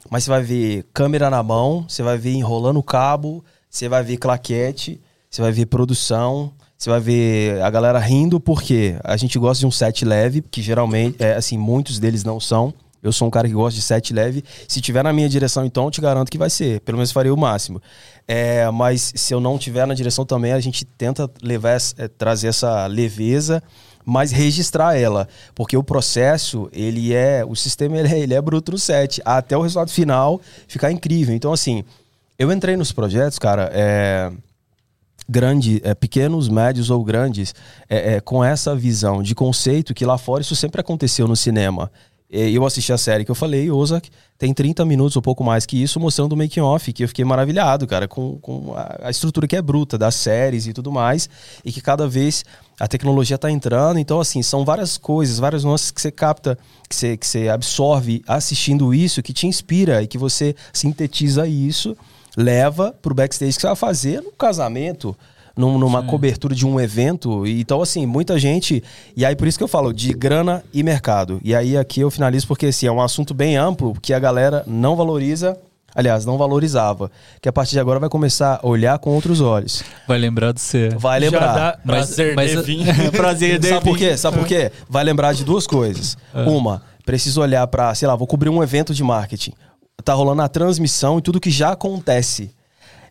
[0.08, 4.02] Mas você vai ver câmera na mão, você vai ver enrolando o cabo, você vai
[4.02, 9.38] ver claquete, você vai ver produção, você vai ver a galera rindo, porque a gente
[9.38, 12.72] gosta de um set leve, que geralmente, é, assim, muitos deles não são.
[13.04, 14.42] Eu sou um cara que gosta de set leve.
[14.66, 16.80] Se tiver na minha direção, então, te garanto que vai ser.
[16.80, 17.80] Pelo menos faria o máximo.
[18.26, 22.48] É, mas se eu não tiver na direção também, a gente tenta levar, é, trazer
[22.48, 23.62] essa leveza,
[24.06, 25.28] mas registrar ela.
[25.54, 27.44] Porque o processo, ele é.
[27.46, 29.20] O sistema ele é, ele é bruto no set.
[29.22, 31.34] Até o resultado final ficar incrível.
[31.34, 31.84] Então, assim,
[32.38, 33.70] eu entrei nos projetos, cara.
[33.70, 34.32] É,
[35.28, 37.54] grande, é, pequenos, médios ou grandes,
[37.86, 41.90] é, é, com essa visão de conceito que lá fora isso sempre aconteceu no cinema.
[42.36, 45.80] Eu assisti a série que eu falei, Ozark, tem 30 minutos ou pouco mais que
[45.80, 49.46] isso, mostrando o making off, que eu fiquei maravilhado, cara, com, com a, a estrutura
[49.46, 51.28] que é bruta das séries e tudo mais,
[51.64, 52.44] e que cada vez
[52.80, 56.58] a tecnologia tá entrando, então assim, são várias coisas, várias nuances que você capta,
[56.88, 61.96] que você, que você absorve assistindo isso, que te inspira e que você sintetiza isso
[62.36, 65.16] leva pro backstage que você vai fazer no casamento,
[65.56, 67.46] num- numa cobertura de um evento.
[67.46, 68.82] Então, assim, muita gente.
[69.16, 71.40] E aí, por isso que eu falo de grana e mercado.
[71.44, 74.64] E aí, aqui eu finalizo porque assim, é um assunto bem amplo que a galera
[74.66, 75.56] não valoriza.
[75.96, 77.08] Aliás, não valorizava.
[77.40, 79.84] Que a partir de agora vai começar a olhar com outros olhos.
[80.08, 80.88] Vai lembrar de você.
[80.88, 81.54] Vai lembrar.
[81.54, 82.84] dá- Prazer, Devin.
[83.16, 84.16] Prazer, Sabe por quê?
[84.16, 84.72] Sabe por quê?
[84.90, 86.16] Vai lembrar de duas coisas.
[86.34, 89.52] Uma, preciso olhar pra, sei lá, vou cobrir um evento de marketing.
[90.04, 92.50] Tá rolando a transmissão e tudo que já acontece.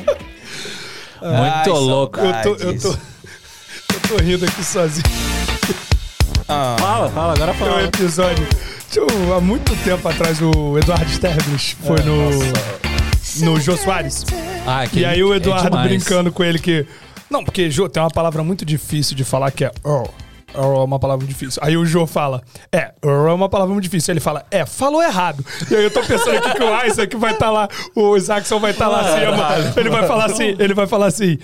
[1.22, 2.18] Muito Ai, louco.
[2.18, 2.96] Eu tô, eu tô, eu
[4.08, 5.04] tô rindo aqui sozinho.
[6.50, 8.46] Fala, fala, agora Tem um episódio.
[8.98, 12.30] Um- há muito tempo atrás, o Eduardo Sterblich foi no.
[13.52, 14.24] No Jô Soares.
[14.66, 15.88] Ah, E aí o é Eduardo demais.
[15.88, 16.84] brincando com ele que.
[17.30, 20.06] Não, porque Jô tem uma palavra muito difícil de falar que é Earl.
[20.52, 21.62] Earl é uma palavra muito difícil.
[21.64, 24.12] Aí o Jô fala, é, Earl é uma palavra muito difícil.
[24.12, 25.46] Ele fala, é, falou errado.
[25.70, 28.72] E aí eu tô pensando aqui que o Isaac vai estar lá, o Isaacson vai
[28.72, 29.20] estar lá assim,
[29.80, 31.38] ele vai falar assim, ele vai falar assim.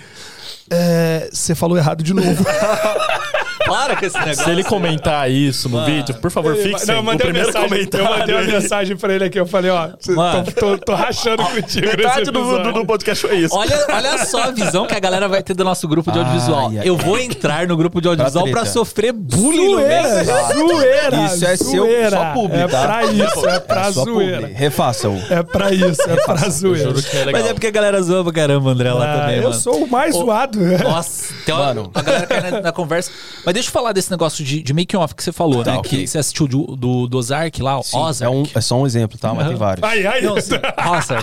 [0.68, 2.44] É, você falou errado de novo.
[3.66, 4.44] Para com esse negócio.
[4.44, 7.46] Se ele comentar isso no vídeo, por favor, fixem Não, eu o mandei uma primeiro
[7.46, 8.18] mensagem, eu comentário.
[8.18, 9.38] mandei uma mensagem pra ele aqui.
[9.40, 13.36] Eu falei, ó, tô, tô- tô rachando contigo nesse Metade do, do, do podcast foi
[13.38, 13.54] isso.
[13.56, 16.68] Olha, olha só a visão que a galera vai ter do nosso grupo de audiovisual.
[16.70, 20.02] Ai, ai, eu vou entrar no grupo de audiovisual Pra pra, sofrer bullying no meio.
[20.02, 21.16] Zoeira, zoeira.
[21.26, 22.10] Isso é seu zoeira.
[22.16, 22.82] só publi, É tá?
[22.86, 24.50] pra isso, é pra É zoeira.
[24.54, 25.20] Refaçam.
[25.30, 26.84] É pra isso, é pra zoeira.
[26.90, 27.40] Juro que é legal.
[27.42, 29.54] Mas é porque a galera zoa pra caramba, André, lá Ah, também, eu mano.
[29.54, 30.58] sou o mais zoado.
[30.60, 31.90] Nossa, tem uma, Mano.
[31.94, 33.10] a galera cai na, na conversa.
[33.44, 35.78] Mas deixa eu falar desse negócio de, de making off que você falou, Tá, né?
[35.78, 36.00] ok.
[36.00, 38.34] Que você assistiu do, do, do Ozark lá, o Sim, Ozark.
[38.34, 39.32] é, um, é só um exemplo, tá?
[39.32, 39.82] Mas tem vários.
[39.82, 40.20] Ai, ai.
[40.20, 40.54] Não, sim.
[40.84, 41.16] Nossa.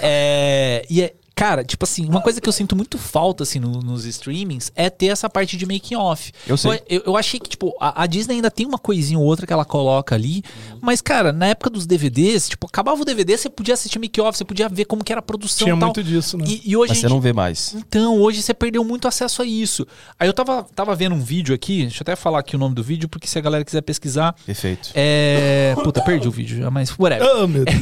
[0.00, 3.82] É, e é, cara, tipo assim, uma coisa que eu sinto muito falta, assim, no-
[3.82, 6.32] nos streamings é ter essa parte de making off.
[6.46, 6.80] Eu sei.
[6.88, 9.52] Eu, eu achei que, tipo, a, a Disney ainda tem uma coisinha ou outra que
[9.52, 10.42] ela coloca ali.
[10.80, 14.38] Mas, cara, na época dos DVDs, tipo, acabava o DVD, você podia assistir making off,
[14.38, 15.88] você podia ver como que era a produção Tinha e tal.
[15.88, 16.44] muito disso, né?
[16.48, 17.74] E, e hoje Mas você gente- não vê mais.
[17.74, 19.86] então, hoje você perdeu muito acesso a isso.
[20.18, 22.74] Aí eu tava, tava vendo um vídeo aqui, deixa eu até falar aqui o nome
[22.74, 24.34] do vídeo, porque se a galera quiser pesquisar.
[24.46, 24.88] Perfeito.
[24.94, 25.74] É.
[25.84, 27.28] Puta, perdi o vídeo já, mas whatever.
[27.28, 27.76] Ah, meu Deus.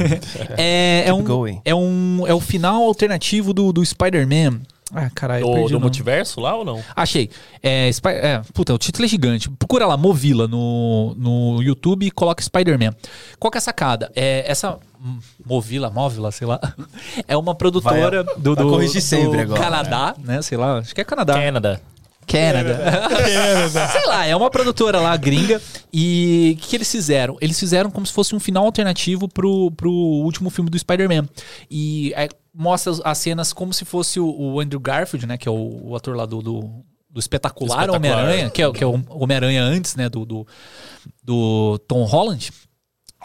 [0.57, 1.61] É, é, um, going.
[1.63, 2.25] é um.
[2.27, 4.61] É o final alternativo do, do Spider-Man.
[4.93, 6.79] Ah, caralho, Do, do multiverso lá ou não?
[6.95, 7.29] Achei.
[7.61, 9.49] É, Spy- é, puta, o título é gigante.
[9.49, 12.93] Procura lá, Movila, no, no YouTube e coloca Spider-Man.
[13.39, 14.11] Qual que é a sacada?
[14.15, 14.77] É, essa.
[15.03, 16.59] hum, Movila, Movila, sei lá.
[17.27, 19.59] É uma produtora Vai- do, vai do, do sempre agora.
[19.59, 20.41] Canadá, né?
[20.43, 21.33] Sei lá, acho que é Canadá.
[21.33, 21.81] Canada.
[22.27, 22.79] Canada.
[23.91, 25.61] Sei lá, é uma produtora lá gringa.
[25.93, 27.37] E o que, que eles fizeram?
[27.39, 31.27] Eles fizeram como se fosse um final alternativo pro, pro último filme do Spider-Man.
[31.69, 35.37] E é, mostra as- as cenas como se fosse o, o Andrew Garfield, né?
[35.37, 36.61] Que é o, o ator lá do, do,
[37.09, 37.97] do espetacular, Espetacular.
[38.17, 40.07] Homem-Aranha, que é, que é o Homem-Aranha antes, né?
[40.09, 40.47] Do, do,
[41.23, 42.51] do Tom Holland.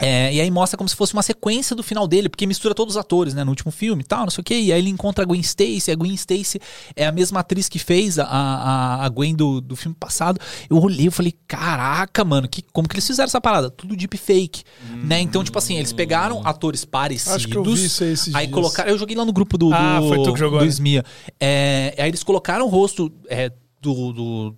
[0.01, 2.95] É, e aí mostra como se fosse uma sequência do final dele, porque mistura todos
[2.95, 4.55] os atores, né, no último filme e tal, não sei o quê.
[4.59, 6.59] E aí ele encontra a Gwen Stacy, a Gwen Stacy
[6.95, 10.39] é a mesma atriz que fez a, a, a Gwen do, do filme passado.
[10.69, 13.69] Eu olhei e falei, caraca, mano, que, como que eles fizeram essa parada?
[13.69, 14.63] Tudo deepfake,
[15.03, 15.19] né?
[15.21, 17.35] Então, tipo assim, eles pegaram atores parecidos.
[17.35, 18.53] Acho que eu vi isso aí esses aí dias.
[18.55, 20.71] colocaram, eu joguei lá no grupo do, do, Ah, foi tu que jogou, do né?
[20.71, 21.03] Smia.
[21.39, 23.51] É, aí eles colocaram o rosto é,
[23.81, 24.55] do- do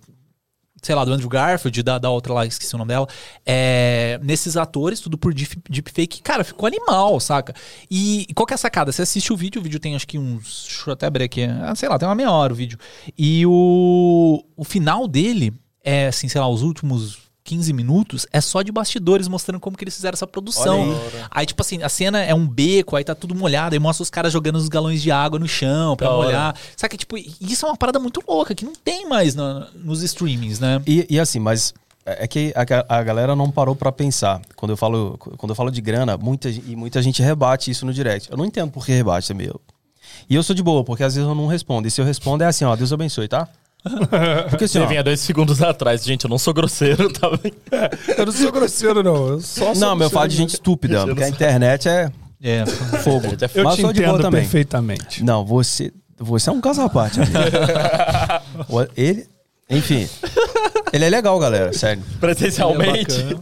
[0.84, 3.08] sei lá, do Andrew Garfield, da, da outra lá, esqueci o nome dela,
[3.44, 7.54] é, nesses atores, tudo por deep- deepfake, cara, ficou animal, saca?
[7.90, 8.92] E, e qual que é a sacada?
[8.92, 11.44] Você assiste o vídeo, o vídeo tem acho que uns, deixa eu até abrir aqui,
[11.44, 12.78] ah, sei lá, tem uma meia hora o vídeo.
[13.16, 15.52] E o, o final dele,
[15.82, 19.84] é assim, sei lá, os últimos 15 minutos, é só de bastidores mostrando como que
[19.84, 20.98] eles fizeram essa produção.
[21.30, 24.08] Aí, tipo assim, a cena é um beco, aí tá tudo molhado, aí mostra os
[24.08, 26.26] caras jogando os galões de água no chão pra Da hora.
[26.26, 26.56] molhar.
[26.74, 30.02] Sabe que, tipo, isso é uma parada muito louca, que não tem mais na- nos
[30.02, 30.80] streamings, né?
[30.86, 31.74] E, e assim, mas
[32.06, 34.40] é que a, a galera não parou pra pensar.
[34.56, 37.92] Quando eu falo, quando eu falo de grana, muita, e muita gente rebate isso no
[37.92, 38.30] direct.
[38.30, 39.50] Eu não entendo por que rebate também.
[40.30, 41.86] E eu sou de boa, porque às vezes eu não respondo.
[41.86, 43.46] E se eu respondo é assim, ó, Deus abençoe, tá?
[44.48, 46.02] Porque assim, Você ó, vinha dois segundos atrás.
[46.04, 47.52] Gente, eu não sou grosseiro, tá bem?
[48.16, 49.28] Eu não sou grosseiro, não.
[49.28, 52.10] Eu só sou Não, meu eu falo de gente estúpida, porque a internet é
[52.42, 52.64] É.
[53.02, 53.26] fogo.
[53.54, 54.40] Eu Mas te sou de boa entendo também.
[54.42, 55.22] perfeitamente.
[55.22, 57.18] Não, você, você é um caso à parte.
[58.96, 59.26] ele,
[59.68, 60.08] enfim.
[60.92, 62.02] Ele é legal, galera, sério.
[62.20, 63.36] Presencialmente.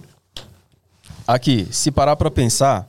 [1.26, 2.88] Aqui, se parar pra pensar,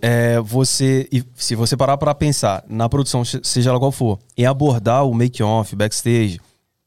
[0.00, 1.06] é, você.
[1.12, 5.04] e Se você parar pra pensar na produção, se- seja ela qual for, em abordar
[5.04, 6.40] o make-off, backstage,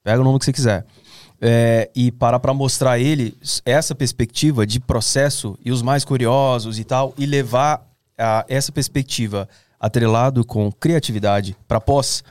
[0.03, 0.85] pega o nome que você quiser.
[1.43, 6.77] é, e parar pra mostrar ele s- essa perspectiva de processo e os mais curiosos
[6.77, 7.83] e tal, e levar
[8.15, 9.49] a, essa perspectiva
[9.79, 12.23] atrelado com criatividade pra pós,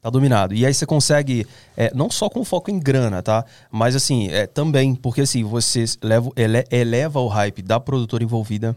[0.00, 0.54] tá dominado.
[0.54, 1.46] E aí você consegue,
[1.76, 3.44] é, não só com foco em grana, tá?
[3.70, 8.74] Mas assim, é, também, porque assim, você leva, ele- eleva o hype da produtora envolvida.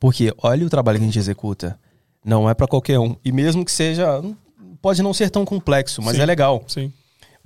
[0.00, 1.78] Porque olha o trabalho que a gente executa.
[2.24, 3.14] Não é pra qualquer um.
[3.24, 4.20] E mesmo que seja.
[4.82, 6.22] Pode não ser tão complexo, mas Sim.
[6.22, 6.64] é legal.
[6.66, 6.92] Sim.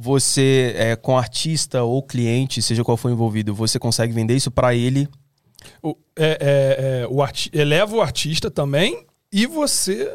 [0.02, 4.74] Você, é, com artista ou cliente, seja qual for envolvido, você consegue vender isso pra
[4.74, 5.06] ele.
[5.82, 10.10] O, é, é, é, o arti eleva o artista também e você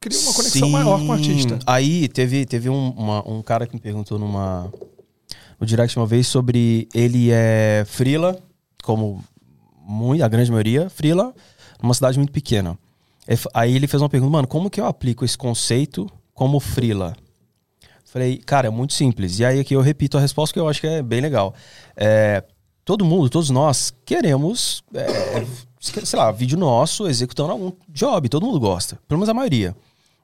[0.00, 0.72] cria uma conexão Sim.
[0.72, 1.58] maior com o artista.
[1.66, 4.72] Aí teve, teve um, uma- um cara que me perguntou numa,
[5.60, 8.36] no direct uma vez sobre ele é frila,
[8.82, 9.22] como
[9.86, 11.32] muito, a grande maioria, frila,
[11.80, 12.76] numa cidade muito pequena.
[13.54, 17.14] Aí ele fez uma pergunta, mano, como que eu aplico esse conceito como frila?
[18.10, 19.38] Falei, cara, é muito simples.
[19.38, 21.54] E aí aqui eu repito a resposta que eu acho que é bem legal.
[21.94, 22.42] É,
[22.84, 25.44] todo mundo, todos nós, queremos, é,
[25.78, 28.28] sei lá, vídeo nosso executando algum job.
[28.30, 28.98] Todo mundo gosta.
[29.06, 29.76] Pelo menos a maioria.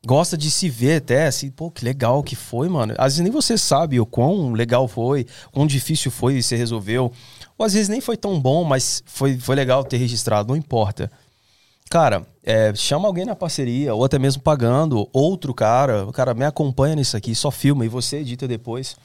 [0.07, 2.95] Gosta de se ver até, assim, pô, que legal que foi, mano.
[2.97, 7.13] Às vezes nem você sabe o quão legal foi, quão difícil foi e você resolveu.
[7.57, 11.11] Ou às vezes nem foi tão bom, mas foi, foi legal ter registrado, não importa.
[11.95, 16.45] Cara, é, chama alguém na parceria, ou até mesmo pagando, outro cara, o cara me
[16.45, 18.97] acompanha nisso aqui, só filma e você edita depois.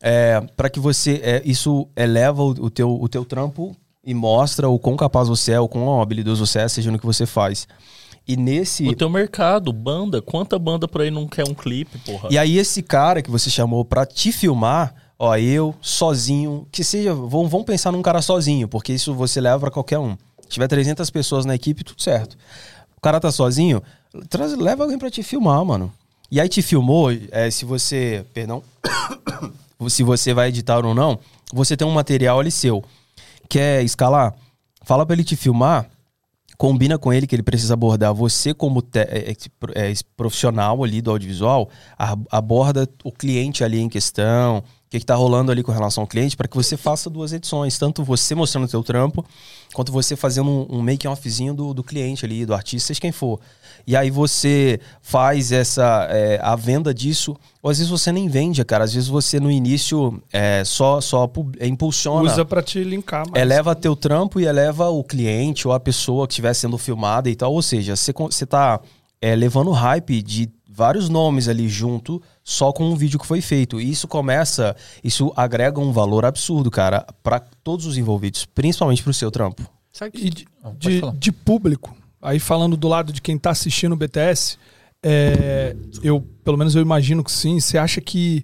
[0.00, 3.76] É, para que você, é, isso eleva o, o teu, o teu trampo
[4.06, 7.04] e mostra o quão capaz você é, o quão habilidoso você é, seja no que
[7.04, 7.66] você faz.
[8.28, 8.86] E nesse.
[8.86, 12.28] O teu mercado, banda, quanta banda por aí não quer um clipe, porra?
[12.30, 17.12] E aí esse cara que você chamou pra te filmar, ó, eu sozinho, que seja,
[17.12, 20.16] vão, vão pensar num cara sozinho, porque isso você leva pra qualquer um.
[20.50, 22.36] Tiver 300 pessoas na equipe, tudo certo.
[22.96, 23.82] O cara tá sozinho,
[24.28, 25.90] traz, leva alguém pra te filmar, mano.
[26.30, 28.62] E aí te filmou, é, se você, perdão,
[29.88, 31.18] se você vai editar ou não,
[31.52, 32.84] você tem um material ali seu.
[33.48, 34.34] Quer escalar?
[34.84, 35.88] Fala pra ele te filmar
[36.60, 41.10] combina com ele que ele precisa abordar você como é, é, é, profissional ali do
[41.10, 41.70] audiovisual,
[42.30, 46.48] aborda o cliente ali em questão, que está rolando ali com relação ao cliente, para
[46.48, 49.24] que você faça duas edições, tanto você mostrando o seu trampo,
[49.72, 53.38] quanto você fazendo um, um make-offzinho do, do cliente ali, do artista, seja quem for.
[53.86, 58.64] E aí você faz essa é, a venda disso, ou às vezes você nem vende,
[58.64, 61.30] cara, às vezes você no início é, só, só
[61.60, 63.40] é, impulsiona Usa pra te linkar mais.
[63.40, 67.36] eleva teu trampo e eleva o cliente ou a pessoa que estiver sendo filmada e
[67.36, 67.52] tal.
[67.52, 68.80] Ou seja, você, você tá
[69.20, 70.50] é, levando hype de
[70.80, 73.78] vários nomes ali junto só com um vídeo que foi feito.
[73.78, 74.74] E isso começa,
[75.04, 79.62] isso agrega um valor absurdo, cara, para todos os envolvidos, principalmente pro seu trampo.
[80.26, 83.96] E de, Ah, de, de público, aí falando do lado de quem tá assistindo o
[83.96, 84.56] BTS,
[85.02, 87.60] é, eu, pelo menos eu imagino que sim.
[87.60, 88.42] Você acha que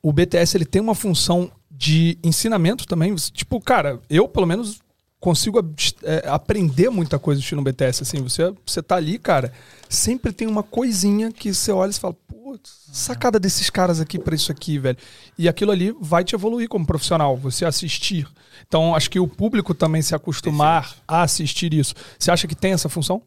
[0.00, 3.12] o BTS ele tem uma função de ensinamento também?
[3.16, 4.78] Tipo, cara, eu pelo menos
[5.22, 5.64] consigo
[6.02, 8.02] é, aprender muita coisa assistindo BTS.
[8.02, 9.52] Assim, você, você tá ali, cara,
[9.88, 14.34] sempre tem uma coisinha que você olha e fala, pô, sacada desses caras aqui pra
[14.34, 14.98] isso aqui, velho.
[15.38, 18.26] E aquilo ali vai te evoluir como profissional, você assistir.
[18.66, 21.94] Então, acho que o público também se acostumar a assistir isso.
[22.18, 23.22] Você acha que tem essa função?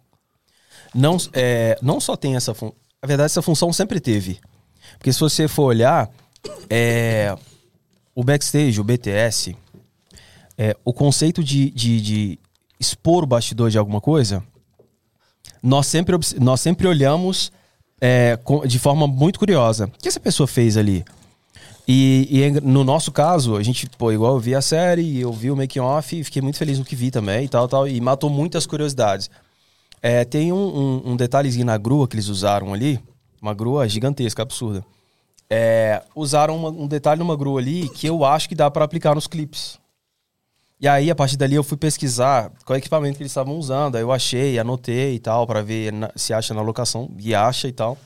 [0.94, 2.76] Não, é, não só tem essa função.
[3.02, 4.42] Na verdade, essa função sempre teve.
[4.98, 6.10] Porque se você for olhar,
[6.70, 7.34] é,
[8.14, 9.56] o backstage, o BTS,
[10.58, 12.40] é, o conceito de, de, de
[12.80, 14.44] expor o bastidor de alguma coisa,
[15.62, 17.52] nós sempre, nós sempre olhamos
[18.00, 18.38] é,
[18.68, 19.86] de forma muito curiosa.
[19.86, 21.04] O que essa pessoa fez ali?
[21.88, 25.32] E, e é no nosso caso, a gente, pô, igual eu vi a série, eu
[25.32, 27.88] vi o making off e fiquei muito feliz no que vi também e tal, tal,
[27.88, 29.30] e matou muitas curiosidades.
[30.02, 33.00] É, tem um, um- um detalhezinho na grua que eles usaram ali,
[33.42, 34.84] uma grua gigantesca, absurda.
[35.50, 39.14] É, usaram uma- um detalhe numa grua ali que eu acho que dá pra aplicar
[39.14, 39.80] nos clipes.
[40.86, 43.96] E aí, a partir dali, eu fui pesquisar qual equipamento que eles estavam usando.
[43.96, 47.10] Aí eu achei, anotei e tal, pra ver na- se acha na locação.
[47.18, 47.98] E acha e tal.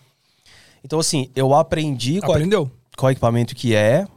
[0.81, 2.71] Então, assim, eu aprendi qual, Aprendeu?
[2.97, 4.07] qual equipamento que é,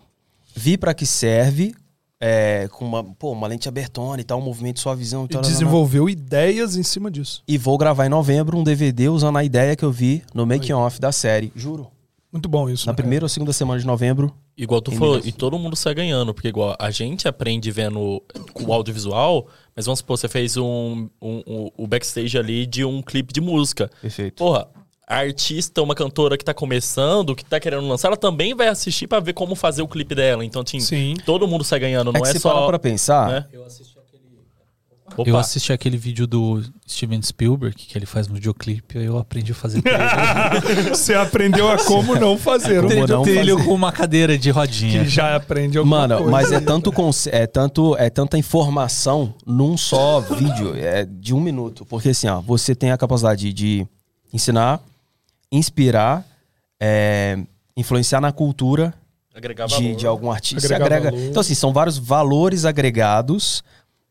[0.55, 1.75] vi pra que serve,
[2.21, 5.25] é, com uma, pô, uma lente abertona e tal, um movimento suavizão.
[5.25, 7.43] E tal, desenvolveu ideias em cima disso.
[7.49, 10.75] e vou gravar em novembro um DVD usando a ideia que eu vi no making
[10.75, 11.51] off da série.
[11.57, 11.89] Juro.
[12.31, 12.87] Muito bom isso.
[12.87, 12.97] Na né?
[12.97, 14.33] primeira ou segunda semana de novembro.
[14.57, 18.23] Igual tu falou, e todo mundo sai ganhando, porque igual a gente aprende vendo
[18.53, 22.85] com o audiovisual, mas vamos supor, você fez um, um, um- o backstage ali de
[22.85, 23.91] um clipe de música.
[24.03, 24.37] Perfeito.
[24.37, 24.69] Porra,
[25.09, 29.07] a artista, uma cantora que tá começando, que tá querendo lançar, ela também vai assistir
[29.07, 30.45] pra ver como fazer o clipe dela.
[30.45, 31.15] Então, assim, Sim.
[31.25, 32.53] todo mundo sai ganhando, é não que é, se só.
[32.53, 33.47] parar pra pensar, né?
[35.17, 35.29] Opa.
[35.29, 39.53] Eu assisti aquele vídeo do Steven Spielberg, que ele faz um videoclipe, aí eu aprendi
[39.53, 39.99] a fazer trilho.
[40.95, 43.69] Você aprendeu a como não fazer um Como não trilho fazer.
[43.69, 45.05] com uma cadeira de rodinha.
[45.05, 46.31] que já aprende alguma Mano, coisa.
[46.31, 46.93] mas é tanto,
[47.31, 51.85] é tanto é tanta informação num só vídeo, é de um minuto.
[51.85, 53.87] Porque assim, ó, você tem a capacidade de
[54.33, 54.81] ensinar,
[55.51, 56.25] inspirar,
[56.81, 57.39] é,
[57.77, 58.95] influenciar na cultura
[59.79, 60.75] de, de algum artista.
[60.77, 61.13] Agrega-.
[61.15, 63.63] Então, assim, são vários valores agregados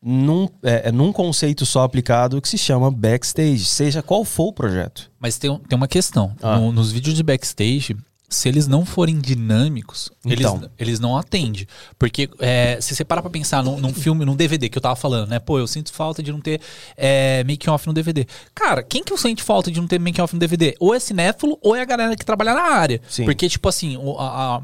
[0.02, 4.52] num, é, é, num conceito só aplicado que se chama backstage, seja qual for o
[4.52, 5.10] projeto.
[5.20, 6.34] Mas tem, tem uma questão.
[6.42, 6.58] Ah.
[6.58, 7.96] No- nos vídeos de backstage,
[8.28, 10.56] se eles não forem dinâmicos, Então.
[10.56, 11.66] eles, eles não atendem.
[11.98, 14.96] Porque é, se você parar pra pensar num, num filme, num DVD que eu tava
[14.96, 15.38] falando, né?
[15.38, 16.60] Pô, eu sinto falta de não ter
[16.96, 18.26] é, making-off no DVD.
[18.54, 20.74] Cara, quem que sente falta de não ter making-off no DVD?
[20.80, 23.00] Ou é cinéfilo, ou é a galera que trabalha na área.
[23.08, 23.24] Sim.
[23.24, 24.62] Porque, tipo assim, a- a-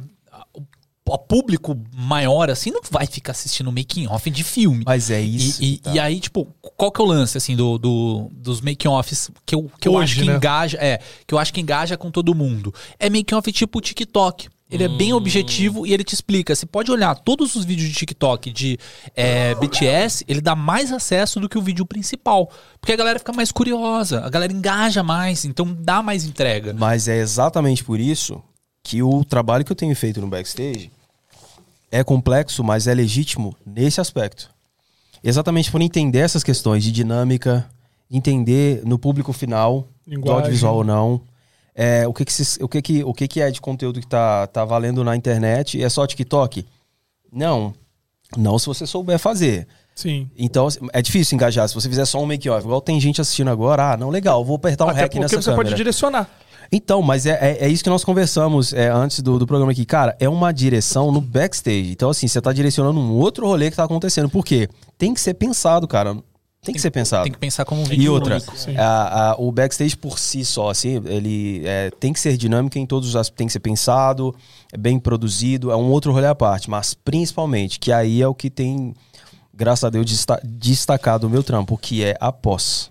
[1.14, 4.84] o público maior, assim, não vai ficar assistindo making-off de filme.
[4.86, 5.62] Mas é E- isso.
[5.62, 5.92] E, tá?
[5.92, 9.70] e aí, tipo, qual que é o lance, assim, do, do- dos making-offs que eu,
[9.80, 10.36] que eu Hoje, acho que né?
[10.36, 12.72] engaja, é, que eu acho que engaja com todo mundo?
[12.98, 14.48] É making-off tipo TikTok.
[14.70, 16.54] Ele é bem objetivo e ele te explica.
[16.54, 18.78] Você pode olhar todos os vídeos de TikTok de
[19.16, 22.50] é, BTS, ele dá mais acesso do que o vídeo principal.
[22.78, 26.74] Porque a galera fica mais curiosa, a galera engaja mais, então dá mais entrega.
[26.78, 28.42] Mas é exatamente por isso
[28.82, 30.90] que o trabalho que eu tenho feito no backstage
[31.90, 34.50] é complexo, mas é legítimo nesse aspecto.
[35.22, 37.68] Exatamente por entender essas questões de dinâmica,
[38.10, 40.34] entender no público final, do Linguagem.
[40.36, 41.20] audiovisual ou não,
[41.74, 44.06] é, o, que, que, se- o, que, que, o que, que é de conteúdo que
[44.06, 45.82] tá, tá valendo na internet.
[45.82, 46.66] É só TikTok?
[47.32, 47.74] Não.
[48.36, 49.66] Não se você souber fazer.
[49.94, 50.30] Sim.
[50.36, 51.68] Então, assim, é difícil engajar.
[51.68, 54.56] Se você fizer só um make-off, igual tem gente assistindo agora, ah, não, legal, vou
[54.56, 55.64] apertar um Até rec porque nessa você câmera.
[55.64, 56.30] pode direcionar.
[56.70, 59.84] Então, mas é, é, é isso que nós conversamos é, antes do, do programa aqui.
[59.86, 61.90] Cara, é uma direção no backstage.
[61.90, 64.28] Então, assim, você tá direcionando um outro rolê que tá acontecendo.
[64.28, 64.68] Por quê?
[64.98, 66.16] Tem que ser pensado, cara.
[66.62, 67.22] Tem que ser pensado.
[67.22, 68.52] Tem que pensar como um vídeo E outra, único.
[68.76, 72.84] A- a- o backstage por si só, assim, ele é, tem que ser dinâmico em
[72.84, 74.34] todos os aspectos, tem que ser pensado,
[74.72, 78.34] é bem produzido, é um outro rolê à parte, mas principalmente, que aí é o
[78.34, 78.92] que tem,
[79.54, 82.90] graças a Deus, desta- destacado o meu trampo, que é a pós.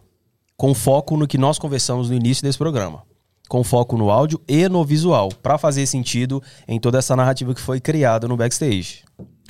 [0.55, 3.03] Com foco no que nós conversamos no início desse programa.
[3.47, 7.61] Com foco no áudio e no visual, pra fazer sentido em toda essa narrativa que
[7.61, 8.99] foi criada no backstage.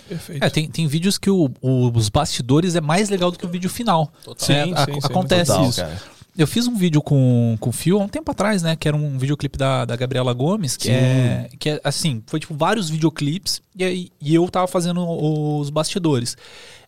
[0.07, 0.43] Perfeito.
[0.43, 3.49] É, tem, tem vídeos que o- o- os bastidores é mais legal do que o
[3.49, 4.11] vídeo final.
[4.37, 5.81] Sim, É, sim, ac- sim, acontece Total, isso.
[5.81, 6.01] cara.
[6.37, 8.75] Eu fiz um vídeo com, com o Fio há um tempo atrás, né?
[8.75, 12.53] Que era um videoclipe da, da Gabriela Gomes, que é, que é assim, foi tipo
[12.55, 16.37] vários videoclipes e, aí- e eu tava fazendo os bastidores.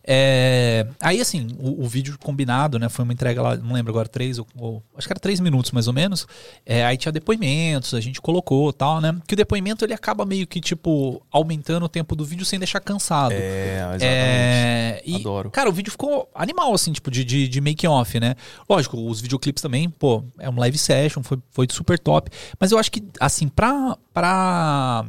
[0.02, 2.88] É, aí, assim, o, o vídeo combinado, né?
[2.88, 5.70] Foi uma entrega lá, não lembro agora, três ou, ou- acho que era três minutos
[5.72, 6.26] mais ou menos.
[6.64, 9.16] É, aí tinha depoimentos, a gente colocou tal, né?
[9.26, 12.80] Que o depoimento ele acaba meio que, tipo, aumentando o tempo do vídeo sem deixar
[12.80, 13.32] cansado.
[13.32, 14.04] É, exatamente.
[14.04, 15.50] É, e, Adoro.
[15.50, 18.34] Cara, o vídeo ficou animal, assim, tipo, de, de, de making off, né?
[18.68, 22.30] Lógico, os videoclipes também, pô, é um live session, foi, foi super top.
[22.58, 25.04] Mas eu acho que, assim, pra, pra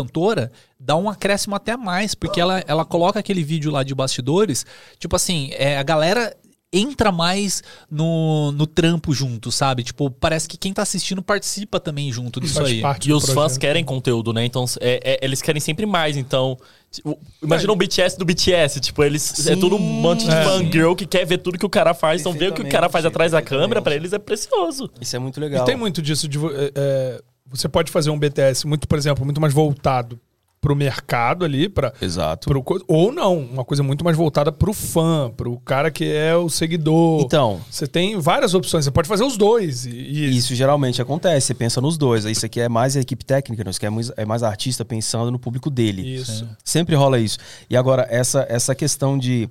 [0.00, 4.66] cantora, dá um acréscimo até mais, porque ela, ela coloca aquele vídeo lá de bastidores,
[4.98, 6.36] tipo assim, é, a galera
[6.72, 9.82] entra mais no, no trampo junto, sabe?
[9.82, 12.80] Tipo, parece que quem tá assistindo participa também junto disso Faz aí.
[12.82, 13.60] parte E os fãs projeto.
[13.60, 14.44] querem conteúdo, né?
[14.44, 16.16] Então, é- é- eles querem sempre mais.
[16.18, 16.58] Então,
[16.90, 18.80] tipo, imagina um BTS do BTS.
[18.80, 19.46] Tipo, eles.
[19.46, 19.60] É Sim.
[19.60, 20.44] tudo um monte de É.
[20.44, 22.20] fangirl que quer ver tudo que o cara faz.
[22.20, 24.90] Então, ver o que o cara faz atrás da câmera, pra eles é precioso.
[25.00, 25.64] Isso é muito E legal.
[25.64, 26.28] tem muito disso.
[26.28, 30.18] De, é, é, você pode fazer um BTS muito, por exemplo, muito mais voltado
[30.60, 32.48] pro mercado ali, para Exato.
[32.48, 36.48] Pro, ou não, uma coisa muito mais voltada pro fã, pro cara que é o
[36.48, 37.20] seguidor.
[37.20, 39.86] Então, Você tem várias opções, você pode fazer os dois.
[39.86, 42.24] E, e- Isso geralmente acontece, você pensa nos dois.
[42.24, 43.70] Isso aqui é mais a equipe técnica, não?
[43.70, 46.02] isso aqui é mais, é mais artista pensando no público dele.
[46.16, 46.48] Isso.
[46.64, 47.38] Sempre rola isso.
[47.70, 49.48] E agora, essa, essa questão de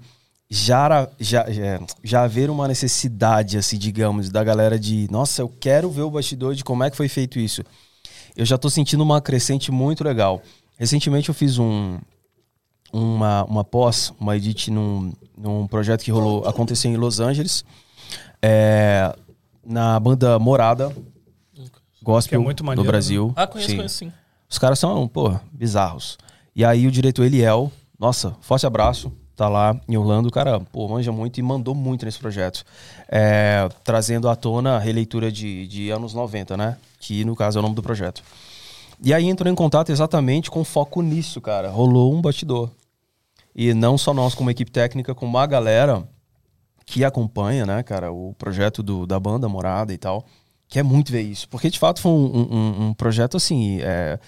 [0.49, 5.89] já, já, já, já haver uma necessidade, assim, digamos, da galera de, nossa, eu quero
[5.89, 7.63] ver o bastidor de como é que foi feito isso.
[8.35, 10.41] Eu já tô sentindo uma crescente muito legal.
[10.77, 11.97] Recentemente eu fiz um,
[12.91, 17.65] uma, uma pós, uma edit num, num projeto que rolou, aconteceu em Los Angeles,
[18.41, 19.15] é,
[19.65, 20.95] na banda Morada,
[22.03, 23.33] gospel Que é muito maneiro, do Brasil.
[23.35, 23.77] Ah, conheço, Sim.
[23.77, 24.11] conheço sim.
[24.47, 26.17] Os caras são, pô, bizarros.
[26.55, 30.87] E aí o diretor Eliel, nossa, forte abraço, tá lá em Orlando, o cara, pô,
[30.87, 32.63] manja muito e mandou muito nesse projeto.
[33.09, 36.77] É, trazendo à tona a releitura de, de anos 90, né?
[36.99, 38.23] Que no caso é o nome do projeto.
[39.03, 41.69] E aí entrou em contato exatamente com foco nisso, cara.
[41.69, 42.69] Rolou um bastidor.
[43.53, 46.03] E não só nós como equipe técnica, como uma galera
[46.85, 50.23] que acompanha, né, cara, o projeto do, da banda Morada e tal,
[50.67, 51.47] quer muito ver isso.
[51.49, 54.19] Porque, de fato, foi um, um- um projeto, assim, é,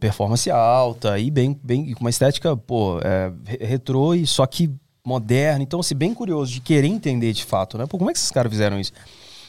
[0.00, 4.70] performance alta e bem, bem com uma estética, pô, é, re- retrô e só que
[5.04, 5.62] moderno.
[5.62, 7.86] Então, assim, bem curioso de querer entender de fato, né?
[7.86, 8.92] Pô, como é que esses caras fizeram isso?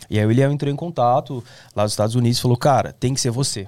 [0.10, 1.44] E aí o William entrou em contato
[1.76, 3.68] lá dos Estados Unidos e falou, cara, tem que ser você.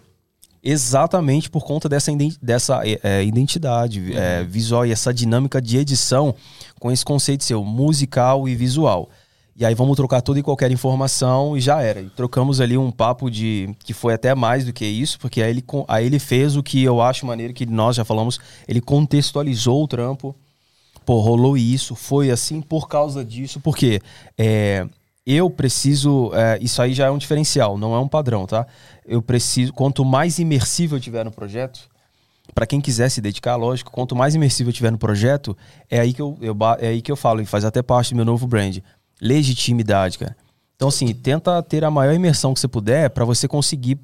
[0.63, 2.11] Exatamente por conta dessa,
[2.41, 6.35] dessa é, é, identidade é, visual e essa dinâmica de edição
[6.79, 9.09] com esse conceito seu, musical e visual.
[9.61, 12.01] E aí vamos trocar toda e qualquer informação e já era.
[12.01, 15.51] E trocamos ali um papo de que foi até mais do que isso, porque aí
[15.51, 19.83] ele, aí ele fez o que eu acho maneiro que nós já falamos, ele contextualizou
[19.83, 20.35] o trampo.
[21.05, 24.01] Pô, rolou isso, foi assim por causa disso, porque
[24.35, 24.87] é,
[25.27, 26.31] eu preciso.
[26.33, 28.65] é, isso aí já é um diferencial, não é um padrão, tá?
[29.05, 29.73] Eu preciso.
[29.73, 31.87] Quanto mais imersivo eu tiver no projeto,
[32.55, 35.55] para quem quiser se dedicar, lógico, quanto mais imersivo eu tiver no projeto,
[35.87, 38.15] é aí que eu, eu é aí que eu falo, e faz até parte do
[38.15, 38.79] meu novo brand.
[39.21, 40.35] Legitimidade, cara.
[40.81, 43.99] Então, assim, tenta ter a maior imersão que você puder para você conseguir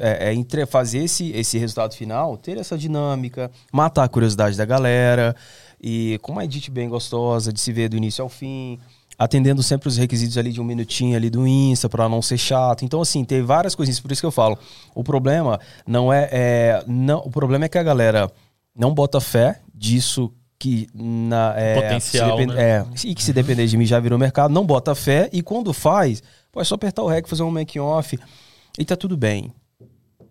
[0.00, 5.36] é, é, fazer esse, esse resultado final, ter essa dinâmica, matar a curiosidade da galera
[5.80, 8.76] e com uma edit bem gostosa de se ver do início ao fim,
[9.16, 12.84] atendendo sempre os requisitos ali de um minutinho ali do Insta para não ser chato.
[12.84, 14.58] Então, assim, tem várias coisinhas, por isso que eu falo.
[14.96, 18.28] O problema não é, é não, o problema é que a galera
[18.74, 22.62] não bota fé disso que na é, Potencial, se depend- né?
[22.78, 25.72] é, e que se depender de mim já virou mercado, não bota fé e quando
[25.72, 28.18] faz, pô, é só apertar o REC, fazer um make off
[28.78, 29.52] e tá tudo bem.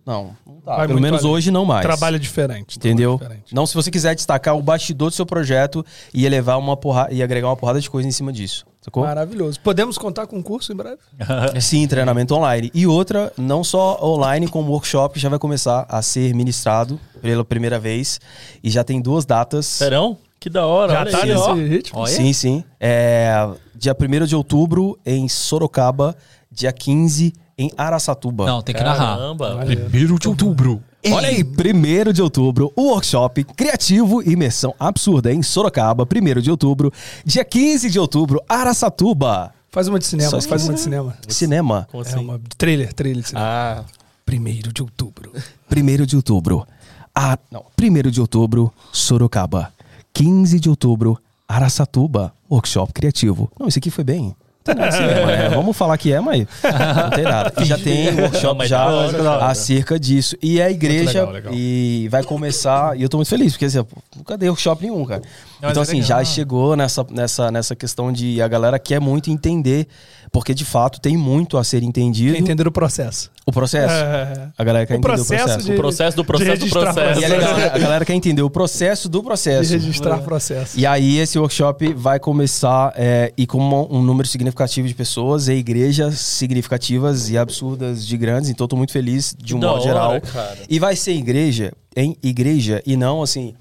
[0.06, 0.76] Não, não tá.
[0.78, 1.32] Vai Pelo menos além.
[1.34, 1.82] hoje não mais.
[1.82, 2.78] Trabalho diferente.
[2.78, 3.18] Entendeu?
[3.18, 3.56] trabalho diferente.
[3.56, 5.84] Não se você quiser destacar o bastidor do seu projeto
[6.14, 8.66] e elevar uma porrada e agregar uma porrada de coisa em cima disso.
[8.82, 9.04] Sacou?
[9.04, 9.60] Maravilhoso.
[9.62, 11.00] Podemos contar com um curso em breve?
[11.60, 12.70] Sim, treinamento online.
[12.72, 17.44] E outra, não só online, como workshop que já vai começar a ser ministrado pela
[17.44, 18.20] primeira vez.
[18.64, 19.66] E já tem duas datas.
[19.66, 20.20] Serão?
[20.40, 21.54] Que da hora, Já olha tá aí, nesse ó.
[21.56, 22.00] ritmo?
[22.00, 22.12] Olha.
[22.14, 22.64] Sim, sim.
[22.80, 26.16] É, dia 1 de outubro em Sorocaba,
[26.52, 28.46] dia 15 em Araçatuba.
[28.46, 29.18] Não, tem que narrar.
[29.18, 29.66] Caramba.
[29.66, 30.82] Primeiro de outubro.
[31.08, 36.50] Olha aí, 1 de outubro, o workshop Criativo e Imersão Absurda em Sorocaba, 1 de
[36.50, 36.92] outubro.
[37.24, 39.54] Dia 15 de outubro, Araçatuba.
[39.70, 41.16] Faz uma de cinema, Só faz uma de cinema.
[41.28, 41.88] Cinema.
[41.92, 42.20] Como É assim?
[42.20, 43.46] uma trailer, trailer de cinema.
[43.48, 43.84] Ah,
[44.26, 45.32] Primeiro de outubro.
[45.72, 46.66] 1 de outubro.
[47.14, 47.64] Ah, não.
[47.80, 49.72] 1 de outubro, Sorocaba.
[50.14, 52.34] 15 de outubro, Araçatuba.
[52.50, 53.52] Workshop Criativo.
[53.60, 54.36] Não, isso aqui foi bem.
[54.68, 55.50] Não tem nada de cinema, né?
[55.50, 57.54] Vamos falar que é, mas não tem nada.
[57.62, 59.46] E já tem workshop já hora, cara.
[59.46, 60.36] acerca disso.
[60.42, 61.54] E a igreja legal, legal.
[61.54, 62.98] e vai começar.
[62.98, 65.22] E eu tô muito feliz, porque assim, pô, cadê workshop nenhum, cara?
[65.62, 69.30] Mas então, é assim, já chegou nessa, nessa, nessa questão de a galera quer muito
[69.32, 69.88] entender,
[70.32, 72.34] porque de fato tem muito a ser entendido.
[72.34, 73.32] Quer entender o processo.
[73.46, 73.94] O processo.
[73.94, 74.50] É.
[74.58, 75.66] A galera quer O entender processo o processo.
[75.66, 77.20] de- O processo do de processo do processo.
[77.22, 79.72] E a galera, a galera quer entender o processo do De processo.
[79.72, 80.78] registrar processo.
[80.80, 85.48] E aí esse workshop vai começar é, e com um, um número significativo de pessoas
[85.48, 88.50] e igrejas significativas e absurdas de grandes.
[88.50, 90.22] Então tô muito feliz de um Da modo hora, geral.
[90.22, 90.58] cara.
[90.70, 93.54] E vai ser igreja em igreja e não assim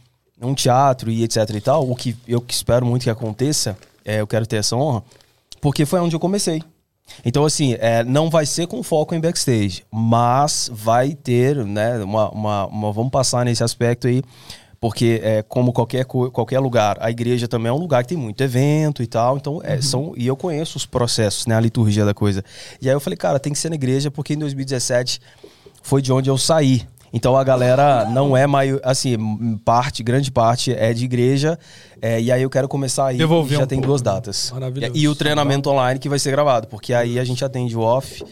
[0.47, 1.89] um teatro e etc e tal.
[1.91, 5.03] O que eu espero muito que aconteça, é, eu quero ter essa honra,
[5.61, 6.63] porque foi onde eu comecei.
[7.25, 12.31] Então, assim, é, não vai ser com foco em backstage, mas vai ter, né, uma,
[12.31, 14.23] uma, uma- vamos passar nesse aspecto aí,
[14.81, 18.43] porque é, como qualquer, qualquer lugar, a igreja também é um lugar que tem muito
[18.43, 22.15] evento e tal, então, é, são, e eu conheço os processos, né, a liturgia da
[22.15, 22.43] coisa.
[22.81, 25.21] E aí eu falei, cara, tem que ser na igreja, porque em 2017
[25.83, 26.87] foi de onde eu saí.
[27.17, 31.57] Então a galera não é mais, assim, parte, grande parte é de igreja.
[32.03, 33.17] é, e aí eu quero começar aí.
[33.19, 34.51] Devolver e já um tem pouco, duas datas.
[34.53, 34.93] Maravilhoso.
[34.97, 37.81] E, e o treinamento online que vai ser gravado, porque aí a gente atende o
[37.81, 38.25] off,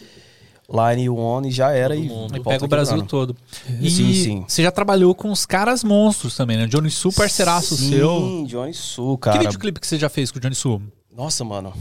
[0.69, 1.95] line e o on e já era.
[1.95, 3.35] E, E pega o Brasil todo.
[3.79, 4.45] E Sim, sim.
[4.45, 6.67] você já trabalhou com os caras monstros também, né?
[6.67, 8.45] Johnny Su, parceiraço Sim, seu.
[8.47, 9.39] Johnny Su, Que cara.
[9.39, 10.81] videoclipe que você já fez com o Johnny Su?
[11.15, 11.71] Nossa, mano.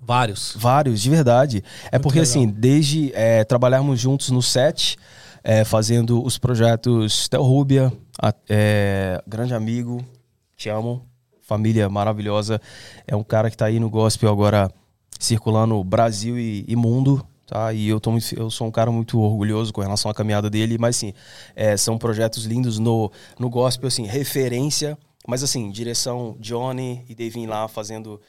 [0.00, 0.54] Vários.
[0.56, 1.64] Vários, de verdade.
[1.90, 2.30] É porque, legal.
[2.30, 4.96] assim, desde é, trabalharmos juntos no set,
[5.48, 10.04] é, fazendo os projetos Tel Rubia, a- é, grande amigo,
[10.56, 11.06] te amo,
[11.40, 12.60] família maravilhosa.
[13.06, 14.68] É um cara que tá aí no gospel agora,
[15.20, 17.24] circulando Brasil e, e mundo.
[17.46, 17.72] Tá?
[17.72, 20.96] E eu, tô eu sou um cara muito orgulhoso com relação à caminhada dele, mas
[20.96, 21.12] assim,
[21.54, 24.98] é, são projetos lindos no, no gospel, assim, referência,
[25.28, 28.20] mas assim, direção Johnny e Devin lá fazendo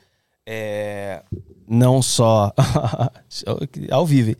[0.49, 1.21] é,
[1.67, 2.53] não só
[3.91, 4.33] ao vivo.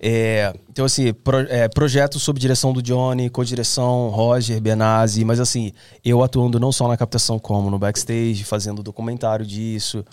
[0.00, 5.72] É, então, assim, pro, é, projetos sob direção do Johnny, co-direção Roger, Benazzi, mas assim,
[6.04, 10.04] eu atuando não só na captação como no backstage, fazendo documentário disso.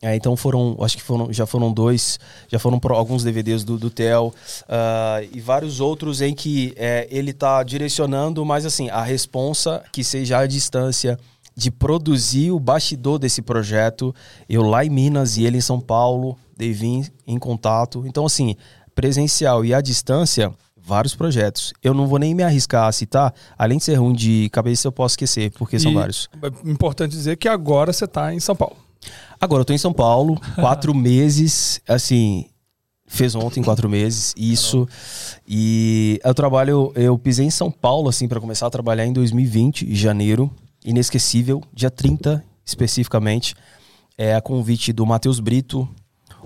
[0.00, 2.18] É, então foram, acho que foram, já foram dois,
[2.48, 4.34] já foram alguns DVDs do, do Theo
[4.68, 10.02] ah, e vários outros em que é, ele está direcionando, mas assim, a responsa que
[10.02, 11.16] seja a distância
[11.54, 14.14] de produzir o bastidor desse projeto,
[14.48, 18.04] eu lá em Minas e ele em São Paulo, Devin em contato.
[18.06, 18.56] Então, assim,
[18.94, 21.72] presencial e à distância, vários projetos.
[21.82, 24.92] Eu não vou nem me arriscar a citar, além de ser ruim de cabeça, eu
[24.92, 26.28] posso esquecer, porque são E vários.
[26.42, 28.76] É importante dizer que agora você tá em São Paulo.
[29.40, 32.46] Agora eu tô em São Paulo, quatro meses, assim,
[33.06, 34.88] fez ontem quatro meses, isso.
[35.46, 39.90] E eu trabalho, eu pisei em São Paulo, assim, para começar a trabalhar em 2020,
[39.90, 40.50] em janeiro,
[40.84, 43.54] inesquecível, dia 30 especificamente,
[44.16, 45.88] é a convite do Matheus Brito,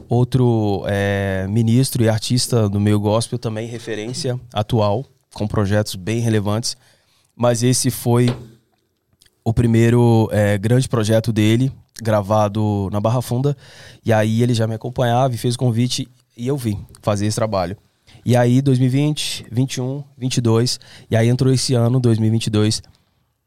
[0.09, 5.05] outro é, ministro e artista do meio gospel, também referência atual,
[5.35, 6.77] com projetos bem relevantes.
[7.35, 8.35] Mas esse foi
[9.45, 11.71] o primeiro é, grande projeto dele,
[12.03, 13.57] gravado na Barra Funda.
[14.05, 17.37] E aí ele já me acompanhava e fez o convite e eu vim fazer esse
[17.37, 17.77] trabalho.
[18.25, 20.81] E aí 2020, 21, 22,
[21.11, 22.83] e aí entrou esse ano, 2022,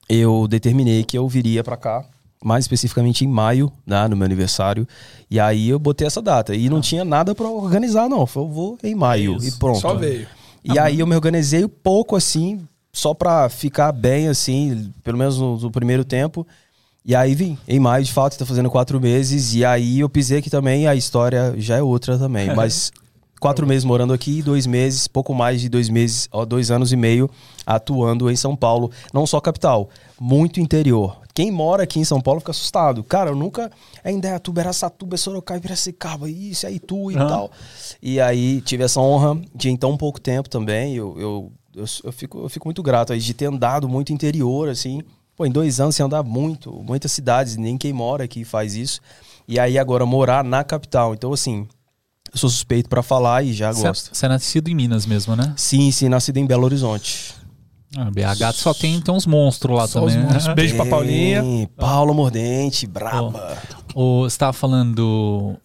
[0.09, 2.03] eu determinei que eu viria para cá,
[2.43, 4.87] mais especificamente em maio, né, no meu aniversário.
[5.29, 6.55] E aí eu botei essa data.
[6.55, 8.21] E não tinha nada para organizar, não.
[8.21, 9.47] Eu vou em maio Isso.
[9.47, 9.79] e pronto.
[9.79, 10.27] Só veio.
[10.63, 15.37] E aí eu me organizei um pouco assim, só pra ficar bem assim, pelo menos
[15.37, 16.45] no, no primeiro tempo.
[17.05, 17.57] E aí vim.
[17.67, 19.53] Em maio, de fato, tá fazendo quatro meses.
[19.53, 22.53] E aí eu pisei aqui também, a história já é outra também.
[22.55, 22.91] Mas
[23.39, 26.95] quatro meses morando aqui, dois meses, pouco mais de dois meses, ó, dois anos e
[26.95, 27.29] meio
[27.65, 28.91] atuando em São Paulo.
[29.13, 29.89] Não só capital,
[30.19, 31.17] muito interior.
[31.33, 33.03] Quem mora aqui em São Paulo fica assustado.
[33.03, 33.71] Cara, eu nunca.
[34.03, 37.27] É Indaiatuba, Araçatuba, Sorocaba, Piracicaba, isso, aí tu e Aham.
[37.27, 37.51] tal.
[38.01, 40.95] E aí tive essa honra de em tão pouco tempo também.
[40.95, 44.67] Eu, eu, eu, eu fico, eu fico muito grato aí de ter andado muito interior,
[44.67, 45.01] assim.
[45.37, 48.99] Pô, em dois anos você andar muito, muitas cidades, nem quem mora aqui faz isso.
[49.47, 51.13] E aí agora morar na capital.
[51.13, 51.65] Então, assim,
[52.31, 54.09] eu sou suspeito pra falar e já gosto.
[54.15, 55.53] Você é nascido em Minas mesmo, né?
[55.55, 57.33] Sim, sim, nascido em Belo Horizonte.
[57.97, 60.27] Ah, BH só tem, tem uns monstros lá Só os também.
[60.27, 60.33] né?
[60.33, 60.55] monstros.
[60.55, 61.41] Beijo pra Paulinha.
[61.41, 63.57] Tem, Paula Mordente, braba.
[63.95, 65.57] O, você tava falando.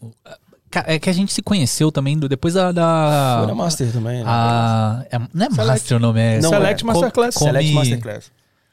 [0.86, 2.73] É que a gente se conheceu também do- depois da.
[2.73, 4.24] da Foi na Master também, né?
[4.27, 6.41] a, é- não é Master o nome, é.
[6.41, 6.86] Não, Select é.
[6.86, 7.35] Masterclass.
[7.35, 8.32] Select Masterclass.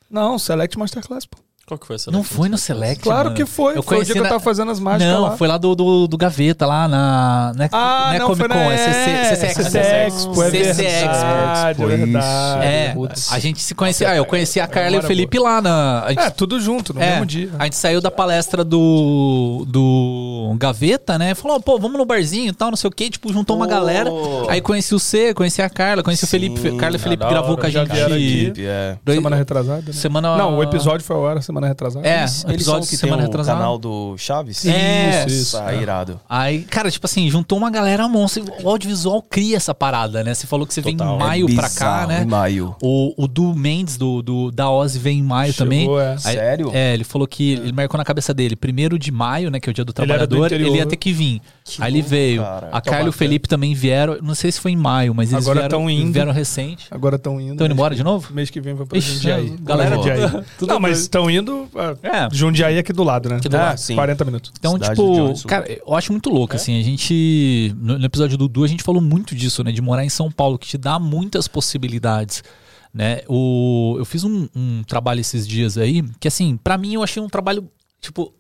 [0.09, 1.37] Não, Select Masterclass, pô.
[1.71, 2.11] Qual que foi essa?
[2.11, 3.01] Não foi no Select?
[3.01, 3.35] Claro mano.
[3.37, 3.77] que foi.
[3.77, 5.37] Eu foi o conheci dia que eu na- tava fazendo as mágicas Não, lá.
[5.37, 7.53] foi lá do, do, do Gaveta, lá na.
[7.55, 10.43] Não é, Ah, não é não, Comic foi Con, na é CC, CC CC Expo,
[10.43, 12.65] é CC verdade, é Expo, verdade.
[12.65, 12.95] É,
[13.31, 14.09] a gente se conhecia.
[14.09, 16.03] Ah, eu conheci a Carla e o Felipe lá na.
[16.03, 17.49] A gente, É, tudo junto, no é, mesmo dia.
[17.57, 21.33] a gente saiu da palestra do, do Gaveta, né?
[21.35, 23.09] Falou, pô, vamos no barzinho e tal, não sei o quê.
[23.09, 23.69] Tipo, juntou uma Oh.
[23.69, 24.09] galera.
[24.49, 26.27] Aí conheci o C, conheci a Carla, conheci o.
[26.27, 26.75] Felipe.
[26.75, 27.89] Carla e o Felipe gravou com a gente.
[28.59, 28.97] é.
[29.07, 29.93] Semana retrasada, né?
[29.93, 30.35] semana.
[30.35, 32.07] Não, o episódio foi a hora, semana retrasada.
[32.07, 33.57] É, Eles, o eles episódio são que semana tem o retrasada.
[33.59, 34.65] canal do Chaves?
[34.65, 35.25] É.
[35.27, 35.57] Isso, isso.
[35.57, 36.19] Ah, irado.
[36.29, 38.43] Aí, cara, tipo assim, juntou uma galera monstro.
[38.63, 40.33] O audiovisual cria essa parada, né?
[40.33, 41.15] Você falou que você vem Total.
[41.15, 42.23] em maio É pra cá, né?
[42.23, 42.75] Em maio.
[42.81, 45.89] O, o Du Mendes, do, do, da Ozzy, vem em maio Chegou, também.
[45.99, 46.11] é.
[46.11, 46.71] Aí- Sério?
[46.73, 49.71] É, ele falou que ele marcou na cabeça dele, primeiro de maio, né, que é
[49.71, 51.41] o dia do Ele era do trabalhador, ele, ia ter que vir.
[51.63, 52.41] Que Aí ele veio.
[52.41, 52.69] cara.
[52.71, 53.11] A Carla e o.
[53.13, 56.11] Felipe também vieram, não sei se foi em maio, mas eles Agora vieram, indo.
[56.11, 56.87] vieram recente.
[56.89, 57.51] Agora estão indo.
[57.53, 58.33] Estão indo embora de novo?
[58.33, 61.40] Mês que vem vai pra Ixi, galera toda- tudo Não, mas estão indo.
[61.75, 62.29] Ah, É.
[62.31, 63.37] Jundiaí aqui do lado, né?
[63.37, 63.77] Aqui do lado.
[63.77, 63.95] sim.
[63.95, 64.51] 40 minutos.
[64.57, 68.63] Então, Cidade tipo, cara, eu acho muito louco, assim, a gente, no, episódio do Du,
[68.63, 71.47] a gente falou muito disso, né, de morar em São Paulo, que te dá muitas
[71.47, 72.43] possibilidades,
[72.93, 77.03] né, o, eu fiz um, um trabalho esses dias aí, que assim, pra mim eu
[77.03, 77.69] achei um trabalho,
[77.99, 78.33] tipo,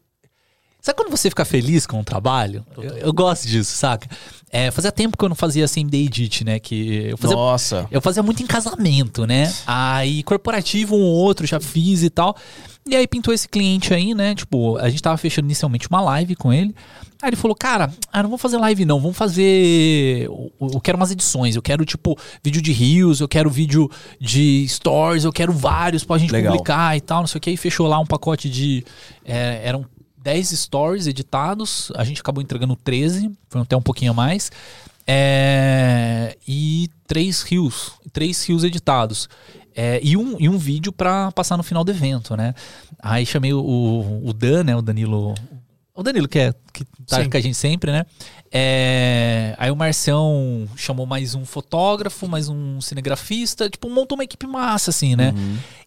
[0.81, 2.65] sabe quando você fica feliz com o trabalho?
[2.75, 4.09] Eu, eu gosto disso, saca?
[4.51, 7.87] É, fazia tempo que eu não fazia assim, de edit, né, que eu fazia, Nossa.
[7.89, 9.51] eu fazia muito em casamento, né?
[9.65, 12.35] Aí, corporativo, um ou outro, já fiz e tal.
[12.85, 14.33] E aí pintou esse cliente aí, né?
[14.33, 16.75] Tipo, a gente tava fechando inicialmente uma live com ele.
[17.21, 20.23] Aí ele falou, cara, ah, não vou fazer live não, vamos fazer.
[20.25, 23.89] Eu, eu quero umas edições, eu quero, tipo, vídeo de rios, eu quero vídeo
[24.19, 26.51] de stories, eu quero vários pra gente Legal.
[26.51, 27.51] publicar e tal, não sei o que.
[27.51, 28.83] Aí fechou lá um pacote de.
[29.23, 29.85] é, eram
[30.21, 34.51] 10 stories editados, a gente acabou entregando 13, foi até um pouquinho a mais.
[35.07, 39.27] É, e três rios, três rios editados.
[39.75, 42.53] É, e, um, e um vídeo pra passar no final do evento, né?
[43.01, 44.75] Aí chamei o, o Dan, né?
[44.75, 45.33] O Danilo.
[45.93, 47.29] O Danilo, que, é, que tá Sim.
[47.29, 48.05] com a gente sempre, né?
[48.53, 54.45] É, aí o Marcião chamou mais um fotógrafo, mais um cinegrafista, tipo, montou uma equipe
[54.45, 55.33] massa, assim, né?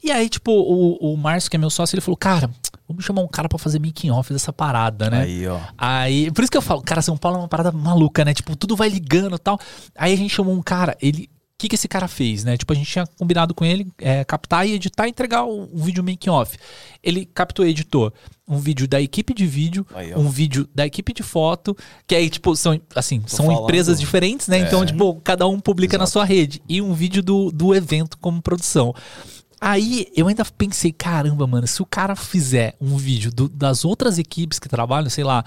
[0.03, 2.51] E aí, tipo, o, o Márcio, que é meu sócio, ele falou, cara,
[2.89, 5.23] vamos chamar um cara pra fazer making off dessa parada, né?
[5.23, 5.59] Aí, ó.
[5.77, 8.35] Aí, por isso que eu falo, cara, São Paulo é uma parada maluca, né?
[8.35, 9.59] Tipo, tudo vai ligando e tal.
[9.97, 11.29] Aí a gente chamou um cara, ele.
[11.55, 12.57] O que, que esse cara fez, né?
[12.57, 15.79] Tipo, a gente tinha combinado com ele é, captar e editar e entregar o, o
[15.79, 16.59] vídeo making off.
[17.01, 18.13] Ele captou e editou
[18.47, 21.75] um vídeo da equipe de vídeo, Aí, um vídeo da equipe de foto,
[22.07, 23.63] que aí, tipo, são, assim, são falando.
[23.63, 24.59] empresas diferentes, né?
[24.59, 26.61] Então, tipo, cada um publica na sua rede.
[26.69, 28.93] E um vídeo do, do evento como produção.
[29.67, 34.19] Aí eu ainda pensei, caramba, mano, se o cara fizer um vídeo do- das outras
[34.19, 35.43] equipes que trabalham, sei lá,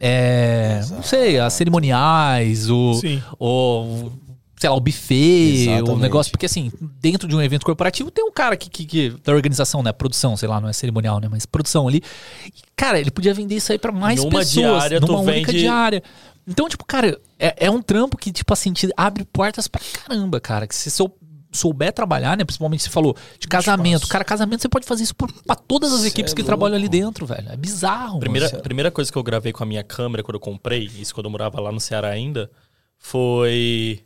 [0.00, 2.98] é, não sei, as cerimoniais, o,
[3.38, 4.10] o
[4.56, 6.00] sei lá, o buffet, o Exatamente.
[6.00, 6.32] negócio.
[6.32, 9.82] Porque assim, dentro de um evento corporativo tem um cara que, que, que- da organização,
[9.82, 9.92] né?
[9.92, 11.28] Produção, sei lá, não é cerimonial, né?
[11.30, 12.02] Mas produção ali.
[12.46, 14.54] E, cara, ele podia vender isso aí pra mais Numa pessoas.
[14.54, 16.02] diária, numa única vende- diária.
[16.46, 20.40] Então, tipo, cara, é, é um trampo que, tipo assim, te abre portas pra caramba,
[20.40, 20.66] cara.
[20.66, 21.14] Que se sou
[21.50, 22.44] souber trabalhar, né?
[22.44, 24.08] Principalmente você falou de casamento.
[24.08, 26.88] Cara, casamento você pode fazer isso por, pra todas as equipes é que trabalham ali
[26.88, 27.48] dentro, velho.
[27.50, 28.20] É bizarro.
[28.20, 28.62] Primeira, mano.
[28.62, 31.30] primeira coisa que eu gravei com a minha câmera quando eu comprei, isso quando eu
[31.30, 32.50] morava lá no Ceará ainda,
[32.98, 34.02] foi.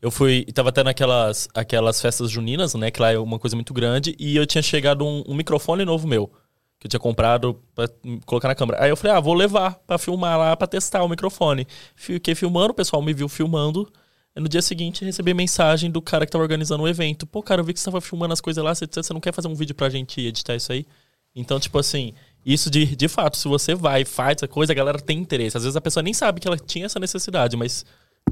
[0.00, 0.44] Eu fui.
[0.52, 2.90] Tava tendo aquelas, aquelas festas juninas, né?
[2.90, 4.16] Que lá é uma coisa muito grande.
[4.18, 6.30] E eu tinha chegado um, um microfone novo meu.
[6.78, 7.86] Que eu tinha comprado pra
[8.26, 8.82] colocar na câmera.
[8.82, 11.64] Aí eu falei, ah, vou levar pra filmar lá, pra testar o microfone.
[11.94, 13.88] Fiquei filmando, o pessoal me viu filmando.
[14.34, 17.26] E no dia seguinte recebi mensagem do cara que tava organizando o evento.
[17.26, 18.74] Pô, cara, eu vi que você tava filmando as coisas lá.
[18.74, 20.86] Você, você não quer fazer um vídeo pra gente editar isso aí?
[21.34, 22.14] Então, tipo assim,
[22.44, 25.56] isso de, de fato, se você vai e faz essa coisa, a galera tem interesse.
[25.56, 27.84] Às vezes a pessoa nem sabe que ela tinha essa necessidade, mas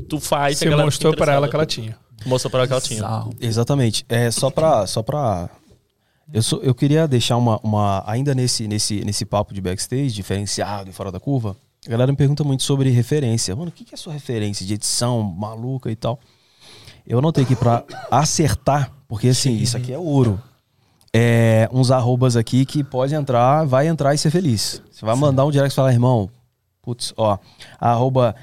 [0.09, 1.97] tu faz e a Você galera mostrou pra ela que ela tinha.
[2.25, 3.03] Mostrou pra ela que ela tinha.
[3.41, 4.05] Exatamente.
[4.09, 4.87] É só pra.
[4.87, 5.49] Só pra...
[6.33, 8.05] Eu, sou, eu queria deixar uma, uma.
[8.07, 11.57] Ainda nesse, nesse, nesse papo de backstage, diferenciado e fora da curva,
[11.87, 13.57] a galera me pergunta muito sobre referência.
[13.57, 16.21] Mano, o que que é sua referência de edição maluca e tal?
[17.07, 20.41] Eu anotei aqui pra acertar, porque assim, isso aqui é ouro.
[21.13, 24.83] É, uns arrobas aqui que pode entrar, vai entrar e ser feliz.
[24.91, 26.31] Você vai mandar um direct e falar, irmão,
[26.83, 27.39] putz, ó,
[27.81, 28.37] arroba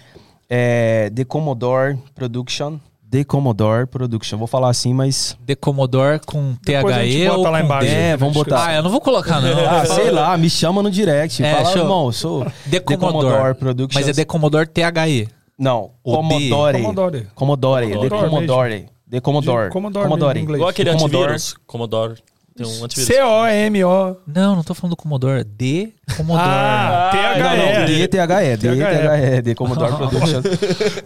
[0.50, 4.38] é, The Commodore Production, The Commodore Production.
[4.38, 7.66] Vou falar assim, mas The Commodore com Depois a gente THE bota ou lá com
[7.66, 7.88] embaixo.
[7.88, 7.94] D?
[7.94, 8.66] É, vamos botar.
[8.66, 9.50] Ah, eu não vou colocar, não.
[9.68, 11.42] Ah, sei lá, me chama no direct.
[11.44, 11.82] É, Fala, show.
[11.84, 13.56] irmão, sou The Commodore.
[13.56, 13.96] Productions.
[13.96, 15.30] Mas é The Commodore THE.
[15.58, 16.16] Não, O.
[16.16, 16.82] Commodore.
[16.82, 17.28] Commodore.
[17.34, 17.88] Commodore.
[17.88, 18.86] The Commodore Commodore.
[19.10, 19.68] The Commodore.
[19.68, 20.58] De Commodore em inglês.
[20.60, 21.18] Igual aquele Commodore.
[21.24, 21.56] antivírus.
[21.66, 22.16] Commodore.
[22.58, 23.16] Tem um antivírus.
[23.16, 24.18] C-O-M-O.
[24.26, 25.44] Não, não tô falando do Commodore.
[25.44, 26.44] The Commodore.
[26.44, 28.08] Ah, Não, não, T-H-E.
[28.08, 30.46] DTHE, DTHE, The Commodore Productions.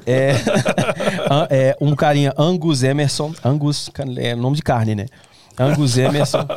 [0.06, 0.32] É,
[1.52, 3.34] é um carinha, Angus Emerson.
[3.44, 5.08] Angus, é nome de carne, né?
[5.60, 6.48] Angus Emerson.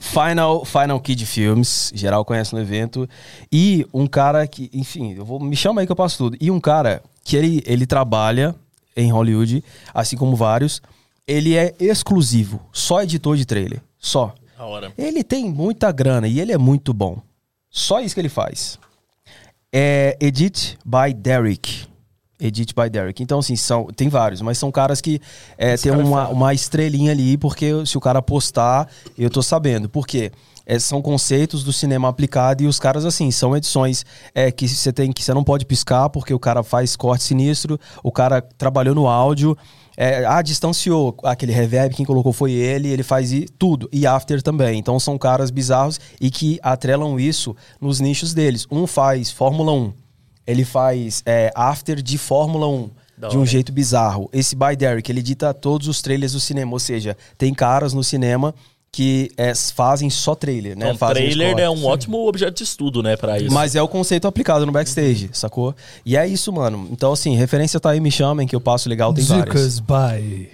[0.00, 3.08] Final, Final Kid Films, geral conhece no evento.
[3.50, 6.36] E um cara que, enfim, eu vou, me chama aí que eu passo tudo.
[6.40, 8.54] E um cara que ele, ele trabalha
[8.96, 10.80] em Hollywood, assim como vários.
[11.26, 13.82] Ele é exclusivo, só editor de trailer.
[13.98, 14.34] Só.
[14.96, 17.20] Ele tem muita grana e ele é muito bom.
[17.68, 18.78] Só isso que ele faz.
[19.72, 21.86] É Edit by Derek.
[22.40, 23.22] Edit by Derek.
[23.22, 25.20] Então, assim, são, tem vários, mas são caras que
[25.58, 28.88] é, tem cara é uma, uma estrelinha ali, porque se o cara postar,
[29.18, 29.88] eu tô sabendo.
[29.88, 30.30] Por quê?
[30.64, 34.04] É, são conceitos do cinema aplicado e os caras, assim, são edições
[34.34, 37.78] é, que você tem que você não pode piscar porque o cara faz corte sinistro,
[38.02, 39.56] o cara trabalhou no áudio,
[39.96, 43.88] é, ah, distanciou aquele reverb, quem colocou foi ele, ele faz tudo.
[43.92, 44.78] E after também.
[44.78, 48.66] Então são caras bizarros e que atrelam isso nos nichos deles.
[48.70, 49.92] Um faz Fórmula 1,
[50.46, 52.90] ele faz é, after de Fórmula 1.
[53.18, 53.48] Da de um hora.
[53.48, 54.28] jeito bizarro.
[54.30, 56.72] Esse By Derek, ele edita todos os trailers do cinema.
[56.72, 58.54] Ou seja, tem caras no cinema
[58.96, 60.86] que é, fazem só trailer, né?
[60.86, 63.52] Então, Fazem trailer é um ótimo objeto de estudo, né, pra isso.
[63.52, 65.74] Mas é o conceito aplicado no backstage, sacou?
[66.02, 66.88] E é isso, mano.
[66.90, 69.44] Então, assim, referência tá aí, me chamem, que eu passo legal, tem várias.
[69.44, 70.48] Dicas by.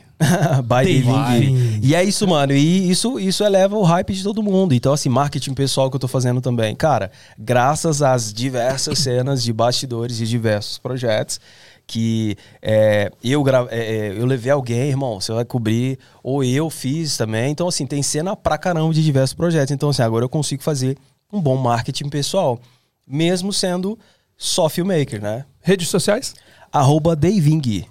[0.65, 1.51] By David várias.
[1.53, 1.81] Gui.
[1.85, 2.53] E é isso, mano.
[2.53, 4.75] E isso, isso eleva o hype de todo mundo.
[4.75, 6.75] Então, assim, marketing pessoal que eu tô fazendo também.
[6.75, 11.39] Cara, graças às diversas cenas de bastidores de diversos projetos
[11.87, 13.79] que é, eu, gra- é,
[14.09, 17.51] é, eu levei alguém, irmão, você vai cobrir, ou eu fiz também.
[17.51, 19.71] Então, assim, tem cena pra caramba de diversos projetos.
[19.73, 20.97] Então, assim, agora eu consigo fazer
[21.33, 22.59] um bom marketing pessoal,
[23.07, 23.99] mesmo sendo
[24.37, 25.45] só filmmaker, né?
[25.61, 26.35] Redes sociais?
[26.73, 27.87] Arroba Davin Gui.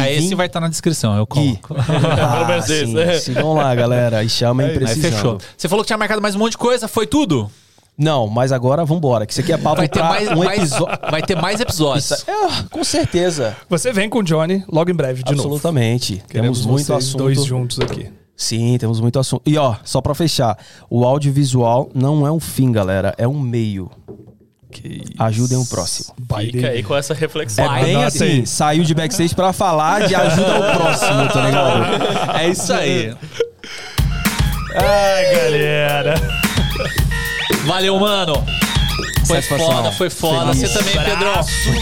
[0.00, 1.74] Aí esse vai estar na descrição, eu coloco.
[1.78, 2.94] Ah, menos isso, sim.
[2.94, 3.18] né?
[3.18, 4.24] Sigam lá, galera.
[4.24, 5.12] E chamem Aí precisando.
[5.12, 5.38] fechou.
[5.56, 7.48] Você falou que tinha marcado mais um monte de coisa, foi tudo?
[7.96, 9.24] Não, mas agora vambora.
[9.24, 10.28] Que isso aqui é papo Vai ter mais,
[10.72, 12.10] um vai ter mais episódios.
[12.10, 13.56] Isso- é, com certeza.
[13.68, 15.48] Você vem com o Johnny logo em breve, de novo.
[15.48, 16.22] Absolutamente.
[16.28, 17.18] Temos muito vocês assunto.
[17.18, 18.10] dois juntos aqui.
[18.36, 19.42] Sim, temos muito assunto.
[19.46, 20.58] E ó, só pra fechar,
[20.90, 23.88] o audiovisual não é um fim, galera, é um meio.
[25.20, 26.12] Ajudem o próximo.
[26.40, 27.72] Fica aí com essa reflexão.
[27.76, 28.46] É bem assim, aí.
[28.46, 32.34] saiu de backstage pra falar de ajuda ao próximo, tá ligado?
[32.42, 33.14] É isso aí.
[34.74, 36.43] Ai, galera.
[37.66, 38.63] Valeu, mano.
[39.26, 40.52] Foi foda, foi foda.
[40.54, 40.70] Feliz.
[40.70, 41.34] Você também, Pedrão.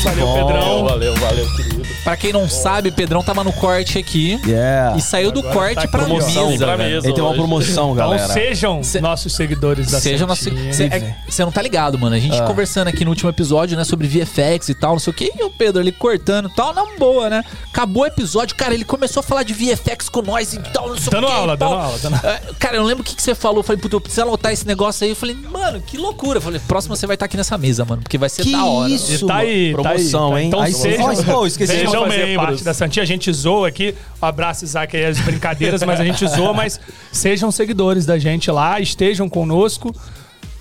[0.02, 0.34] Valeu, bom.
[0.46, 0.84] Pedrão.
[0.84, 1.82] Valeu, valeu, querido.
[2.04, 4.96] Pra quem não sabe, Pedrão tava no corte aqui Yeah.
[4.96, 6.64] e saiu do Agora corte tá pra promoção mesa.
[6.64, 6.94] pra velho.
[6.96, 7.06] mesa.
[7.06, 8.28] Ele tem uma promoção, Então galera.
[8.32, 10.44] sejam Cê- nossos seguidores da Seja nosso.
[10.44, 11.16] Santinha.
[11.28, 12.16] Você não tá ligado, mano.
[12.16, 12.42] A gente Ah.
[12.44, 15.44] conversando aqui no último episódio, né, sobre VFX e tal, não sei o que, e
[15.44, 17.44] o Pedro ali cortando e tal, na boa, né?
[17.72, 20.96] Acabou o episódio, cara, ele começou a falar de VFX com nós e tal, não
[20.98, 21.32] sei Dando o que.
[21.32, 22.40] aula, dando aula, dando aula.
[22.58, 23.58] Cara, eu não lembro o que, que você falou.
[23.58, 25.10] Eu falei, puta, eu preciso anotar esse negócio aí.
[25.10, 26.38] Eu falei, mano, que loucura.
[26.38, 28.52] Eu falei, próximo você vai estar aqui aqui nessa mesa, mano, porque vai ser Que
[28.52, 28.90] da hora.
[28.90, 29.24] isso?
[29.24, 30.48] E tá aí, Promoção, tá aí, hein?
[30.48, 31.12] Então Aí, sejam,
[31.46, 31.72] esqueci.
[31.72, 32.46] sejam Sejam fazer membros.
[32.46, 33.02] parte da Santinha.
[33.02, 33.94] A gente zoa aqui.
[34.22, 36.78] Um abraço, Isaac, aí as brincadeiras, mas a gente zoa, mas
[37.10, 39.94] sejam seguidores da gente lá, estejam conosco.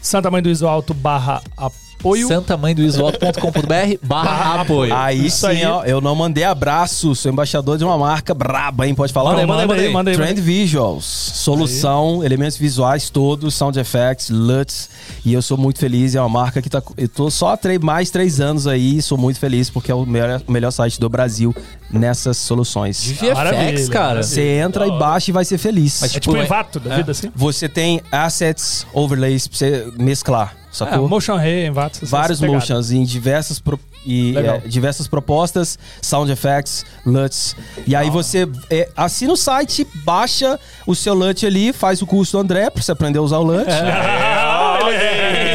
[0.01, 1.90] Santa Mãe do Iso Alto barra apoio.
[2.27, 4.95] santamãedoisoalto.com.br barra apoio.
[4.95, 5.65] Aí Isso sim, aí.
[5.65, 8.95] ó, eu não mandei abraço, sou embaixador de uma marca braba, hein?
[8.95, 9.31] Pode falar?
[9.31, 9.89] Aí, aí, aí, manda aí.
[9.91, 10.15] manda aí.
[10.17, 14.89] Trend Visuals, solução, elementos visuais todos, sound effects, LUTs,
[15.25, 17.79] e eu sou muito feliz, é uma marca que tá, eu tô só há três,
[17.79, 21.55] mais três anos aí, sou muito feliz porque é o melhor, melhor site do Brasil
[21.89, 23.01] nessas soluções.
[23.01, 24.23] De VFX, Maravilha, cara.
[24.23, 25.99] Você entra e baixa e vai ser feliz.
[26.01, 27.31] Mas, É tipo um Envato da vida, assim?
[27.35, 31.07] Você tem assets, overlays pra você mesclar, É, sacou?
[31.09, 31.97] motion Ray, Envato.
[32.01, 37.55] essa- Vários motions em diversas, pro- e, é, diversas propostas, sound effects, LUTs.
[37.85, 40.57] E aí você é, assina o site, baixa
[40.87, 43.43] o seu LUT ali, faz o curso do André pra você aprender a usar o
[43.43, 43.65] LUT.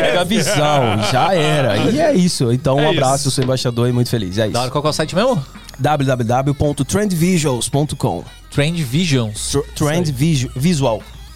[0.00, 1.76] Pega a visão, já era.
[1.90, 2.52] E é isso.
[2.52, 3.28] Então, um É abraço, isso.
[3.28, 4.36] eu sou embaixador e muito feliz.
[4.38, 4.70] É isso.
[4.70, 5.42] qual que é o site mesmo?
[5.78, 9.50] www.trendvisuals.com Trend Visions.
[9.50, 10.50] Tr- Trend visu-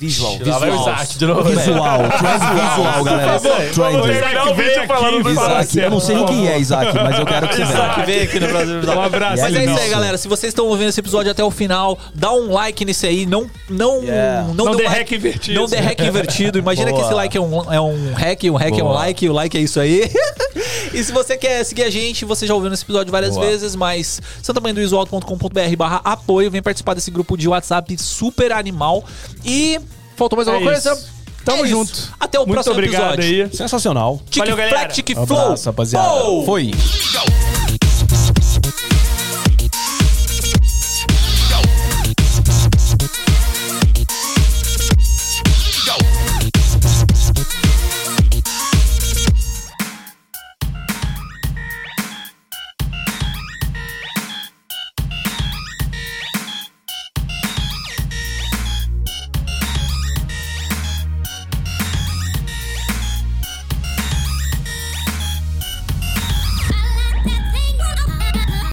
[0.01, 0.39] Visual.
[0.39, 0.53] Visual.
[0.53, 0.95] Lá vai o Visual.
[0.95, 1.43] Isaac de novo.
[1.45, 1.99] Visual.
[2.19, 4.55] Trend visual, galera.
[4.55, 7.57] Vídeo falando do Isaac, eu não sei nem quem é Isaac, mas eu quero que
[7.57, 8.07] você Isaac venha.
[8.07, 8.81] veio aqui no Brasil.
[8.97, 9.37] Um abraço.
[9.39, 10.17] E Mas é isso aí, galera.
[10.17, 13.27] Se vocês estão ouvindo esse episódio até o final, dá um like nesse aí.
[13.27, 14.49] Não, não, Yeah.
[14.55, 15.61] não, Não dê um hack invertido.
[15.61, 16.59] Não dê hack invertido.
[16.59, 17.01] Imagina Boa.
[17.03, 18.95] que esse like é um, é um hack, um hack é um Boa.
[18.95, 20.11] like, o like é isso aí.
[20.95, 23.47] e se você quer seguir a gente, você já ouviu nesse episódio várias Boa.
[23.47, 26.51] vezes, mas santamanhodoisoalto.com.br barra apoio.
[26.51, 29.05] Vem participar desse grupo de WhatsApp super animal.
[29.45, 29.79] E
[30.21, 30.93] faltou mais É alguma coisa?
[30.93, 31.09] isso.
[31.45, 31.71] Tamo É isso.
[31.71, 32.15] junto.
[32.21, 33.45] Até o Muito próximo obrigado episódio.
[33.47, 33.57] aí.
[33.57, 34.21] Sensacional.
[34.27, 34.79] Tique Valeu, galera.
[34.79, 35.41] Flex, Tique Um Flow.
[35.41, 36.09] abraço, rapaziada.
[36.09, 36.45] Flow.
[36.47, 36.67] Foi.
[36.71, 37.60] Go.